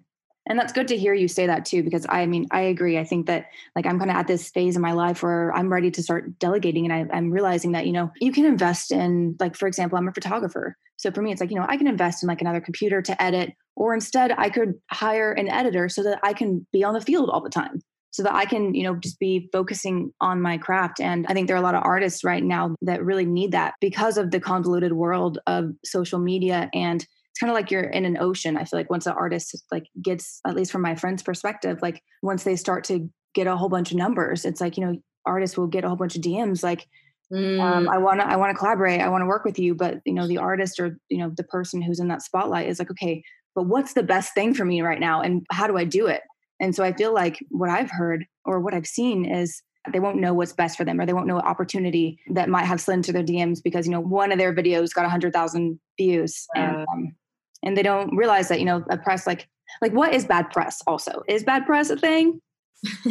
And 0.48 0.58
that's 0.58 0.72
good 0.72 0.88
to 0.88 0.98
hear 0.98 1.14
you 1.14 1.28
say 1.28 1.46
that 1.46 1.64
too 1.64 1.82
because 1.82 2.06
i 2.08 2.26
mean 2.26 2.46
i 2.50 2.62
agree. 2.62 2.98
I 2.98 3.04
think 3.04 3.26
that 3.26 3.46
like 3.76 3.86
i'm 3.86 3.98
kind 3.98 4.10
of 4.10 4.16
at 4.16 4.26
this 4.26 4.50
phase 4.50 4.74
in 4.74 4.82
my 4.82 4.92
life 4.92 5.22
where 5.22 5.54
i'm 5.54 5.72
ready 5.72 5.90
to 5.90 6.02
start 6.02 6.38
delegating 6.38 6.90
and 6.90 6.92
I, 6.92 7.16
i'm 7.16 7.30
realizing 7.30 7.72
that 7.72 7.86
you 7.86 7.92
know 7.92 8.10
you 8.20 8.32
can 8.32 8.46
invest 8.46 8.90
in 8.90 9.36
like 9.38 9.54
for 9.54 9.68
example 9.68 9.98
i'm 9.98 10.08
a 10.08 10.12
photographer. 10.12 10.76
So 10.96 11.10
for 11.10 11.20
me 11.20 11.32
it's 11.32 11.40
like 11.40 11.50
you 11.50 11.56
know 11.56 11.66
i 11.68 11.76
can 11.76 11.86
invest 11.86 12.22
in 12.22 12.28
like 12.28 12.40
another 12.40 12.60
computer 12.60 13.02
to 13.02 13.22
edit 13.22 13.52
or 13.76 13.94
instead 13.94 14.32
i 14.32 14.48
could 14.48 14.74
hire 14.90 15.32
an 15.32 15.48
editor 15.48 15.88
so 15.88 16.02
that 16.02 16.18
i 16.22 16.32
can 16.32 16.66
be 16.72 16.82
on 16.82 16.94
the 16.94 17.00
field 17.00 17.30
all 17.30 17.42
the 17.42 17.50
time 17.50 17.82
so 18.12 18.22
that 18.22 18.34
I 18.34 18.44
can, 18.44 18.74
you 18.74 18.84
know, 18.84 18.94
just 18.94 19.18
be 19.18 19.48
focusing 19.52 20.12
on 20.20 20.40
my 20.40 20.58
craft. 20.58 21.00
And 21.00 21.26
I 21.28 21.32
think 21.32 21.46
there 21.46 21.56
are 21.56 21.60
a 21.60 21.62
lot 21.62 21.74
of 21.74 21.82
artists 21.82 22.22
right 22.22 22.44
now 22.44 22.76
that 22.82 23.02
really 23.02 23.24
need 23.24 23.52
that 23.52 23.74
because 23.80 24.18
of 24.18 24.30
the 24.30 24.38
convoluted 24.38 24.92
world 24.92 25.38
of 25.46 25.72
social 25.82 26.18
media. 26.18 26.68
And 26.74 27.00
it's 27.00 27.40
kind 27.40 27.50
of 27.50 27.54
like 27.54 27.70
you're 27.70 27.82
in 27.82 28.04
an 28.04 28.18
ocean. 28.20 28.58
I 28.58 28.64
feel 28.64 28.78
like 28.78 28.90
once 28.90 29.06
an 29.06 29.14
artist 29.14 29.64
like 29.72 29.86
gets, 30.02 30.40
at 30.46 30.54
least 30.54 30.70
from 30.70 30.82
my 30.82 30.94
friend's 30.94 31.22
perspective, 31.22 31.78
like 31.80 32.02
once 32.22 32.44
they 32.44 32.54
start 32.54 32.84
to 32.84 33.08
get 33.34 33.46
a 33.46 33.56
whole 33.56 33.70
bunch 33.70 33.90
of 33.90 33.96
numbers, 33.96 34.44
it's 34.44 34.60
like, 34.60 34.76
you 34.76 34.84
know, 34.84 34.98
artists 35.24 35.56
will 35.56 35.66
get 35.66 35.84
a 35.84 35.88
whole 35.88 35.96
bunch 35.96 36.14
of 36.14 36.20
DMs 36.20 36.62
like, 36.62 36.86
um, 37.32 37.38
mm. 37.38 37.60
um, 37.60 37.88
I 37.88 37.96
want 37.96 38.20
to, 38.20 38.26
I 38.26 38.36
want 38.36 38.50
to 38.50 38.58
collaborate. 38.58 39.00
I 39.00 39.08
want 39.08 39.22
to 39.22 39.26
work 39.26 39.46
with 39.46 39.58
you. 39.58 39.74
But 39.74 40.00
you 40.04 40.12
know, 40.12 40.26
the 40.26 40.36
artist 40.36 40.78
or 40.78 40.98
you 41.08 41.16
know, 41.16 41.32
the 41.34 41.44
person 41.44 41.80
who's 41.80 41.98
in 41.98 42.08
that 42.08 42.20
spotlight 42.20 42.68
is 42.68 42.78
like, 42.78 42.90
okay, 42.90 43.22
but 43.54 43.62
what's 43.62 43.94
the 43.94 44.02
best 44.02 44.34
thing 44.34 44.52
for 44.52 44.66
me 44.66 44.82
right 44.82 45.00
now, 45.00 45.22
and 45.22 45.46
how 45.50 45.66
do 45.66 45.78
I 45.78 45.84
do 45.84 46.08
it? 46.08 46.20
And 46.62 46.74
so 46.74 46.84
I 46.84 46.92
feel 46.92 47.12
like 47.12 47.44
what 47.50 47.68
I've 47.68 47.90
heard 47.90 48.24
or 48.44 48.60
what 48.60 48.72
I've 48.72 48.86
seen 48.86 49.26
is 49.26 49.62
they 49.92 49.98
won't 49.98 50.18
know 50.18 50.32
what's 50.32 50.52
best 50.52 50.78
for 50.78 50.84
them 50.84 51.00
or 51.00 51.04
they 51.04 51.12
won't 51.12 51.26
know 51.26 51.38
opportunity 51.38 52.20
that 52.30 52.48
might 52.48 52.66
have 52.66 52.80
slid 52.80 52.98
into 52.98 53.12
their 53.12 53.24
DMs 53.24 53.60
because, 53.62 53.84
you 53.84 53.92
know, 53.92 54.00
one 54.00 54.30
of 54.30 54.38
their 54.38 54.54
videos 54.54 54.94
got 54.94 55.02
100,000 55.02 55.80
views. 55.98 56.46
And, 56.54 56.86
um, 56.88 57.16
and 57.64 57.76
they 57.76 57.82
don't 57.82 58.16
realize 58.16 58.48
that, 58.48 58.60
you 58.60 58.64
know, 58.64 58.84
a 58.90 58.96
press 58.96 59.26
like, 59.26 59.48
like 59.82 59.92
what 59.92 60.14
is 60.14 60.24
bad 60.24 60.50
press 60.50 60.80
also? 60.86 61.24
Is 61.26 61.42
bad 61.42 61.66
press 61.66 61.90
a 61.90 61.96
thing? 61.96 62.40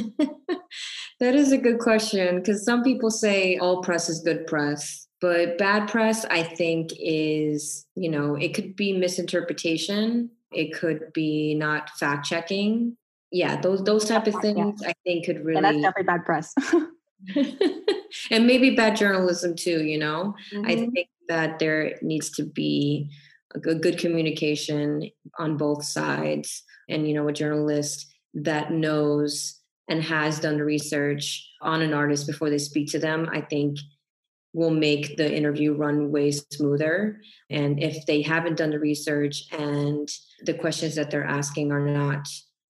that 1.20 1.36
is 1.36 1.52
a 1.52 1.58
good 1.58 1.80
question 1.80 2.38
because 2.38 2.64
some 2.64 2.84
people 2.84 3.12
say 3.12 3.58
all 3.58 3.82
press 3.82 4.10
is 4.10 4.20
good 4.20 4.46
press 4.46 5.08
but 5.22 5.58
bad 5.58 5.88
press 5.88 6.26
i 6.26 6.44
think 6.44 6.90
is 7.00 7.86
you 7.96 8.10
know 8.10 8.36
it 8.36 8.54
could 8.54 8.76
be 8.76 8.92
misinterpretation 8.92 10.30
it 10.52 10.74
could 10.74 11.14
be 11.14 11.56
not 11.56 11.90
fact 11.92 12.26
checking 12.26 12.98
yeah, 13.32 13.60
those 13.60 13.84
those 13.84 14.06
type 14.06 14.28
of 14.28 14.36
things 14.42 14.82
yeah. 14.82 14.90
I 14.90 14.94
think 15.06 15.26
could 15.26 15.44
really. 15.44 15.58
And 15.58 15.66
that's 15.66 15.78
definitely 15.78 16.04
bad 16.04 16.26
press. 16.26 16.54
and 18.32 18.48
maybe 18.48 18.76
bad 18.76 18.96
journalism 18.96 19.56
too. 19.56 19.84
You 19.84 20.00
know, 20.00 20.36
mm-hmm. 20.54 20.66
I 20.68 20.76
think 20.76 21.10
that 21.28 21.60
there 21.60 21.98
needs 22.02 22.30
to 22.32 22.44
be 22.44 23.10
a 23.56 23.60
good, 23.60 23.82
good 23.82 23.98
communication 23.98 25.10
on 25.40 25.58
both 25.58 25.84
sides, 25.84 26.64
and 26.90 27.08
you 27.08 27.14
know, 27.14 27.28
a 27.28 27.34
journalist 27.34 28.08
that 28.34 28.72
knows 28.72 29.60
and 29.88 30.04
has 30.04 30.40
done 30.40 30.58
the 30.58 30.64
research 30.64 31.48
on 31.62 31.82
an 31.82 31.94
artist 31.94 32.28
before 32.28 32.50
they 32.50 32.58
speak 32.58 32.92
to 32.92 33.00
them. 33.00 33.30
I 33.32 33.42
think 33.42 33.78
will 34.54 34.72
make 34.72 35.16
the 35.16 35.34
interview 35.34 35.74
run 35.74 36.12
way 36.12 36.32
smoother. 36.32 37.22
And 37.50 37.82
if 37.82 38.06
they 38.06 38.22
haven't 38.22 38.58
done 38.58 38.72
the 38.72 38.80
research 38.80 39.44
and 39.54 40.10
the 40.42 40.54
questions 40.54 40.96
that 40.96 41.10
they're 41.10 41.24
asking 41.24 41.72
are 41.72 41.80
not 41.80 42.28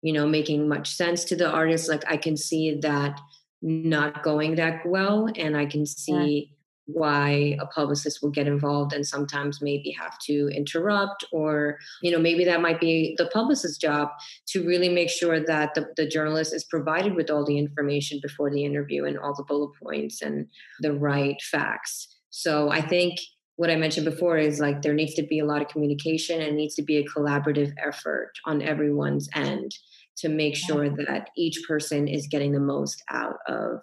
you 0.04 0.12
know 0.12 0.26
making 0.26 0.68
much 0.68 0.94
sense 0.94 1.24
to 1.24 1.34
the 1.34 1.50
artist 1.50 1.88
like 1.88 2.04
i 2.08 2.16
can 2.16 2.36
see 2.36 2.78
that 2.80 3.18
not 3.62 4.22
going 4.22 4.54
that 4.54 4.84
well 4.84 5.28
and 5.36 5.56
i 5.56 5.64
can 5.64 5.86
see 5.86 6.50
yeah. 6.86 6.98
why 7.00 7.56
a 7.58 7.66
publicist 7.68 8.22
will 8.22 8.30
get 8.30 8.46
involved 8.46 8.92
and 8.92 9.06
sometimes 9.06 9.62
maybe 9.62 9.90
have 9.90 10.18
to 10.18 10.50
interrupt 10.54 11.24
or 11.32 11.78
you 12.02 12.12
know 12.12 12.18
maybe 12.18 12.44
that 12.44 12.60
might 12.60 12.78
be 12.78 13.14
the 13.16 13.30
publicist's 13.32 13.78
job 13.78 14.10
to 14.46 14.66
really 14.66 14.90
make 14.90 15.08
sure 15.08 15.40
that 15.40 15.72
the, 15.74 15.86
the 15.96 16.06
journalist 16.06 16.54
is 16.54 16.64
provided 16.64 17.14
with 17.14 17.30
all 17.30 17.46
the 17.46 17.58
information 17.58 18.20
before 18.22 18.50
the 18.50 18.62
interview 18.62 19.06
and 19.06 19.18
all 19.18 19.34
the 19.34 19.44
bullet 19.44 19.72
points 19.82 20.20
and 20.20 20.46
the 20.80 20.92
right 20.92 21.40
facts 21.50 22.08
so 22.28 22.70
i 22.70 22.80
think 22.80 23.18
what 23.56 23.70
I 23.70 23.76
mentioned 23.76 24.04
before 24.04 24.36
is 24.36 24.58
like 24.58 24.82
there 24.82 24.94
needs 24.94 25.14
to 25.14 25.22
be 25.22 25.38
a 25.38 25.44
lot 25.44 25.62
of 25.62 25.68
communication 25.68 26.40
and 26.40 26.56
needs 26.56 26.74
to 26.74 26.82
be 26.82 26.96
a 26.96 27.04
collaborative 27.04 27.72
effort 27.78 28.32
on 28.46 28.60
everyone's 28.60 29.28
end 29.32 29.70
to 30.16 30.28
make 30.28 30.56
sure 30.56 30.88
that 30.88 31.30
each 31.36 31.62
person 31.66 32.06
is 32.08 32.26
getting 32.26 32.52
the 32.52 32.60
most 32.60 33.02
out 33.10 33.36
of 33.48 33.80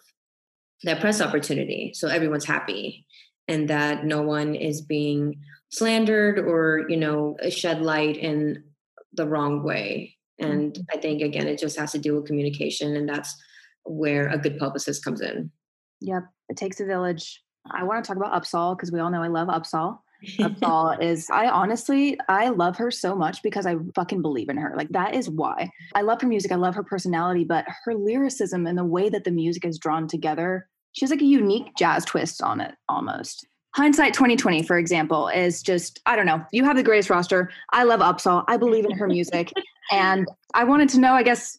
that 0.84 1.00
press 1.00 1.22
opportunity 1.22 1.92
so 1.94 2.08
everyone's 2.08 2.46
happy 2.46 3.06
and 3.48 3.70
that 3.70 4.06
no 4.06 4.22
one 4.22 4.56
is 4.56 4.82
being 4.82 5.40
slandered 5.70 6.40
or 6.40 6.86
you 6.90 6.98
know 6.98 7.36
shed 7.50 7.82
light 7.82 8.18
in 8.18 8.64
the 9.14 9.28
wrong 9.28 9.64
way 9.64 10.16
and 10.40 10.74
mm-hmm. 10.74 10.98
i 10.98 11.00
think 11.00 11.22
again 11.22 11.48
it 11.48 11.60
just 11.60 11.78
has 11.78 11.92
to 11.92 12.00
do 12.00 12.16
with 12.16 12.26
communication 12.26 12.96
and 12.96 13.08
that's 13.08 13.36
where 13.84 14.28
a 14.28 14.38
good 14.38 14.60
publicist 14.60 15.04
comes 15.04 15.22
in. 15.22 15.52
Yep 16.02 16.24
it 16.50 16.58
takes 16.58 16.80
a 16.80 16.86
village 16.86 17.42
i 17.72 17.84
want 17.84 18.04
to 18.04 18.08
talk 18.08 18.18
about 18.18 18.42
Upsahl 18.42 18.76
because 18.76 18.92
we 18.92 19.00
all 19.00 19.12
know 19.12 19.24
i 19.24 19.28
love 19.28 19.48
Upsahl 20.24 20.56
Upsahl 20.62 21.02
is 21.02 21.30
I 21.30 21.48
honestly 21.48 22.18
I 22.30 22.50
love 22.50 22.78
her 22.78 22.92
so 22.92 23.16
much 23.16 23.42
because 23.44 23.66
I 23.66 23.76
fucking 23.96 24.22
believe 24.22 24.50
in 24.50 24.58
her. 24.58 24.74
Like 24.76 24.90
that 24.90 25.16
is 25.16 25.30
why. 25.30 25.70
I 25.96 26.02
love 26.02 26.22
her 26.22 26.28
music, 26.28 26.52
I 26.52 26.56
love 26.56 26.76
her 26.76 26.84
personality, 26.84 27.44
but 27.44 27.66
her 27.86 27.96
lyricism 27.96 28.68
and 28.68 28.78
the 28.78 28.86
way 28.86 29.10
that 29.10 29.24
the 29.24 29.32
music 29.32 29.66
is 29.66 29.80
drawn 29.80 30.08
together, 30.08 30.68
she 30.94 31.06
has 31.06 31.12
like 31.12 31.22
a 31.22 31.26
unique 31.26 31.76
jazz 31.78 32.06
twist 32.06 32.42
on 32.42 32.62
it 32.62 32.76
almost. 32.90 33.48
Hindsight 33.74 34.14
2020, 34.14 34.64
for 34.64 34.78
example, 34.78 35.30
is 35.30 35.64
just, 35.64 36.02
I 36.06 36.18
don't 36.18 36.26
know, 36.26 36.44
you 36.52 36.66
have 36.66 36.76
the 36.76 36.84
greatest 36.84 37.10
roster. 37.10 37.50
I 37.72 37.84
love 37.84 38.02
Upsahl. 38.02 38.44
I 38.50 38.58
believe 38.58 38.84
in 38.84 38.92
her 38.92 39.08
music. 39.08 39.50
and 39.92 40.28
I 40.54 40.66
wanted 40.66 40.90
to 40.90 41.00
know, 41.00 41.14
I 41.14 41.24
guess, 41.24 41.58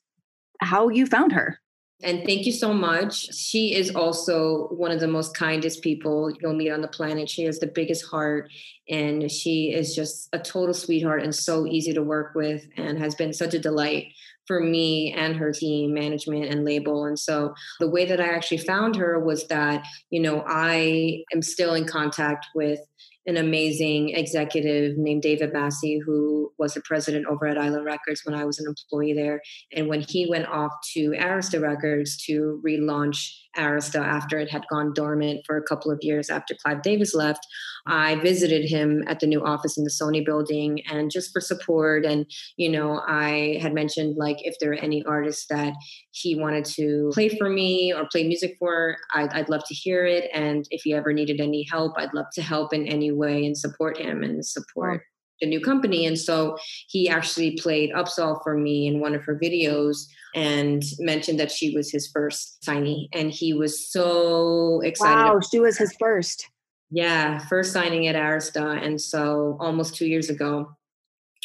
how 0.60 0.90
you 0.90 1.06
found 1.06 1.32
her. 1.32 1.58
And 2.02 2.24
thank 2.24 2.46
you 2.46 2.52
so 2.52 2.72
much. 2.72 3.32
She 3.34 3.74
is 3.74 3.94
also 3.94 4.66
one 4.68 4.90
of 4.90 4.98
the 4.98 5.06
most 5.06 5.36
kindest 5.36 5.82
people 5.82 6.32
you'll 6.40 6.54
meet 6.54 6.70
on 6.70 6.80
the 6.80 6.88
planet. 6.88 7.30
She 7.30 7.44
has 7.44 7.60
the 7.60 7.68
biggest 7.68 8.06
heart 8.06 8.50
and 8.88 9.30
she 9.30 9.72
is 9.72 9.94
just 9.94 10.28
a 10.32 10.38
total 10.38 10.74
sweetheart 10.74 11.22
and 11.22 11.34
so 11.34 11.66
easy 11.66 11.92
to 11.92 12.02
work 12.02 12.34
with 12.34 12.66
and 12.76 12.98
has 12.98 13.14
been 13.14 13.32
such 13.32 13.54
a 13.54 13.58
delight 13.58 14.08
for 14.46 14.58
me 14.60 15.12
and 15.12 15.36
her 15.36 15.52
team, 15.52 15.94
management 15.94 16.46
and 16.46 16.64
label. 16.64 17.04
And 17.04 17.18
so 17.18 17.54
the 17.78 17.88
way 17.88 18.04
that 18.06 18.20
I 18.20 18.26
actually 18.26 18.58
found 18.58 18.96
her 18.96 19.20
was 19.20 19.46
that, 19.46 19.86
you 20.10 20.20
know, 20.20 20.42
I 20.46 21.22
am 21.32 21.42
still 21.42 21.74
in 21.74 21.86
contact 21.86 22.46
with 22.54 22.80
an 23.26 23.36
amazing 23.36 24.10
executive 24.10 24.96
named 24.96 25.22
David 25.22 25.52
Massey, 25.52 26.00
who 26.04 26.52
was 26.58 26.74
the 26.74 26.82
president 26.82 27.26
over 27.26 27.46
at 27.46 27.58
Island 27.58 27.84
Records 27.84 28.22
when 28.24 28.34
I 28.34 28.44
was 28.44 28.58
an 28.58 28.66
employee 28.66 29.12
there. 29.12 29.40
And 29.72 29.88
when 29.88 30.00
he 30.00 30.28
went 30.28 30.46
off 30.46 30.72
to 30.94 31.10
Arista 31.10 31.60
Records 31.60 32.16
to 32.26 32.60
relaunch 32.66 33.30
Arista 33.56 34.00
after 34.00 34.38
it 34.38 34.50
had 34.50 34.66
gone 34.70 34.92
dormant 34.94 35.42
for 35.46 35.56
a 35.56 35.62
couple 35.62 35.90
of 35.90 35.98
years 36.02 36.30
after 36.30 36.54
Clive 36.54 36.82
Davis 36.82 37.14
left, 37.14 37.46
I 37.86 38.16
visited 38.16 38.68
him 38.68 39.02
at 39.06 39.20
the 39.20 39.26
new 39.26 39.44
office 39.44 39.76
in 39.76 39.84
the 39.84 39.90
Sony 39.90 40.24
building 40.24 40.82
and 40.90 41.10
just 41.10 41.32
for 41.32 41.40
support. 41.40 42.04
And, 42.04 42.26
you 42.56 42.70
know, 42.70 43.00
I 43.06 43.58
had 43.60 43.74
mentioned 43.74 44.16
like 44.16 44.38
if 44.40 44.54
there 44.60 44.72
are 44.72 44.76
any 44.76 45.04
artists 45.04 45.46
that 45.50 45.74
he 46.12 46.36
wanted 46.36 46.64
to 46.76 47.10
play 47.12 47.28
for 47.28 47.48
me 47.48 47.92
or 47.92 48.06
play 48.10 48.26
music 48.26 48.56
for, 48.58 48.96
I'd, 49.14 49.32
I'd 49.32 49.48
love 49.48 49.62
to 49.66 49.74
hear 49.74 50.06
it. 50.06 50.30
And 50.32 50.66
if 50.70 50.82
he 50.82 50.94
ever 50.94 51.12
needed 51.12 51.40
any 51.40 51.66
help, 51.70 51.92
I'd 51.96 52.14
love 52.14 52.26
to 52.34 52.42
help 52.42 52.72
in 52.72 52.86
any 52.86 53.12
way 53.12 53.44
and 53.44 53.56
support 53.56 53.98
him 53.98 54.22
and 54.22 54.44
support 54.44 55.02
the 55.42 55.48
new 55.48 55.60
company. 55.60 56.06
And 56.06 56.18
so 56.18 56.56
he 56.88 57.08
actually 57.08 57.56
played 57.56 57.92
Upsahl 57.92 58.42
for 58.42 58.56
me 58.56 58.86
in 58.86 59.00
one 59.00 59.14
of 59.14 59.24
her 59.24 59.38
videos 59.38 60.06
and 60.34 60.82
mentioned 61.00 61.38
that 61.40 61.50
she 61.50 61.74
was 61.76 61.90
his 61.90 62.08
first 62.08 62.62
signee. 62.66 63.08
And 63.12 63.30
he 63.30 63.52
was 63.52 63.90
so 63.90 64.80
excited. 64.82 65.34
Wow, 65.34 65.40
she 65.40 65.58
was 65.58 65.76
his 65.76 65.94
first. 65.98 66.48
Yeah, 66.90 67.38
first 67.48 67.72
signing 67.72 68.06
at 68.06 68.16
Arista. 68.16 68.82
And 68.82 69.00
so 69.00 69.58
almost 69.60 69.96
two 69.96 70.06
years 70.06 70.30
ago, 70.30 70.74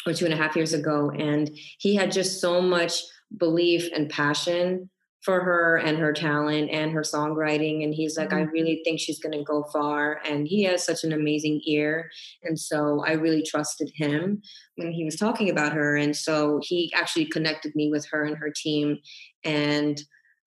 or 0.06 0.14
two 0.14 0.24
and 0.24 0.34
a 0.34 0.36
half 0.36 0.56
years 0.56 0.72
ago. 0.72 1.10
And 1.10 1.50
he 1.78 1.96
had 1.96 2.12
just 2.12 2.40
so 2.40 2.62
much 2.62 3.02
belief 3.36 3.90
and 3.94 4.08
passion 4.08 4.88
for 5.22 5.40
her 5.40 5.76
and 5.76 5.98
her 5.98 6.12
talent 6.12 6.70
and 6.70 6.92
her 6.92 7.02
songwriting. 7.02 7.82
And 7.82 7.92
he's 7.92 8.16
like, 8.16 8.28
mm-hmm. 8.28 8.48
I 8.48 8.52
really 8.52 8.80
think 8.84 9.00
she's 9.00 9.18
going 9.18 9.36
to 9.36 9.44
go 9.44 9.64
far. 9.72 10.20
And 10.24 10.46
he 10.46 10.62
has 10.64 10.84
such 10.84 11.04
an 11.04 11.12
amazing 11.12 11.60
ear. 11.66 12.10
And 12.42 12.58
so 12.58 13.02
I 13.06 13.12
really 13.12 13.42
trusted 13.42 13.90
him 13.94 14.42
when 14.76 14.92
he 14.92 15.04
was 15.04 15.16
talking 15.16 15.50
about 15.50 15.72
her. 15.72 15.96
And 15.96 16.14
so 16.14 16.60
he 16.62 16.92
actually 16.94 17.26
connected 17.26 17.74
me 17.74 17.90
with 17.90 18.06
her 18.10 18.24
and 18.24 18.36
her 18.36 18.52
team. 18.54 18.98
And 19.44 20.00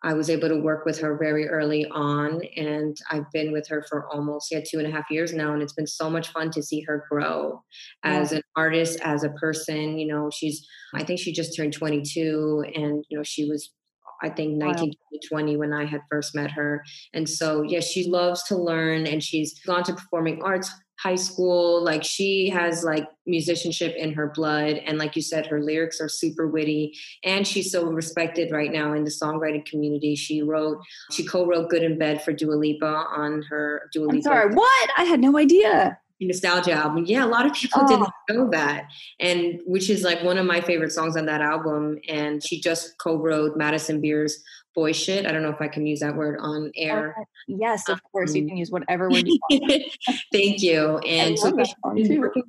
I 0.03 0.13
was 0.13 0.31
able 0.31 0.49
to 0.49 0.59
work 0.59 0.83
with 0.83 0.99
her 0.99 1.15
very 1.15 1.47
early 1.47 1.85
on, 1.91 2.41
and 2.57 2.97
I've 3.11 3.29
been 3.31 3.51
with 3.51 3.67
her 3.67 3.85
for 3.87 4.09
almost 4.11 4.51
yeah 4.51 4.61
two 4.67 4.79
and 4.79 4.87
a 4.87 4.91
half 4.91 5.05
years 5.11 5.31
now, 5.31 5.53
and 5.53 5.61
it's 5.61 5.73
been 5.73 5.85
so 5.85 6.09
much 6.09 6.29
fun 6.29 6.49
to 6.51 6.63
see 6.63 6.81
her 6.81 7.05
grow 7.07 7.61
as 8.03 8.31
an 8.31 8.41
artist, 8.55 8.99
as 9.01 9.23
a 9.23 9.29
person. 9.29 9.99
You 9.99 10.07
know, 10.07 10.31
she's 10.33 10.67
I 10.95 11.03
think 11.03 11.19
she 11.19 11.31
just 11.31 11.55
turned 11.55 11.73
22, 11.73 12.65
and 12.73 13.05
you 13.09 13.17
know 13.17 13.23
she 13.23 13.47
was 13.47 13.71
I 14.21 14.29
think 14.29 14.57
19, 14.57 14.93
wow. 15.11 15.19
20 15.29 15.57
when 15.57 15.73
I 15.73 15.85
had 15.85 16.01
first 16.09 16.35
met 16.35 16.51
her. 16.51 16.83
And 17.13 17.27
so, 17.27 17.63
yes, 17.63 17.71
yeah, 17.71 17.79
she 18.03 18.09
loves 18.09 18.43
to 18.43 18.55
learn 18.55 19.07
and 19.07 19.23
she's 19.23 19.59
gone 19.65 19.83
to 19.83 19.93
performing 19.93 20.41
arts 20.43 20.71
high 21.01 21.15
school. 21.15 21.83
Like 21.83 22.03
she 22.03 22.49
has 22.49 22.83
like 22.83 23.07
musicianship 23.25 23.95
in 23.95 24.13
her 24.13 24.31
blood. 24.35 24.79
And 24.85 24.97
like 24.97 25.15
you 25.15 25.21
said, 25.21 25.47
her 25.47 25.59
lyrics 25.59 25.99
are 25.99 26.09
super 26.09 26.47
witty. 26.47 26.93
And 27.23 27.47
she's 27.47 27.71
so 27.71 27.85
respected 27.85 28.51
right 28.51 28.71
now 28.71 28.93
in 28.93 29.03
the 29.03 29.09
songwriting 29.09 29.65
community. 29.65 30.15
She 30.15 30.43
wrote, 30.43 30.77
she 31.11 31.25
co-wrote 31.25 31.69
Good 31.69 31.83
in 31.83 31.97
Bed 31.97 32.23
for 32.23 32.33
Dua 32.33 32.53
Lipa 32.53 32.85
on 32.85 33.41
her 33.49 33.89
Dua 33.91 34.05
Lipa. 34.05 34.15
I'm 34.15 34.21
sorry, 34.21 34.53
what? 34.53 34.89
I 34.97 35.03
had 35.05 35.19
no 35.19 35.37
idea 35.37 35.97
nostalgia 36.27 36.73
album. 36.73 37.05
Yeah 37.05 37.25
a 37.25 37.27
lot 37.27 37.45
of 37.45 37.53
people 37.53 37.81
oh. 37.83 37.87
didn't 37.87 38.09
know 38.29 38.49
that. 38.51 38.87
And 39.19 39.59
which 39.65 39.89
is 39.89 40.03
like 40.03 40.23
one 40.23 40.37
of 40.37 40.45
my 40.45 40.61
favorite 40.61 40.91
songs 40.91 41.17
on 41.17 41.25
that 41.25 41.41
album. 41.41 41.99
And 42.07 42.43
she 42.43 42.59
just 42.59 42.97
co-wrote 42.97 43.57
madison 43.57 44.01
beer's 44.01 44.43
boy 44.73 44.91
shit. 44.91 45.25
I 45.25 45.31
don't 45.31 45.43
know 45.43 45.49
if 45.49 45.61
i 45.61 45.67
can 45.67 45.85
use 45.85 45.99
that 45.99 46.15
word 46.15 46.39
on 46.39 46.71
air. 46.75 47.11
Okay. 47.11 47.59
yes 47.59 47.89
of 47.89 48.01
course 48.11 48.31
um, 48.31 48.37
you 48.37 48.47
can 48.47 48.57
use 48.57 48.71
whatever 48.71 49.09
word 49.09 49.27
you 49.27 49.39
want. 49.49 49.83
Thank 50.33 50.61
you. 50.61 50.97
And 50.99 51.37
so 51.37 51.51
working, 51.51 52.43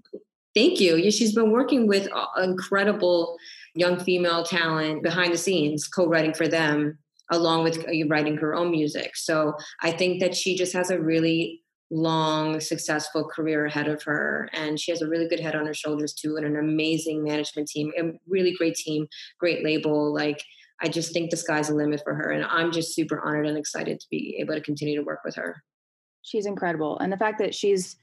thank 0.54 0.80
you. 0.80 0.96
Yeah, 0.96 1.10
she's 1.10 1.34
been 1.34 1.50
working 1.50 1.86
with 1.86 2.08
incredible 2.40 3.36
young 3.74 3.98
female 3.98 4.44
talent 4.44 5.02
behind 5.02 5.32
the 5.32 5.38
scenes 5.38 5.88
co-writing 5.88 6.34
for 6.34 6.46
them 6.46 6.98
along 7.30 7.64
with 7.64 7.78
uh, 7.88 8.06
writing 8.08 8.36
her 8.36 8.54
own 8.54 8.70
music. 8.70 9.16
So 9.16 9.54
i 9.80 9.90
think 9.90 10.20
that 10.20 10.34
she 10.34 10.56
just 10.56 10.72
has 10.74 10.90
a 10.90 11.00
really 11.00 11.61
long, 11.92 12.58
successful 12.58 13.28
career 13.28 13.66
ahead 13.66 13.86
of 13.86 14.02
her. 14.02 14.48
And 14.54 14.80
she 14.80 14.90
has 14.90 15.02
a 15.02 15.08
really 15.08 15.28
good 15.28 15.40
head 15.40 15.54
on 15.54 15.66
her 15.66 15.74
shoulders, 15.74 16.14
too, 16.14 16.36
and 16.36 16.46
an 16.46 16.56
amazing 16.56 17.22
management 17.22 17.68
team, 17.68 17.92
a 17.98 18.12
really 18.26 18.54
great 18.56 18.74
team, 18.74 19.06
great 19.38 19.62
label. 19.62 20.12
Like, 20.12 20.42
I 20.80 20.88
just 20.88 21.12
think 21.12 21.30
the 21.30 21.36
sky's 21.36 21.68
the 21.68 21.74
limit 21.74 22.00
for 22.02 22.14
her. 22.14 22.30
And 22.30 22.44
I'm 22.46 22.72
just 22.72 22.94
super 22.94 23.20
honored 23.20 23.46
and 23.46 23.58
excited 23.58 24.00
to 24.00 24.06
be 24.10 24.38
able 24.40 24.54
to 24.54 24.60
continue 24.62 24.96
to 24.96 25.04
work 25.04 25.20
with 25.22 25.36
her. 25.36 25.62
She's 26.22 26.46
incredible. 26.46 26.98
And 26.98 27.12
the 27.12 27.18
fact 27.18 27.38
that 27.40 27.54
she's, 27.54 27.96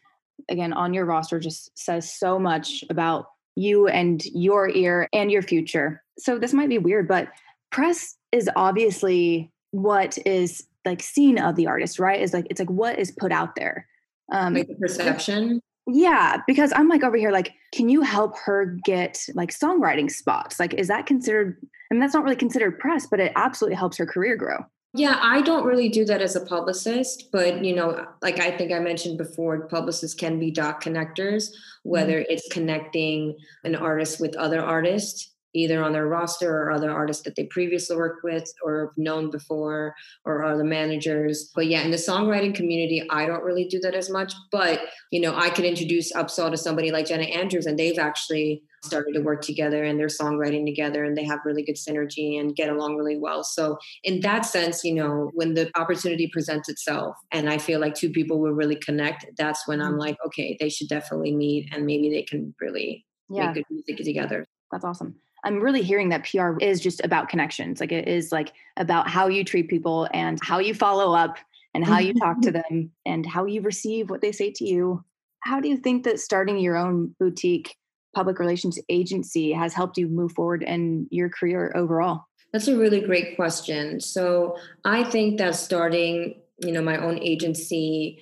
again, 0.50 0.72
on 0.72 0.94
your 0.94 1.06
roster 1.06 1.40
just 1.40 1.78
says 1.78 2.14
so 2.14 2.38
much 2.38 2.84
about 2.92 3.26
you 3.56 3.88
and 3.88 4.24
your 4.26 4.70
ear 4.70 5.10
and 5.14 5.32
your 5.32 5.42
future. 5.42 6.04
So 6.20 6.38
this 6.38 6.54
might 6.54 6.70
be 6.70 6.78
weird, 6.78 7.08
but 7.08 7.30
press 7.72 8.16
is 8.32 8.50
obviously 8.56 9.52
what 9.72 10.18
is 10.26 10.64
like 10.86 11.02
seen 11.02 11.38
of 11.38 11.56
the 11.56 11.68
artist, 11.68 12.00
right? 12.00 12.22
Is 12.22 12.34
like 12.34 12.48
it's 12.50 12.60
like 12.60 12.70
what 12.70 13.00
is 13.00 13.12
put 13.12 13.32
out 13.32 13.56
there. 13.56 13.88
Um 14.32 14.54
like 14.54 14.68
the 14.68 14.76
perception. 14.76 15.62
Yeah, 15.92 16.38
because 16.46 16.72
I'm 16.76 16.88
like 16.88 17.04
over 17.04 17.18
here, 17.18 17.32
like, 17.32 17.54
can 17.74 17.90
you 17.90 18.02
help 18.02 18.38
her 18.46 18.78
get 18.86 19.26
like 19.34 19.50
songwriting 19.50 20.12
spots? 20.12 20.60
Like, 20.60 20.76
is 20.76 20.88
that 20.88 21.08
considered? 21.08 21.58
I 21.64 21.94
mean, 21.94 22.02
that's 22.02 22.14
not 22.14 22.24
really 22.24 22.36
considered 22.36 22.78
press, 22.78 23.08
but 23.08 23.20
it 23.20 23.32
absolutely 23.36 23.76
helps 23.76 23.98
her 23.98 24.06
career 24.06 24.36
grow. 24.36 24.60
Yeah, 24.94 25.20
I 25.22 25.42
don't 25.42 25.66
really 25.66 25.90
do 25.90 26.04
that 26.06 26.22
as 26.22 26.36
a 26.36 26.46
publicist, 26.46 27.30
but 27.32 27.64
you 27.64 27.76
know, 27.76 28.08
like 28.22 28.40
I 28.40 28.56
think 28.56 28.72
I 28.72 28.80
mentioned 28.80 29.18
before, 29.20 29.68
publicists 29.68 30.16
can 30.16 30.40
be 30.40 30.50
dot 30.50 30.82
connectors, 30.82 31.50
whether 31.84 32.20
mm-hmm. 32.20 32.32
it's 32.32 32.48
connecting 32.52 33.38
an 33.64 33.76
artist 33.76 34.20
with 34.20 34.36
other 34.36 34.62
artists 34.62 35.36
either 35.54 35.84
on 35.84 35.94
their 35.94 36.08
roster 36.08 36.56
or 36.56 36.72
other 36.72 36.92
artists 36.92 37.24
that 37.24 37.36
they 37.36 37.46
previously 37.46 37.96
worked 37.96 38.24
with 38.24 38.52
or 38.64 38.94
known 38.98 39.32
before 39.32 39.96
or 40.26 40.44
other 40.44 40.64
managers. 40.64 41.52
But 41.56 41.68
yeah, 41.68 41.82
in 41.82 41.92
the 41.92 41.98
songwriting 41.98 42.54
community, 42.54 43.06
I 43.10 43.26
don't 43.26 43.44
really 43.44 43.66
do 43.66 43.80
that 43.82 43.96
as 43.96 44.10
much. 44.10 44.34
But 44.52 44.82
you 45.12 45.22
know, 45.22 45.36
I 45.36 45.50
could 45.50 45.66
introduce 45.66 46.14
Upsahl 46.14 46.52
to 46.52 46.58
somebody 46.58 46.92
like 46.92 47.08
Jenna 47.08 47.24
Andrews, 47.24 47.66
and 47.66 47.78
they've 47.78 48.00
actually 48.00 48.64
started 48.84 49.14
to 49.14 49.22
work 49.22 49.42
together 49.42 49.84
and 49.84 50.00
they're 50.00 50.08
songwriting 50.08 50.66
together 50.66 51.04
and 51.04 51.18
they 51.18 51.24
have 51.24 51.40
really 51.46 51.64
good 51.64 51.76
synergy 51.76 52.40
and 52.40 52.56
get 52.56 52.70
along 52.70 52.96
really 52.96 53.18
well. 53.18 53.44
So 53.44 53.78
in 54.04 54.22
that 54.22 54.46
sense, 54.46 54.84
you 54.84 54.94
know, 54.94 55.32
when 55.34 55.54
the 55.54 55.70
opportunity 55.76 56.30
presents 56.32 56.70
itself 56.70 57.18
and 57.32 57.50
I 57.50 57.58
feel 57.58 57.80
like 57.80 57.96
two 57.96 58.10
people 58.10 58.40
will 58.40 58.54
really 58.54 58.78
connect, 58.78 59.26
that's 59.38 59.68
when 59.68 59.82
I'm 59.82 59.92
mm-hmm. 59.92 60.00
like, 60.00 60.18
okay, 60.28 60.56
they 60.60 60.70
should 60.70 60.88
definitely 60.88 61.36
meet 61.36 61.74
and 61.74 61.86
maybe 61.86 62.10
they 62.10 62.24
can 62.24 62.56
really 62.62 63.06
yeah. 63.30 63.48
make 63.48 63.56
good 63.56 63.66
music 63.70 64.06
together. 64.06 64.46
That's 64.72 64.86
awesome. 64.86 65.16
I'm 65.44 65.62
really 65.62 65.82
hearing 65.82 66.10
that 66.10 66.30
PR 66.30 66.58
is 66.60 66.82
just 66.82 67.04
about 67.04 67.30
connections. 67.30 67.80
Like 67.80 67.92
it 67.92 68.08
is 68.08 68.32
like 68.32 68.54
about 68.78 69.10
how 69.10 69.28
you 69.28 69.44
treat 69.44 69.70
people 69.70 70.08
and 70.14 70.40
how 70.42 70.60
you 70.60 70.74
follow 70.74 71.14
up 71.14 71.38
and 71.74 71.86
how 71.86 72.00
you 72.00 72.14
talk 72.14 72.42
to 72.42 72.52
mm-hmm. 72.52 72.76
them 72.76 72.92
and 73.06 73.26
how 73.26 73.46
you 73.46 73.62
receive 73.62 74.10
what 74.10 74.22
they 74.22 74.32
say 74.32 74.52
to 74.52 74.66
you. 74.66 75.04
How 75.42 75.60
do 75.60 75.70
you 75.70 75.78
think 75.78 76.04
that 76.04 76.20
starting 76.20 76.58
your 76.58 76.76
own 76.76 77.16
boutique 77.20 77.76
public 78.14 78.40
relations 78.40 78.80
agency 78.90 79.52
has 79.52 79.74
helped 79.74 79.98
you 79.98 80.08
move 80.08 80.34
forward 80.34 80.64
in 80.64 81.08
your 81.12 81.30
career 81.30 81.72
overall? 81.76 82.26
That's 82.52 82.68
a 82.68 82.78
really 82.78 83.02
great 83.02 83.36
question. 83.36 84.00
So 84.00 84.58
I 84.84 85.04
think 85.04 85.38
that 85.38 85.56
starting, 85.56 86.42
you 86.60 86.72
know, 86.72 86.82
my 86.82 86.98
own 86.98 87.20
agency 87.20 88.20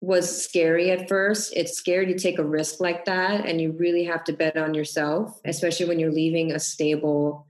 was 0.00 0.44
scary 0.44 0.90
at 0.90 1.08
first. 1.08 1.52
It's 1.54 1.76
scary 1.76 2.06
to 2.06 2.18
take 2.18 2.38
a 2.38 2.44
risk 2.44 2.80
like 2.80 3.04
that, 3.04 3.46
and 3.46 3.60
you 3.60 3.72
really 3.72 4.04
have 4.04 4.24
to 4.24 4.32
bet 4.32 4.56
on 4.56 4.74
yourself, 4.74 5.40
especially 5.44 5.86
when 5.86 5.98
you're 5.98 6.12
leaving 6.12 6.52
a 6.52 6.60
stable 6.60 7.46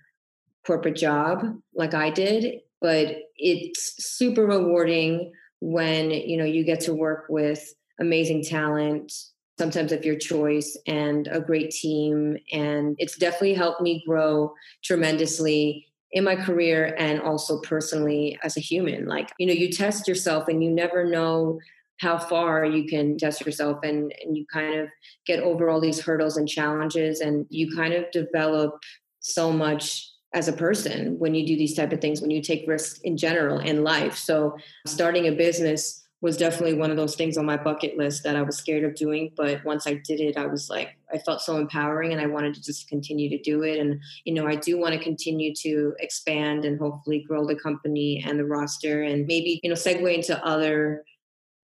corporate 0.67 0.97
job 0.97 1.45
like 1.75 1.95
I 1.95 2.11
did. 2.11 2.61
But 2.81 3.17
it's 3.37 4.05
super 4.05 4.47
rewarding 4.47 5.33
when 5.61 6.11
you 6.11 6.37
know 6.37 6.45
you 6.45 6.65
get 6.65 6.81
to 6.81 6.95
work 6.95 7.27
with 7.29 7.75
amazing 8.01 8.43
talent 8.43 9.13
sometimes 9.59 9.93
of 9.93 10.07
your 10.07 10.17
choice 10.17 10.77
and 10.87 11.27
a 11.27 11.39
great 11.39 11.71
team 11.71 12.39
and 12.51 12.97
it's 12.99 13.19
definitely 13.19 13.53
helped 13.53 13.83
me 13.83 14.03
grow 14.07 14.55
tremendously 14.83 15.87
in 16.13 16.25
my 16.25 16.35
career 16.35 16.97
and 16.99 17.21
also 17.21 17.61
personally 17.61 18.39
as 18.43 18.57
a 18.57 18.61
human 18.61 19.07
like 19.07 19.31
you 19.39 19.47
know 19.47 19.53
you 19.53 19.71
test 19.71 20.09
yourself 20.09 20.49
and 20.49 20.65
you 20.65 20.71
never 20.71 21.05
know 21.05 21.61
how 22.01 22.19
far 22.19 22.65
you 22.65 22.89
can 22.89 23.19
test 23.19 23.45
yourself 23.45 23.79
and, 23.83 24.13
and 24.25 24.37
you 24.37 24.47
kind 24.53 24.75
of 24.75 24.89
get 25.27 25.41
over 25.41 25.69
all 25.69 25.81
these 25.81 26.01
hurdles 26.01 26.39
and 26.39 26.49
challenges 26.49 27.21
and 27.21 27.47
you 27.51 27.75
kind 27.77 27.93
of 27.93 28.11
develop 28.11 28.79
so 29.21 29.53
much 29.53 30.11
as 30.33 30.49
a 30.49 30.53
person 30.53 31.19
when 31.19 31.35
you 31.35 31.47
do 31.47 31.57
these 31.57 31.75
type 31.75 31.93
of 31.93 32.01
things 32.01 32.21
when 32.21 32.31
you 32.31 32.41
take 32.41 32.67
risks 32.67 33.01
in 33.01 33.17
general 33.17 33.59
in 33.59 33.83
life 33.83 34.17
so 34.17 34.57
starting 34.87 35.27
a 35.27 35.33
business 35.33 36.01
was 36.23 36.37
definitely 36.37 36.75
one 36.75 36.91
of 36.91 36.97
those 36.97 37.15
things 37.15 37.39
on 37.39 37.47
my 37.47 37.57
bucket 37.57 37.97
list 37.97 38.23
that 38.25 38.37
I 38.37 38.43
was 38.43 38.57
scared 38.57 38.85
of 38.85 38.95
doing. 38.95 39.33
But 39.37 39.65
once 39.65 39.87
I 39.87 39.95
did 39.95 40.21
it, 40.21 40.37
I 40.37 40.47
was 40.47 40.69
like, 40.69 40.99
I 41.13 41.19
felt 41.19 41.41
so 41.41 41.57
empowering 41.57 42.13
and 42.13 42.21
I 42.21 42.27
wanted 42.27 42.53
to 42.55 42.63
just 42.63 42.89
continue 42.89 43.31
to 43.31 43.39
do 43.39 43.63
it. 43.63 43.79
And, 43.79 44.01
you 44.25 44.35
know, 44.35 44.47
I 44.47 44.57
do 44.57 44.79
want 44.79 44.93
to 44.93 45.03
continue 45.03 45.55
to 45.63 45.95
expand 45.99 46.67
and 46.67 46.79
hopefully 46.79 47.25
grow 47.27 47.47
the 47.47 47.55
company 47.55 48.23
and 48.27 48.39
the 48.39 48.45
roster 48.45 49.03
and 49.03 49.27
maybe, 49.27 49.61
you 49.63 49.71
know, 49.71 49.77
segue 49.77 50.15
into 50.15 50.45
other 50.45 51.05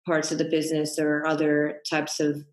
parts 0.06 0.32
of 0.32 0.38
the 0.38 0.44
business 0.44 0.98
or 0.98 1.26
other 1.26 1.80
types 1.88 2.20
of 2.20 2.44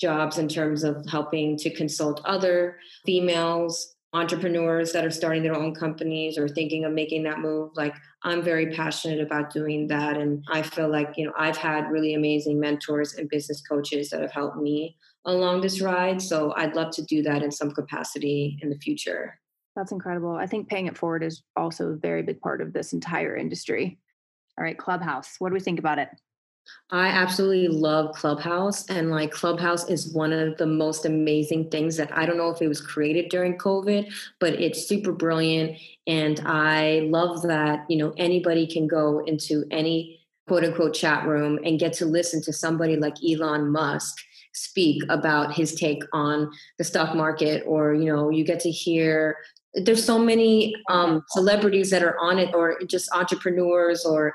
jobs 0.00 0.38
in 0.38 0.48
terms 0.48 0.82
of 0.82 1.04
helping 1.08 1.56
to 1.58 1.70
consult 1.70 2.20
other 2.24 2.76
females 3.06 3.94
entrepreneurs 4.14 4.92
that 4.92 5.04
are 5.04 5.10
starting 5.10 5.42
their 5.42 5.54
own 5.54 5.74
companies 5.74 6.36
or 6.36 6.48
thinking 6.48 6.84
of 6.84 6.92
making 6.92 7.22
that 7.22 7.38
move. 7.38 7.70
Like 7.74 7.94
i'm 8.24 8.42
very 8.42 8.66
passionate 8.72 9.20
about 9.20 9.52
doing 9.52 9.86
that 9.88 10.16
and 10.16 10.44
i 10.50 10.62
feel 10.62 10.88
like 10.88 11.10
you 11.16 11.24
know 11.24 11.32
i've 11.36 11.56
had 11.56 11.90
really 11.90 12.14
amazing 12.14 12.58
mentors 12.58 13.14
and 13.14 13.28
business 13.28 13.60
coaches 13.62 14.10
that 14.10 14.20
have 14.20 14.32
helped 14.32 14.56
me 14.56 14.96
along 15.26 15.60
this 15.60 15.80
ride 15.80 16.20
so 16.20 16.52
i'd 16.56 16.74
love 16.74 16.92
to 16.92 17.02
do 17.02 17.22
that 17.22 17.42
in 17.42 17.50
some 17.50 17.70
capacity 17.70 18.58
in 18.62 18.70
the 18.70 18.78
future. 18.78 19.38
That's 19.74 19.92
incredible. 19.92 20.32
I 20.32 20.46
think 20.46 20.68
paying 20.68 20.86
it 20.86 20.98
forward 20.98 21.22
is 21.22 21.44
also 21.56 21.88
a 21.88 21.96
very 21.96 22.22
big 22.22 22.42
part 22.42 22.60
of 22.60 22.74
this 22.74 22.92
entire 22.92 23.34
industry. 23.34 23.98
All 24.58 24.64
right 24.64 24.76
clubhouse 24.76 25.36
what 25.38 25.48
do 25.48 25.54
we 25.54 25.60
think 25.60 25.78
about 25.78 25.98
it 25.98 26.08
I 26.90 27.08
absolutely 27.08 27.68
love 27.68 28.14
Clubhouse. 28.14 28.86
And 28.90 29.10
like 29.10 29.30
Clubhouse 29.30 29.88
is 29.88 30.12
one 30.12 30.32
of 30.32 30.58
the 30.58 30.66
most 30.66 31.06
amazing 31.06 31.70
things 31.70 31.96
that 31.96 32.16
I 32.16 32.26
don't 32.26 32.36
know 32.36 32.50
if 32.50 32.60
it 32.60 32.68
was 32.68 32.82
created 32.82 33.30
during 33.30 33.56
COVID, 33.56 34.12
but 34.38 34.54
it's 34.60 34.86
super 34.86 35.12
brilliant. 35.12 35.78
And 36.06 36.40
I 36.44 37.08
love 37.10 37.42
that, 37.42 37.86
you 37.88 37.96
know, 37.96 38.12
anybody 38.18 38.66
can 38.66 38.86
go 38.86 39.24
into 39.24 39.64
any 39.70 40.20
quote 40.46 40.64
unquote 40.64 40.94
chat 40.94 41.26
room 41.26 41.58
and 41.64 41.78
get 41.78 41.94
to 41.94 42.04
listen 42.04 42.42
to 42.42 42.52
somebody 42.52 42.96
like 42.96 43.14
Elon 43.24 43.70
Musk 43.70 44.18
speak 44.54 45.02
about 45.08 45.54
his 45.54 45.74
take 45.74 46.02
on 46.12 46.50
the 46.76 46.84
stock 46.84 47.16
market 47.16 47.62
or 47.66 47.94
you 47.94 48.04
know 48.04 48.28
you 48.28 48.44
get 48.44 48.60
to 48.60 48.70
hear 48.70 49.36
there's 49.74 50.04
so 50.04 50.18
many 50.18 50.74
um, 50.90 51.22
celebrities 51.28 51.90
that 51.90 52.02
are 52.02 52.18
on 52.18 52.38
it 52.38 52.54
or 52.54 52.78
just 52.86 53.08
entrepreneurs 53.14 54.04
or 54.04 54.34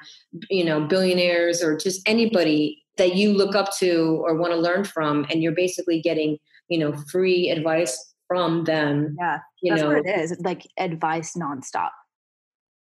you 0.50 0.64
know 0.64 0.86
billionaires 0.86 1.64
or 1.64 1.78
just 1.78 2.02
anybody 2.08 2.84
that 2.98 3.16
you 3.16 3.34
look 3.34 3.56
up 3.56 3.70
to 3.78 4.22
or 4.26 4.36
want 4.36 4.52
to 4.52 4.58
learn 4.58 4.84
from 4.84 5.26
and 5.30 5.44
you're 5.44 5.54
basically 5.54 6.02
getting 6.02 6.38
you 6.70 6.80
know 6.80 6.94
free 7.12 7.50
advice 7.50 8.14
from 8.28 8.64
them 8.64 9.16
yeah 9.20 9.40
you 9.62 9.72
that's 9.72 9.84
know? 9.84 9.90
what 9.90 10.06
it 10.06 10.20
is 10.20 10.32
it's 10.32 10.42
like 10.42 10.64
advice 10.78 11.34
nonstop. 11.34 11.90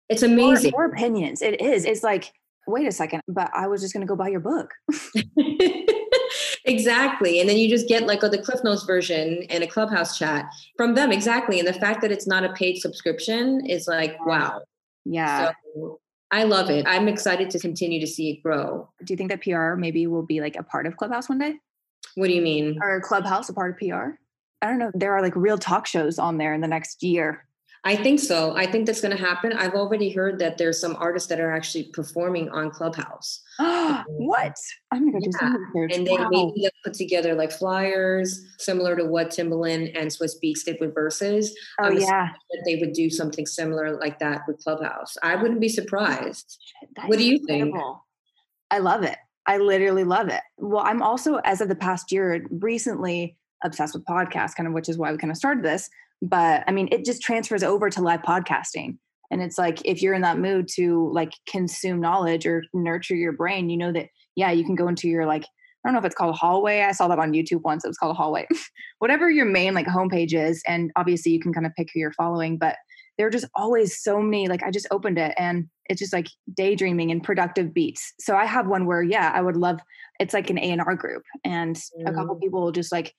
It's 0.09 0.21
amazing. 0.21 0.73
Or, 0.73 0.85
or 0.85 0.91
opinions 0.91 1.41
it 1.41 1.61
is 1.61 1.85
it's 1.85 2.03
like 2.03 2.33
wait 2.67 2.87
a 2.87 2.91
second 2.91 3.21
but 3.27 3.49
i 3.53 3.67
was 3.67 3.81
just 3.81 3.93
going 3.93 4.05
to 4.05 4.07
go 4.07 4.15
buy 4.15 4.27
your 4.27 4.41
book 4.41 4.71
exactly. 6.65 7.39
And 7.39 7.49
then 7.49 7.57
you 7.57 7.69
just 7.69 7.87
get 7.87 8.05
like 8.07 8.23
oh, 8.23 8.29
the 8.29 8.37
Cliff 8.37 8.63
Notes 8.63 8.83
version 8.83 9.43
and 9.49 9.63
a 9.63 9.67
clubhouse 9.67 10.17
chat 10.17 10.45
from 10.77 10.95
them. 10.95 11.11
Exactly. 11.11 11.59
And 11.59 11.67
the 11.67 11.73
fact 11.73 12.01
that 12.01 12.11
it's 12.11 12.27
not 12.27 12.43
a 12.43 12.53
paid 12.53 12.77
subscription 12.77 13.65
is 13.65 13.87
like, 13.87 14.23
wow. 14.25 14.61
Yeah. 15.05 15.51
So 15.75 15.99
I 16.31 16.43
love 16.45 16.69
it. 16.69 16.85
I'm 16.87 17.07
excited 17.07 17.49
to 17.51 17.59
continue 17.59 17.99
to 17.99 18.07
see 18.07 18.31
it 18.31 18.43
grow. 18.43 18.89
Do 19.03 19.13
you 19.13 19.17
think 19.17 19.29
that 19.29 19.43
PR 19.43 19.75
maybe 19.75 20.07
will 20.07 20.23
be 20.23 20.41
like 20.41 20.55
a 20.55 20.63
part 20.63 20.87
of 20.87 20.97
Clubhouse 20.97 21.29
one 21.29 21.37
day? 21.37 21.55
What 22.15 22.27
do 22.27 22.33
you 22.33 22.41
mean? 22.41 22.79
Or 22.81 22.99
Clubhouse 23.01 23.49
a 23.49 23.53
part 23.53 23.71
of 23.71 23.77
PR? 23.77 24.15
I 24.61 24.67
don't 24.67 24.79
know. 24.79 24.91
There 24.93 25.13
are 25.13 25.21
like 25.21 25.35
real 25.35 25.57
talk 25.57 25.85
shows 25.85 26.17
on 26.17 26.37
there 26.37 26.53
in 26.53 26.61
the 26.61 26.67
next 26.67 27.03
year. 27.03 27.45
I 27.85 27.97
think 27.97 28.21
so. 28.21 28.55
I 28.55 28.65
think 28.65 28.85
that's 28.85 29.01
going 29.01 29.15
to 29.15 29.21
happen. 29.21 29.51
I've 29.51 29.73
already 29.73 30.09
heard 30.09 30.39
that 30.39 30.57
there's 30.57 30.79
some 30.79 30.95
artists 30.99 31.27
that 31.27 31.41
are 31.41 31.51
actually 31.51 31.85
performing 31.91 32.49
on 32.49 32.71
Clubhouse. 32.71 33.41
what? 33.59 34.55
I'm 34.91 35.11
going 35.11 35.21
to 35.21 35.29
yeah. 35.29 35.31
do 35.31 35.37
some 35.37 35.73
research. 35.73 35.97
And 35.97 36.07
they 36.07 36.13
wow. 36.13 36.29
maybe 36.31 36.69
put 36.85 36.93
together 36.93 37.35
like 37.35 37.51
flyers 37.51 38.41
similar 38.57 38.95
to 38.95 39.03
what 39.03 39.31
Timbaland 39.31 39.99
and 39.99 40.09
Swizz 40.09 40.35
Beatz 40.41 40.63
did 40.63 40.77
with 40.79 40.95
Verzuz. 40.95 41.49
Oh 41.79 41.85
I'm 41.85 41.97
yeah, 41.99 42.29
that 42.51 42.63
they 42.65 42.77
would 42.77 42.93
do 42.93 43.09
something 43.09 43.45
similar 43.45 43.97
like 43.99 44.17
that 44.19 44.43
with 44.47 44.63
Clubhouse. 44.63 45.17
I 45.21 45.35
wouldn't 45.35 45.59
be 45.59 45.69
surprised. 45.69 46.57
What 47.05 47.19
do 47.19 47.25
you 47.25 47.39
incredible. 47.39 47.71
think? 47.73 47.97
I 48.71 48.77
love 48.77 49.03
it. 49.03 49.17
I 49.45 49.57
literally 49.57 50.05
love 50.05 50.29
it. 50.29 50.41
Well, 50.57 50.83
I'm 50.85 51.01
also, 51.01 51.35
as 51.43 51.59
of 51.59 51.67
the 51.67 51.75
past 51.75 52.13
year, 52.13 52.45
recently 52.49 53.35
obsessed 53.61 53.93
with 53.93 54.05
podcasts, 54.05 54.55
kind 54.55 54.67
of, 54.67 54.73
which 54.73 54.87
is 54.87 54.97
why 54.97 55.11
we 55.11 55.17
kind 55.17 55.31
of 55.31 55.37
started 55.37 55.65
this 55.65 55.89
but 56.23 56.63
i 56.67 56.71
mean 56.71 56.87
it 56.91 57.05
just 57.05 57.21
transfers 57.21 57.63
over 57.63 57.89
to 57.89 58.01
live 58.01 58.21
podcasting 58.21 58.97
and 59.29 59.41
it's 59.41 59.57
like 59.57 59.79
if 59.83 60.01
you're 60.01 60.13
in 60.13 60.21
that 60.21 60.39
mood 60.39 60.67
to 60.67 61.11
like 61.11 61.33
consume 61.47 61.99
knowledge 61.99 62.45
or 62.45 62.63
nurture 62.73 63.15
your 63.15 63.33
brain 63.33 63.69
you 63.69 63.77
know 63.77 63.91
that 63.91 64.07
yeah 64.35 64.51
you 64.51 64.63
can 64.63 64.75
go 64.75 64.87
into 64.87 65.07
your 65.07 65.25
like 65.25 65.43
i 65.43 65.47
don't 65.85 65.93
know 65.93 65.99
if 65.99 66.05
it's 66.05 66.15
called 66.15 66.33
a 66.33 66.37
hallway 66.37 66.81
i 66.81 66.91
saw 66.91 67.07
that 67.07 67.19
on 67.19 67.33
youtube 67.33 67.61
once 67.63 67.83
it 67.83 67.89
was 67.89 67.97
called 67.97 68.15
a 68.15 68.17
hallway 68.17 68.47
whatever 68.99 69.29
your 69.29 69.45
main 69.45 69.73
like 69.73 69.85
homepage 69.85 70.33
is 70.33 70.63
and 70.65 70.91
obviously 70.95 71.31
you 71.31 71.39
can 71.39 71.53
kind 71.53 71.65
of 71.65 71.75
pick 71.75 71.89
who 71.93 71.99
you're 71.99 72.13
following 72.13 72.57
but 72.57 72.77
there 73.17 73.27
are 73.27 73.31
just 73.31 73.45
always 73.55 74.01
so 74.01 74.21
many 74.21 74.47
like 74.47 74.63
i 74.63 74.71
just 74.71 74.87
opened 74.91 75.17
it 75.17 75.33
and 75.37 75.67
it's 75.89 75.99
just 75.99 76.13
like 76.13 76.27
daydreaming 76.55 77.11
and 77.11 77.23
productive 77.23 77.73
beats 77.73 78.13
so 78.19 78.35
i 78.35 78.45
have 78.45 78.67
one 78.67 78.85
where 78.85 79.03
yeah 79.03 79.31
i 79.35 79.41
would 79.41 79.57
love 79.57 79.79
it's 80.19 80.33
like 80.33 80.49
an 80.49 80.57
a&r 80.57 80.95
group 80.95 81.23
and 81.43 81.75
mm. 81.75 82.07
a 82.07 82.13
couple 82.13 82.35
mm. 82.35 82.39
people 82.39 82.61
will 82.61 82.71
just 82.71 82.91
like 82.91 83.13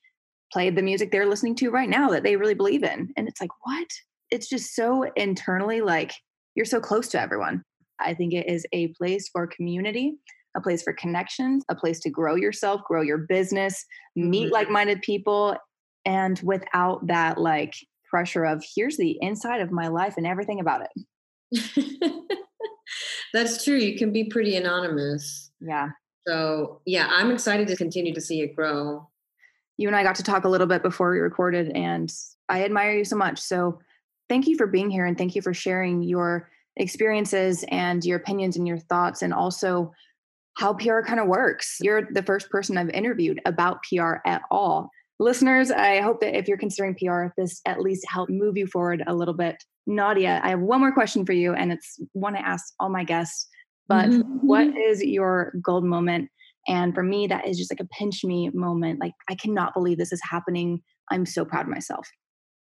played 0.53 0.77
the 0.77 0.83
music 0.83 1.11
they're 1.11 1.29
listening 1.29 1.55
to 1.57 1.71
right 1.71 1.89
now 1.89 2.09
that 2.11 2.23
they 2.23 2.37
really 2.37 2.55
believe 2.55 2.83
in. 2.83 3.13
And 3.17 3.29
it's 3.29 3.41
like, 3.41 3.51
what? 3.65 3.89
It's 4.31 4.49
just 4.49 4.75
so 4.75 5.05
internally 5.17 5.81
like 5.81 6.13
you're 6.55 6.65
so 6.65 6.81
close 6.81 7.09
to 7.09 7.21
everyone. 7.21 7.63
I 8.01 8.15
think 8.15 8.33
it 8.33 8.49
is 8.49 8.67
a 8.73 8.89
place 8.89 9.29
for 9.29 9.47
community, 9.47 10.15
a 10.57 10.61
place 10.61 10.83
for 10.83 10.93
connections, 10.93 11.65
a 11.69 11.75
place 11.75 12.01
to 12.01 12.11
grow 12.11 12.35
yourself, 12.35 12.83
grow 12.87 13.03
your 13.03 13.19
business, 13.19 13.85
meet 14.17 14.47
mm-hmm. 14.47 14.53
like 14.53 14.71
minded 14.71 15.03
people. 15.03 15.57
And 16.05 16.41
without 16.45 17.07
that 17.07 17.39
like 17.39 17.75
pressure 18.09 18.45
of 18.45 18.65
here's 18.77 18.97
the 18.97 19.19
inside 19.21 19.61
of 19.61 19.73
my 19.73 19.89
life 19.89 20.15
and 20.17 20.27
everything 20.27 20.61
about 20.61 20.83
it. 21.53 21.73
That's 23.33 23.65
true. 23.65 23.77
You 23.77 23.99
can 23.99 24.13
be 24.13 24.25
pretty 24.25 24.57
anonymous. 24.57 25.51
Yeah. 25.61 25.89
So, 26.27 26.81
yeah, 26.87 27.09
I'm 27.11 27.31
excited 27.31 27.67
to 27.69 27.77
continue 27.77 28.15
to 28.15 28.21
see 28.21 28.41
it 28.41 28.55
grow 28.55 29.09
you 29.77 29.89
and 29.89 29.97
I 29.97 30.03
got 30.03 30.15
to 30.17 30.23
talk 30.23 30.45
a 30.45 30.49
little 30.49 30.67
bit 30.67 30.83
before 30.83 31.11
we 31.11 31.19
recorded, 31.19 31.71
and 31.71 32.13
I 32.49 32.65
admire 32.65 32.93
you 32.93 33.05
so 33.05 33.17
much. 33.17 33.41
So 33.41 33.81
thank 34.29 34.47
you 34.47 34.57
for 34.57 34.67
being 34.67 34.91
here 34.91 35.07
and 35.07 35.17
thank 35.19 35.35
you 35.35 35.43
for 35.43 35.55
sharing 35.55 36.03
your 36.03 36.51
experiences 36.77 37.65
and 37.69 38.05
your 38.05 38.19
opinions 38.19 38.57
and 38.57 38.67
your 38.67 38.79
thoughts, 38.79 39.23
and 39.23 39.33
also 39.33 39.93
how 40.57 40.75
PR 40.75 41.01
kind 41.01 41.21
of 41.21 41.27
works. 41.27 41.79
You're 41.81 42.09
the 42.13 42.23
first 42.23 42.51
person 42.51 42.77
I've 42.77 42.91
interviewed 42.91 43.41
about 43.45 43.81
PR 43.83 44.17
at 44.27 44.43
all. 44.51 44.91
Listeners, 45.19 45.71
I 45.71 46.01
hope 46.01 46.21
that 46.21 46.37
if 46.37 46.49
you're 46.49 46.59
considering 46.59 46.97
PR, 46.97 47.27
this 47.37 47.61
at 47.67 47.81
least 47.81 48.05
help 48.09 48.29
move 48.29 48.57
you 48.57 48.67
forward 48.67 49.03
a 49.07 49.15
little 49.15 49.35
bit. 49.35 49.63
Nadia, 49.87 50.41
I 50.43 50.51
have 50.51 50.61
one 50.61 50.81
more 50.81 50.93
question 50.93 51.25
for 51.27 51.33
you, 51.33 51.55
and 51.55 51.73
it's 51.73 52.01
one 52.13 52.37
I 52.37 52.41
ask 52.41 52.75
all 52.81 52.89
my 52.89 53.05
guests. 53.05 53.49
But 53.87 54.09
mm-hmm. 54.09 54.47
what 54.47 54.67
is 54.77 55.03
your 55.05 55.53
gold 55.63 55.85
moment 55.85 56.31
and 56.67 56.95
for 56.95 57.03
me, 57.03 57.27
that 57.27 57.47
is 57.47 57.59
just 57.59 57.71
like 57.71 57.81
a 57.81 57.89
pinch 57.99 58.25
me 58.25 58.51
moment. 58.55 59.01
Like, 59.01 59.13
I 59.29 59.35
cannot 59.35 59.75
believe 59.75 59.99
this 59.99 60.13
is 60.13 60.23
happening. 60.23 60.83
I'm 61.11 61.27
so 61.27 61.45
proud 61.45 61.67
of 61.67 61.71
myself. 61.71 62.09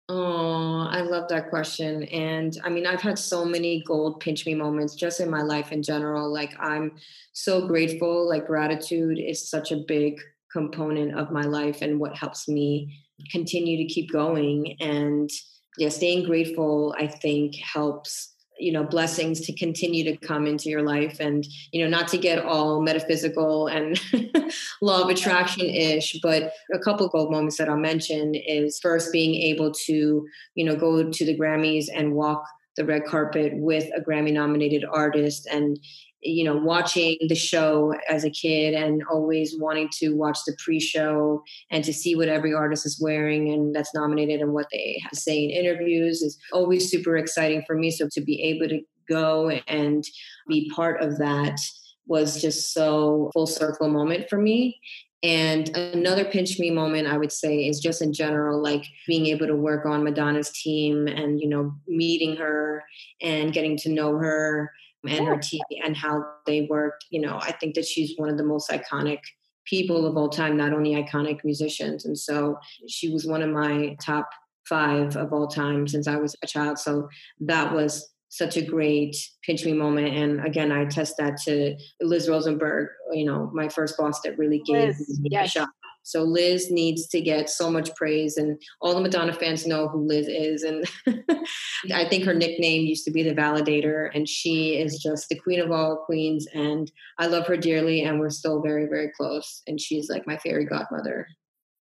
Oh, 0.08 0.86
I 0.90 1.00
love 1.00 1.28
that 1.28 1.48
question. 1.48 2.02
And 2.04 2.58
I 2.64 2.68
mean, 2.68 2.86
I've 2.86 3.00
had 3.00 3.18
so 3.18 3.44
many 3.44 3.82
gold 3.86 4.20
pinch 4.20 4.44
me 4.44 4.54
moments 4.54 4.94
just 4.94 5.20
in 5.20 5.30
my 5.30 5.42
life 5.42 5.72
in 5.72 5.82
general. 5.82 6.30
Like, 6.32 6.52
I'm 6.58 6.96
so 7.32 7.66
grateful. 7.66 8.28
Like, 8.28 8.46
gratitude 8.46 9.18
is 9.18 9.48
such 9.48 9.70
a 9.72 9.84
big 9.86 10.20
component 10.52 11.18
of 11.18 11.30
my 11.30 11.44
life 11.44 11.80
and 11.80 11.98
what 11.98 12.16
helps 12.16 12.48
me 12.48 13.00
continue 13.30 13.76
to 13.78 13.92
keep 13.92 14.10
going. 14.10 14.76
And 14.80 15.30
yeah, 15.78 15.88
staying 15.88 16.26
grateful, 16.26 16.94
I 16.98 17.06
think, 17.06 17.54
helps 17.56 18.31
you 18.58 18.72
know 18.72 18.84
blessings 18.84 19.40
to 19.40 19.52
continue 19.54 20.04
to 20.04 20.16
come 20.26 20.46
into 20.46 20.68
your 20.68 20.82
life 20.82 21.18
and 21.20 21.46
you 21.72 21.82
know 21.82 21.90
not 21.90 22.08
to 22.08 22.18
get 22.18 22.44
all 22.44 22.80
metaphysical 22.80 23.66
and 23.66 24.00
law 24.82 25.02
of 25.02 25.08
attraction 25.08 25.66
ish 25.66 26.18
but 26.22 26.52
a 26.72 26.78
couple 26.78 27.08
gold 27.08 27.30
moments 27.30 27.56
that 27.56 27.68
i'll 27.68 27.76
mention 27.76 28.34
is 28.34 28.78
first 28.80 29.12
being 29.12 29.34
able 29.34 29.72
to 29.72 30.24
you 30.54 30.64
know 30.64 30.76
go 30.76 31.10
to 31.10 31.24
the 31.24 31.36
grammys 31.36 31.86
and 31.94 32.14
walk 32.14 32.44
the 32.76 32.84
red 32.84 33.04
carpet 33.04 33.52
with 33.56 33.84
a 33.96 34.00
grammy 34.00 34.32
nominated 34.32 34.84
artist 34.90 35.46
and 35.50 35.78
you 36.22 36.44
know 36.44 36.56
watching 36.56 37.16
the 37.28 37.34
show 37.34 37.94
as 38.08 38.24
a 38.24 38.30
kid 38.30 38.74
and 38.74 39.02
always 39.10 39.56
wanting 39.58 39.88
to 39.92 40.10
watch 40.10 40.38
the 40.46 40.56
pre-show 40.64 41.42
and 41.70 41.84
to 41.84 41.92
see 41.92 42.14
what 42.14 42.28
every 42.28 42.54
artist 42.54 42.86
is 42.86 43.00
wearing 43.00 43.52
and 43.52 43.74
that's 43.74 43.94
nominated 43.94 44.40
and 44.40 44.52
what 44.52 44.66
they 44.70 45.02
say 45.12 45.44
in 45.44 45.50
interviews 45.50 46.22
is 46.22 46.38
always 46.52 46.90
super 46.90 47.16
exciting 47.16 47.62
for 47.66 47.76
me. 47.76 47.90
So 47.90 48.08
to 48.12 48.20
be 48.20 48.40
able 48.42 48.68
to 48.68 48.80
go 49.08 49.50
and 49.66 50.04
be 50.48 50.70
part 50.74 51.02
of 51.02 51.18
that 51.18 51.58
was 52.06 52.40
just 52.40 52.72
so 52.72 53.30
full 53.32 53.46
circle 53.46 53.88
moment 53.88 54.28
for 54.28 54.38
me. 54.38 54.80
And 55.24 55.74
another 55.76 56.24
pinch 56.24 56.58
me 56.58 56.70
moment 56.70 57.06
I 57.06 57.16
would 57.16 57.30
say 57.30 57.66
is 57.66 57.78
just 57.78 58.02
in 58.02 58.12
general, 58.12 58.60
like 58.60 58.84
being 59.06 59.26
able 59.26 59.46
to 59.46 59.54
work 59.54 59.86
on 59.86 60.02
Madonna's 60.02 60.50
team 60.50 61.06
and, 61.06 61.40
you 61.40 61.48
know, 61.48 61.74
meeting 61.86 62.36
her 62.36 62.82
and 63.20 63.52
getting 63.52 63.76
to 63.78 63.88
know 63.88 64.16
her 64.18 64.72
and 65.08 65.26
her 65.26 65.36
team 65.36 65.62
and 65.84 65.96
how 65.96 66.24
they 66.46 66.62
worked. 66.62 67.06
You 67.10 67.20
know, 67.20 67.38
I 67.40 67.52
think 67.52 67.74
that 67.74 67.86
she's 67.86 68.16
one 68.16 68.28
of 68.28 68.36
the 68.36 68.44
most 68.44 68.70
iconic 68.70 69.18
people 69.64 70.06
of 70.06 70.16
all 70.16 70.28
time, 70.28 70.56
not 70.56 70.72
only 70.72 70.90
iconic 70.94 71.44
musicians. 71.44 72.04
And 72.04 72.18
so 72.18 72.58
she 72.88 73.08
was 73.08 73.26
one 73.26 73.42
of 73.42 73.50
my 73.50 73.96
top 74.00 74.28
five 74.68 75.16
of 75.16 75.32
all 75.32 75.48
time 75.48 75.86
since 75.88 76.06
I 76.06 76.16
was 76.16 76.36
a 76.42 76.46
child. 76.46 76.78
So 76.78 77.08
that 77.40 77.72
was 77.72 78.12
such 78.28 78.56
a 78.56 78.62
great 78.62 79.14
pinch 79.44 79.64
me 79.64 79.72
moment. 79.72 80.16
And 80.16 80.44
again, 80.44 80.72
I 80.72 80.82
attest 80.82 81.16
that 81.18 81.36
to 81.42 81.76
Liz 82.00 82.28
Rosenberg, 82.28 82.88
you 83.12 83.26
know, 83.26 83.50
my 83.52 83.68
first 83.68 83.98
boss 83.98 84.22
that 84.22 84.38
really 84.38 84.62
gave 84.64 84.96
Liz, 84.98 85.20
me 85.20 85.28
yes. 85.30 85.48
a 85.48 85.50
shot. 85.50 85.68
So 86.02 86.22
Liz 86.22 86.70
needs 86.70 87.06
to 87.08 87.20
get 87.20 87.48
so 87.48 87.70
much 87.70 87.94
praise, 87.94 88.36
and 88.36 88.60
all 88.80 88.94
the 88.94 89.00
Madonna 89.00 89.32
fans 89.32 89.66
know 89.66 89.88
who 89.88 90.06
Liz 90.06 90.26
is. 90.28 90.62
And 90.62 90.84
I 91.92 92.08
think 92.08 92.24
her 92.24 92.34
nickname 92.34 92.86
used 92.86 93.04
to 93.04 93.10
be 93.10 93.22
the 93.22 93.34
Validator, 93.34 94.10
and 94.14 94.28
she 94.28 94.80
is 94.80 94.98
just 94.98 95.28
the 95.28 95.38
queen 95.38 95.60
of 95.60 95.70
all 95.70 96.02
queens. 96.04 96.46
And 96.54 96.90
I 97.18 97.26
love 97.26 97.46
her 97.46 97.56
dearly, 97.56 98.02
and 98.02 98.18
we're 98.18 98.30
still 98.30 98.60
very, 98.60 98.86
very 98.86 99.10
close. 99.16 99.62
And 99.66 99.80
she's 99.80 100.08
like 100.10 100.26
my 100.26 100.36
fairy 100.38 100.64
godmother. 100.64 101.26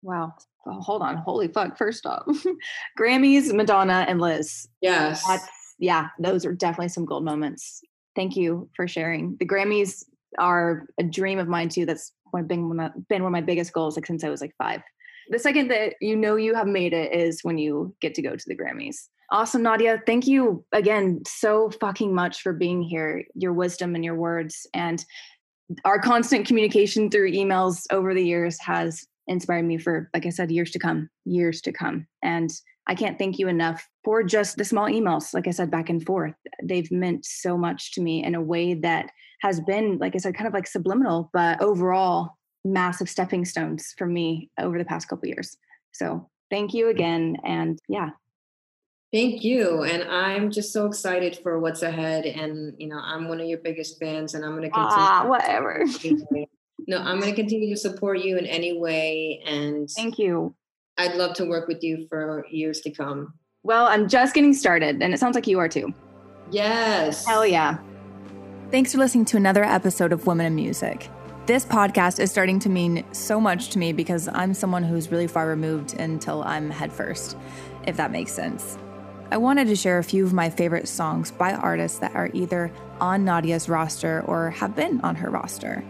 Wow. 0.03 0.35
Oh, 0.67 0.81
hold 0.81 1.03
on. 1.03 1.17
Holy 1.17 1.49
fuck. 1.49 1.77
First 1.77 2.07
off, 2.07 2.25
Grammys, 2.99 3.53
Madonna, 3.53 4.05
and 4.09 4.21
Liz. 4.21 4.69
Yes. 4.81 5.23
That's, 5.27 5.49
yeah, 5.79 6.09
those 6.19 6.45
are 6.47 6.53
definitely 6.53 6.89
some 6.89 7.05
gold 7.05 7.25
moments. 7.25 7.81
Thank 8.15 8.37
you 8.37 8.69
for 8.77 8.87
sharing. 8.87 9.37
The 9.39 9.47
Grammys 9.47 10.05
are 10.39 10.87
a 10.99 11.03
dream 11.03 11.39
of 11.39 11.49
mine 11.49 11.69
too. 11.69 11.87
That's 11.87 12.13
been 12.43 12.69
one 12.69 12.81
of, 12.81 12.93
been 13.09 13.23
one 13.23 13.31
of 13.31 13.33
my 13.33 13.41
biggest 13.41 13.73
goals 13.73 13.97
like 13.97 14.07
since 14.07 14.25
I 14.25 14.29
was 14.29 14.41
like 14.41 14.55
five. 14.59 14.83
The 15.31 15.39
second 15.39 15.69
that 15.71 15.95
you 16.01 16.17
know 16.17 16.37
you 16.37 16.55
have 16.55 16.67
made 16.67 16.93
it 16.93 17.13
is 17.13 17.41
when 17.43 17.59
you 17.59 17.95
get 18.01 18.15
to 18.15 18.23
go 18.23 18.37
to 18.37 18.45
the 18.47 18.57
Grammys. 18.57 19.09
Awesome, 19.31 19.63
Nadia. 19.63 20.03
Thank 20.07 20.27
you 20.27 20.65
again 20.73 21.23
so 21.27 21.71
fucking 21.81 22.15
much 22.15 22.43
for 22.43 22.53
being 22.53 22.83
here. 22.83 23.25
Your 23.35 23.53
wisdom 23.53 23.95
and 23.95 24.05
your 24.05 24.17
words 24.17 24.67
and 24.75 25.05
our 25.85 25.99
constant 25.99 26.47
communication 26.47 27.11
through 27.11 27.33
emails 27.33 27.85
over 27.91 28.13
the 28.13 28.25
years 28.25 28.59
has 28.61 29.07
inspired 29.27 29.65
me 29.65 29.79
for, 29.79 30.11
like 30.13 30.27
I 30.27 30.29
said, 30.29 30.51
years 30.51 30.71
to 30.73 30.79
come, 30.79 31.09
years 31.25 31.63
to 31.63 31.73
come. 31.73 32.07
And 32.23 32.51
I 32.87 32.95
can't 32.95 33.19
thank 33.19 33.39
you 33.39 33.49
enough 33.49 33.89
for 34.05 34.23
just 34.23 34.57
the 34.57 34.65
small 34.65 34.87
emails, 34.87 35.33
like 35.33 35.49
I 35.49 35.53
said, 35.53 35.71
back 35.71 35.89
and 35.89 36.05
forth. 36.05 36.35
They've 36.63 36.91
meant 36.91 37.25
so 37.25 37.57
much 37.57 37.93
to 37.93 38.03
me 38.03 38.23
in 38.23 38.35
a 38.35 38.43
way 38.43 38.75
that 38.75 39.11
has 39.41 39.61
been, 39.61 39.99
like 39.99 40.15
I 40.15 40.19
said, 40.19 40.35
kind 40.35 40.49
of 40.49 40.55
like 40.55 40.67
subliminal, 40.67 41.31
but 41.33 41.63
overall 41.63 42.37
massive 42.65 43.09
stepping 43.09 43.45
stones 43.45 43.95
for 43.97 44.07
me 44.07 44.51
over 44.59 44.79
the 44.79 44.85
past 44.85 45.09
couple 45.09 45.29
years. 45.29 45.57
So 45.93 46.29
thank 46.51 46.75
you 46.75 46.89
again. 46.89 47.37
And 47.45 47.79
yeah. 47.89 48.11
Thank 49.13 49.45
you. 49.45 49.85
And 49.85 50.03
I'm 50.05 50.51
just 50.51 50.73
so 50.73 50.87
excited 50.87 51.39
for 51.43 51.61
what's 51.61 51.83
ahead. 51.83 52.27
And, 52.27 52.75
you 52.79 52.89
know, 52.89 52.99
I'm 52.99 53.29
one 53.29 53.41
of 53.41 53.47
your 53.47 53.59
biggest 53.59 54.01
fans 54.01 54.35
and 54.35 54.45
I'm 54.45 54.53
going 54.53 54.63
to 54.63 54.71
continue. 54.71 54.97
Ah, 54.97 55.25
whatever. 55.27 55.85
no, 56.89 56.99
I'm 56.99 57.21
going 57.21 57.33
to 57.33 57.37
continue 57.37 57.73
to 57.73 57.81
support 57.81 58.19
you 58.19 58.37
in 58.39 58.47
any 58.47 58.77
way. 58.79 59.41
And 59.47 59.89
thank 59.91 60.19
you. 60.19 60.57
I'd 60.97 61.17
love 61.17 61.35
to 61.37 61.45
work 61.45 61.67
with 61.67 61.83
you 61.83 62.07
for 62.09 62.47
years 62.51 62.81
to 62.83 62.91
come. 62.91 63.35
Well, 63.63 63.87
I'm 63.87 64.09
just 64.09 64.35
getting 64.35 64.53
started, 64.53 65.03
and 65.03 65.13
it 65.13 65.19
sounds 65.19 65.35
like 65.35 65.47
you 65.47 65.59
are 65.59 65.69
too. 65.69 65.93
Yes. 66.51 67.27
Hell 67.27 67.47
yeah. 67.47 67.79
Thanks 68.71 68.93
for 68.93 68.99
listening 68.99 69.25
to 69.27 69.37
another 69.37 69.65
episode 69.65 70.13
of 70.13 70.27
Women 70.27 70.47
in 70.47 70.55
Music. 70.55 71.09
This 71.47 71.65
podcast 71.65 72.21
is 72.21 72.31
starting 72.31 72.59
to 72.61 72.69
mean 72.69 73.05
so 73.13 73.41
much 73.41 73.71
to 73.71 73.79
me 73.79 73.93
because 73.93 74.29
I'm 74.29 74.55
someone 74.55 74.83
who's 74.83 75.11
really 75.11 75.27
far 75.27 75.47
removed 75.47 75.95
until 75.95 76.43
I'm 76.45 76.71
headfirst, 76.71 77.37
if 77.87 77.97
that 77.97 78.13
makes 78.13 78.33
sense. 78.33 78.79
I 79.31 79.37
wanted 79.37 79.67
to 79.69 79.77
share 79.77 79.99
a 79.99 80.05
few 80.05 80.25
of 80.25 80.33
my 80.33 80.49
favorite 80.49 80.87
songs 80.87 81.31
by 81.31 81.55
artists 81.55 81.99
that 81.99 82.15
are 82.15 82.31
either 82.33 82.71
on 83.01 83.25
Nadia's 83.25 83.69
roster 83.69 84.23
or 84.27 84.51
have 84.51 84.77
been 84.77 85.01
on 85.01 85.17
her 85.17 85.31
roster. 85.31 85.85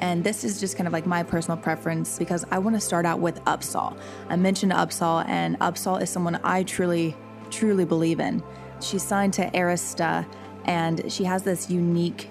And 0.00 0.24
this 0.24 0.44
is 0.44 0.58
just 0.58 0.76
kind 0.76 0.86
of 0.86 0.92
like 0.92 1.06
my 1.06 1.22
personal 1.22 1.58
preference 1.58 2.18
because 2.18 2.44
I 2.50 2.58
want 2.58 2.74
to 2.74 2.80
start 2.80 3.04
out 3.04 3.20
with 3.20 3.42
Upsahl. 3.44 3.96
I 4.28 4.36
mentioned 4.36 4.72
Upsahl, 4.72 5.26
and 5.28 5.58
Upsahl 5.60 6.02
is 6.02 6.08
someone 6.08 6.40
I 6.42 6.62
truly, 6.62 7.14
truly 7.50 7.84
believe 7.84 8.18
in. 8.18 8.42
She's 8.80 9.02
signed 9.02 9.34
to 9.34 9.50
Arista, 9.50 10.26
and 10.64 11.12
she 11.12 11.24
has 11.24 11.42
this 11.42 11.70
unique 11.70 12.28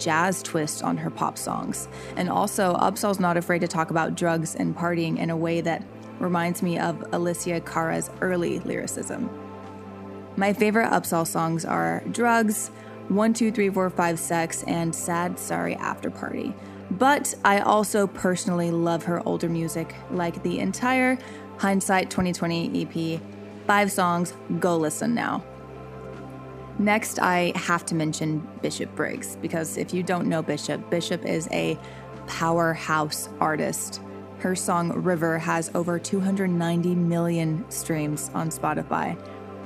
jazz 0.00 0.42
twist 0.42 0.82
on 0.82 0.96
her 0.96 1.10
pop 1.10 1.38
songs. 1.38 1.86
And 2.16 2.28
also, 2.28 2.74
Upsahl's 2.74 3.20
not 3.20 3.36
afraid 3.36 3.60
to 3.60 3.68
talk 3.68 3.90
about 3.90 4.16
drugs 4.16 4.56
and 4.56 4.76
partying 4.76 5.16
in 5.16 5.30
a 5.30 5.36
way 5.36 5.60
that 5.60 5.84
reminds 6.18 6.60
me 6.60 6.76
of 6.78 6.98
Alessia 7.12 7.64
Cara's 7.64 8.10
early 8.20 8.58
lyricism. 8.60 9.30
My 10.36 10.52
favorite 10.52 10.90
Upsahl 10.90 11.26
songs 11.26 11.64
are 11.64 12.02
Drugs, 12.10 12.72
1, 13.08 13.34
2, 13.34 13.52
3, 13.52 13.70
4, 13.70 13.90
5 13.90 14.18
Sex, 14.18 14.64
and 14.64 14.92
Sad 14.92 15.38
Sorry 15.38 15.76
After 15.76 16.10
Party. 16.10 16.52
But 16.90 17.34
I 17.44 17.60
also 17.60 18.06
personally 18.06 18.70
love 18.70 19.04
her 19.04 19.26
older 19.26 19.48
music, 19.48 19.94
like 20.10 20.42
the 20.42 20.58
entire 20.58 21.18
Hindsight 21.58 22.10
2020 22.10 22.82
EP. 22.82 23.20
Five 23.66 23.92
songs, 23.92 24.34
go 24.58 24.76
listen 24.76 25.14
now. 25.14 25.44
Next, 26.78 27.18
I 27.18 27.52
have 27.54 27.86
to 27.86 27.94
mention 27.94 28.46
Bishop 28.60 28.94
Briggs, 28.94 29.36
because 29.36 29.76
if 29.76 29.94
you 29.94 30.02
don't 30.02 30.26
know 30.26 30.42
Bishop, 30.42 30.90
Bishop 30.90 31.24
is 31.24 31.48
a 31.52 31.78
powerhouse 32.26 33.28
artist. 33.40 34.00
Her 34.38 34.56
song 34.56 34.92
River 34.92 35.38
has 35.38 35.70
over 35.74 35.98
290 35.98 36.94
million 36.94 37.64
streams 37.70 38.30
on 38.34 38.50
Spotify, 38.50 39.16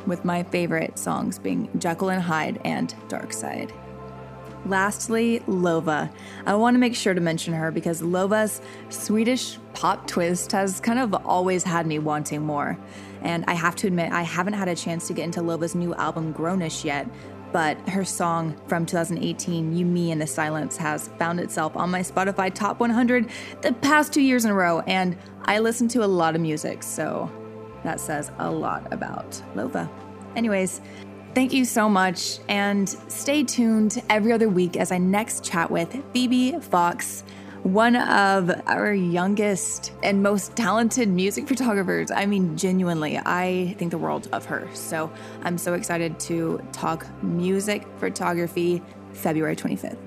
with 0.06 0.24
my 0.24 0.42
favorite 0.42 0.98
songs 0.98 1.38
being 1.38 1.68
Jekyll 1.78 2.10
and 2.10 2.22
Hyde 2.22 2.60
and 2.64 2.94
Dark 3.08 3.32
Side. 3.32 3.72
Lastly, 4.66 5.40
Lova. 5.46 6.10
I 6.44 6.54
want 6.56 6.74
to 6.74 6.78
make 6.78 6.96
sure 6.96 7.14
to 7.14 7.20
mention 7.20 7.54
her 7.54 7.70
because 7.70 8.02
Lova's 8.02 8.60
Swedish 8.88 9.58
pop 9.74 10.08
twist 10.08 10.50
has 10.52 10.80
kind 10.80 10.98
of 10.98 11.14
always 11.24 11.62
had 11.62 11.86
me 11.86 12.00
wanting 12.00 12.42
more. 12.42 12.76
And 13.22 13.44
I 13.46 13.54
have 13.54 13.76
to 13.76 13.86
admit, 13.86 14.12
I 14.12 14.22
haven't 14.22 14.54
had 14.54 14.66
a 14.66 14.74
chance 14.74 15.06
to 15.06 15.12
get 15.12 15.24
into 15.24 15.40
Lova's 15.40 15.76
new 15.76 15.94
album, 15.94 16.34
Grownish, 16.34 16.84
yet, 16.84 17.08
but 17.52 17.78
her 17.88 18.04
song 18.04 18.60
from 18.66 18.86
2018, 18.86 19.76
You, 19.76 19.86
Me, 19.86 20.10
and 20.10 20.20
the 20.20 20.26
Silence, 20.26 20.76
has 20.76 21.08
found 21.18 21.38
itself 21.38 21.76
on 21.76 21.90
my 21.90 22.00
Spotify 22.00 22.52
Top 22.52 22.80
100 22.80 23.30
the 23.62 23.72
past 23.74 24.12
two 24.12 24.20
years 24.20 24.44
in 24.44 24.50
a 24.50 24.54
row, 24.54 24.80
and 24.80 25.16
I 25.44 25.60
listen 25.60 25.86
to 25.88 26.04
a 26.04 26.06
lot 26.06 26.34
of 26.34 26.40
music, 26.40 26.82
so 26.82 27.30
that 27.84 28.00
says 28.00 28.32
a 28.38 28.50
lot 28.50 28.92
about 28.92 29.30
Lova. 29.54 29.88
Anyways, 30.34 30.80
Thank 31.36 31.52
you 31.52 31.66
so 31.66 31.86
much, 31.86 32.38
and 32.48 32.88
stay 33.08 33.44
tuned 33.44 34.02
every 34.08 34.32
other 34.32 34.48
week 34.48 34.78
as 34.78 34.90
I 34.90 34.96
next 34.96 35.44
chat 35.44 35.70
with 35.70 36.02
Phoebe 36.14 36.58
Fox, 36.60 37.24
one 37.62 37.94
of 37.94 38.50
our 38.66 38.94
youngest 38.94 39.92
and 40.02 40.22
most 40.22 40.56
talented 40.56 41.10
music 41.10 41.46
photographers. 41.48 42.10
I 42.10 42.24
mean, 42.24 42.56
genuinely, 42.56 43.18
I 43.18 43.74
think 43.76 43.90
the 43.90 43.98
world 43.98 44.30
of 44.32 44.46
her. 44.46 44.66
So 44.72 45.12
I'm 45.42 45.58
so 45.58 45.74
excited 45.74 46.18
to 46.20 46.58
talk 46.72 47.06
music 47.22 47.86
photography 47.98 48.80
February 49.12 49.56
25th. 49.56 50.05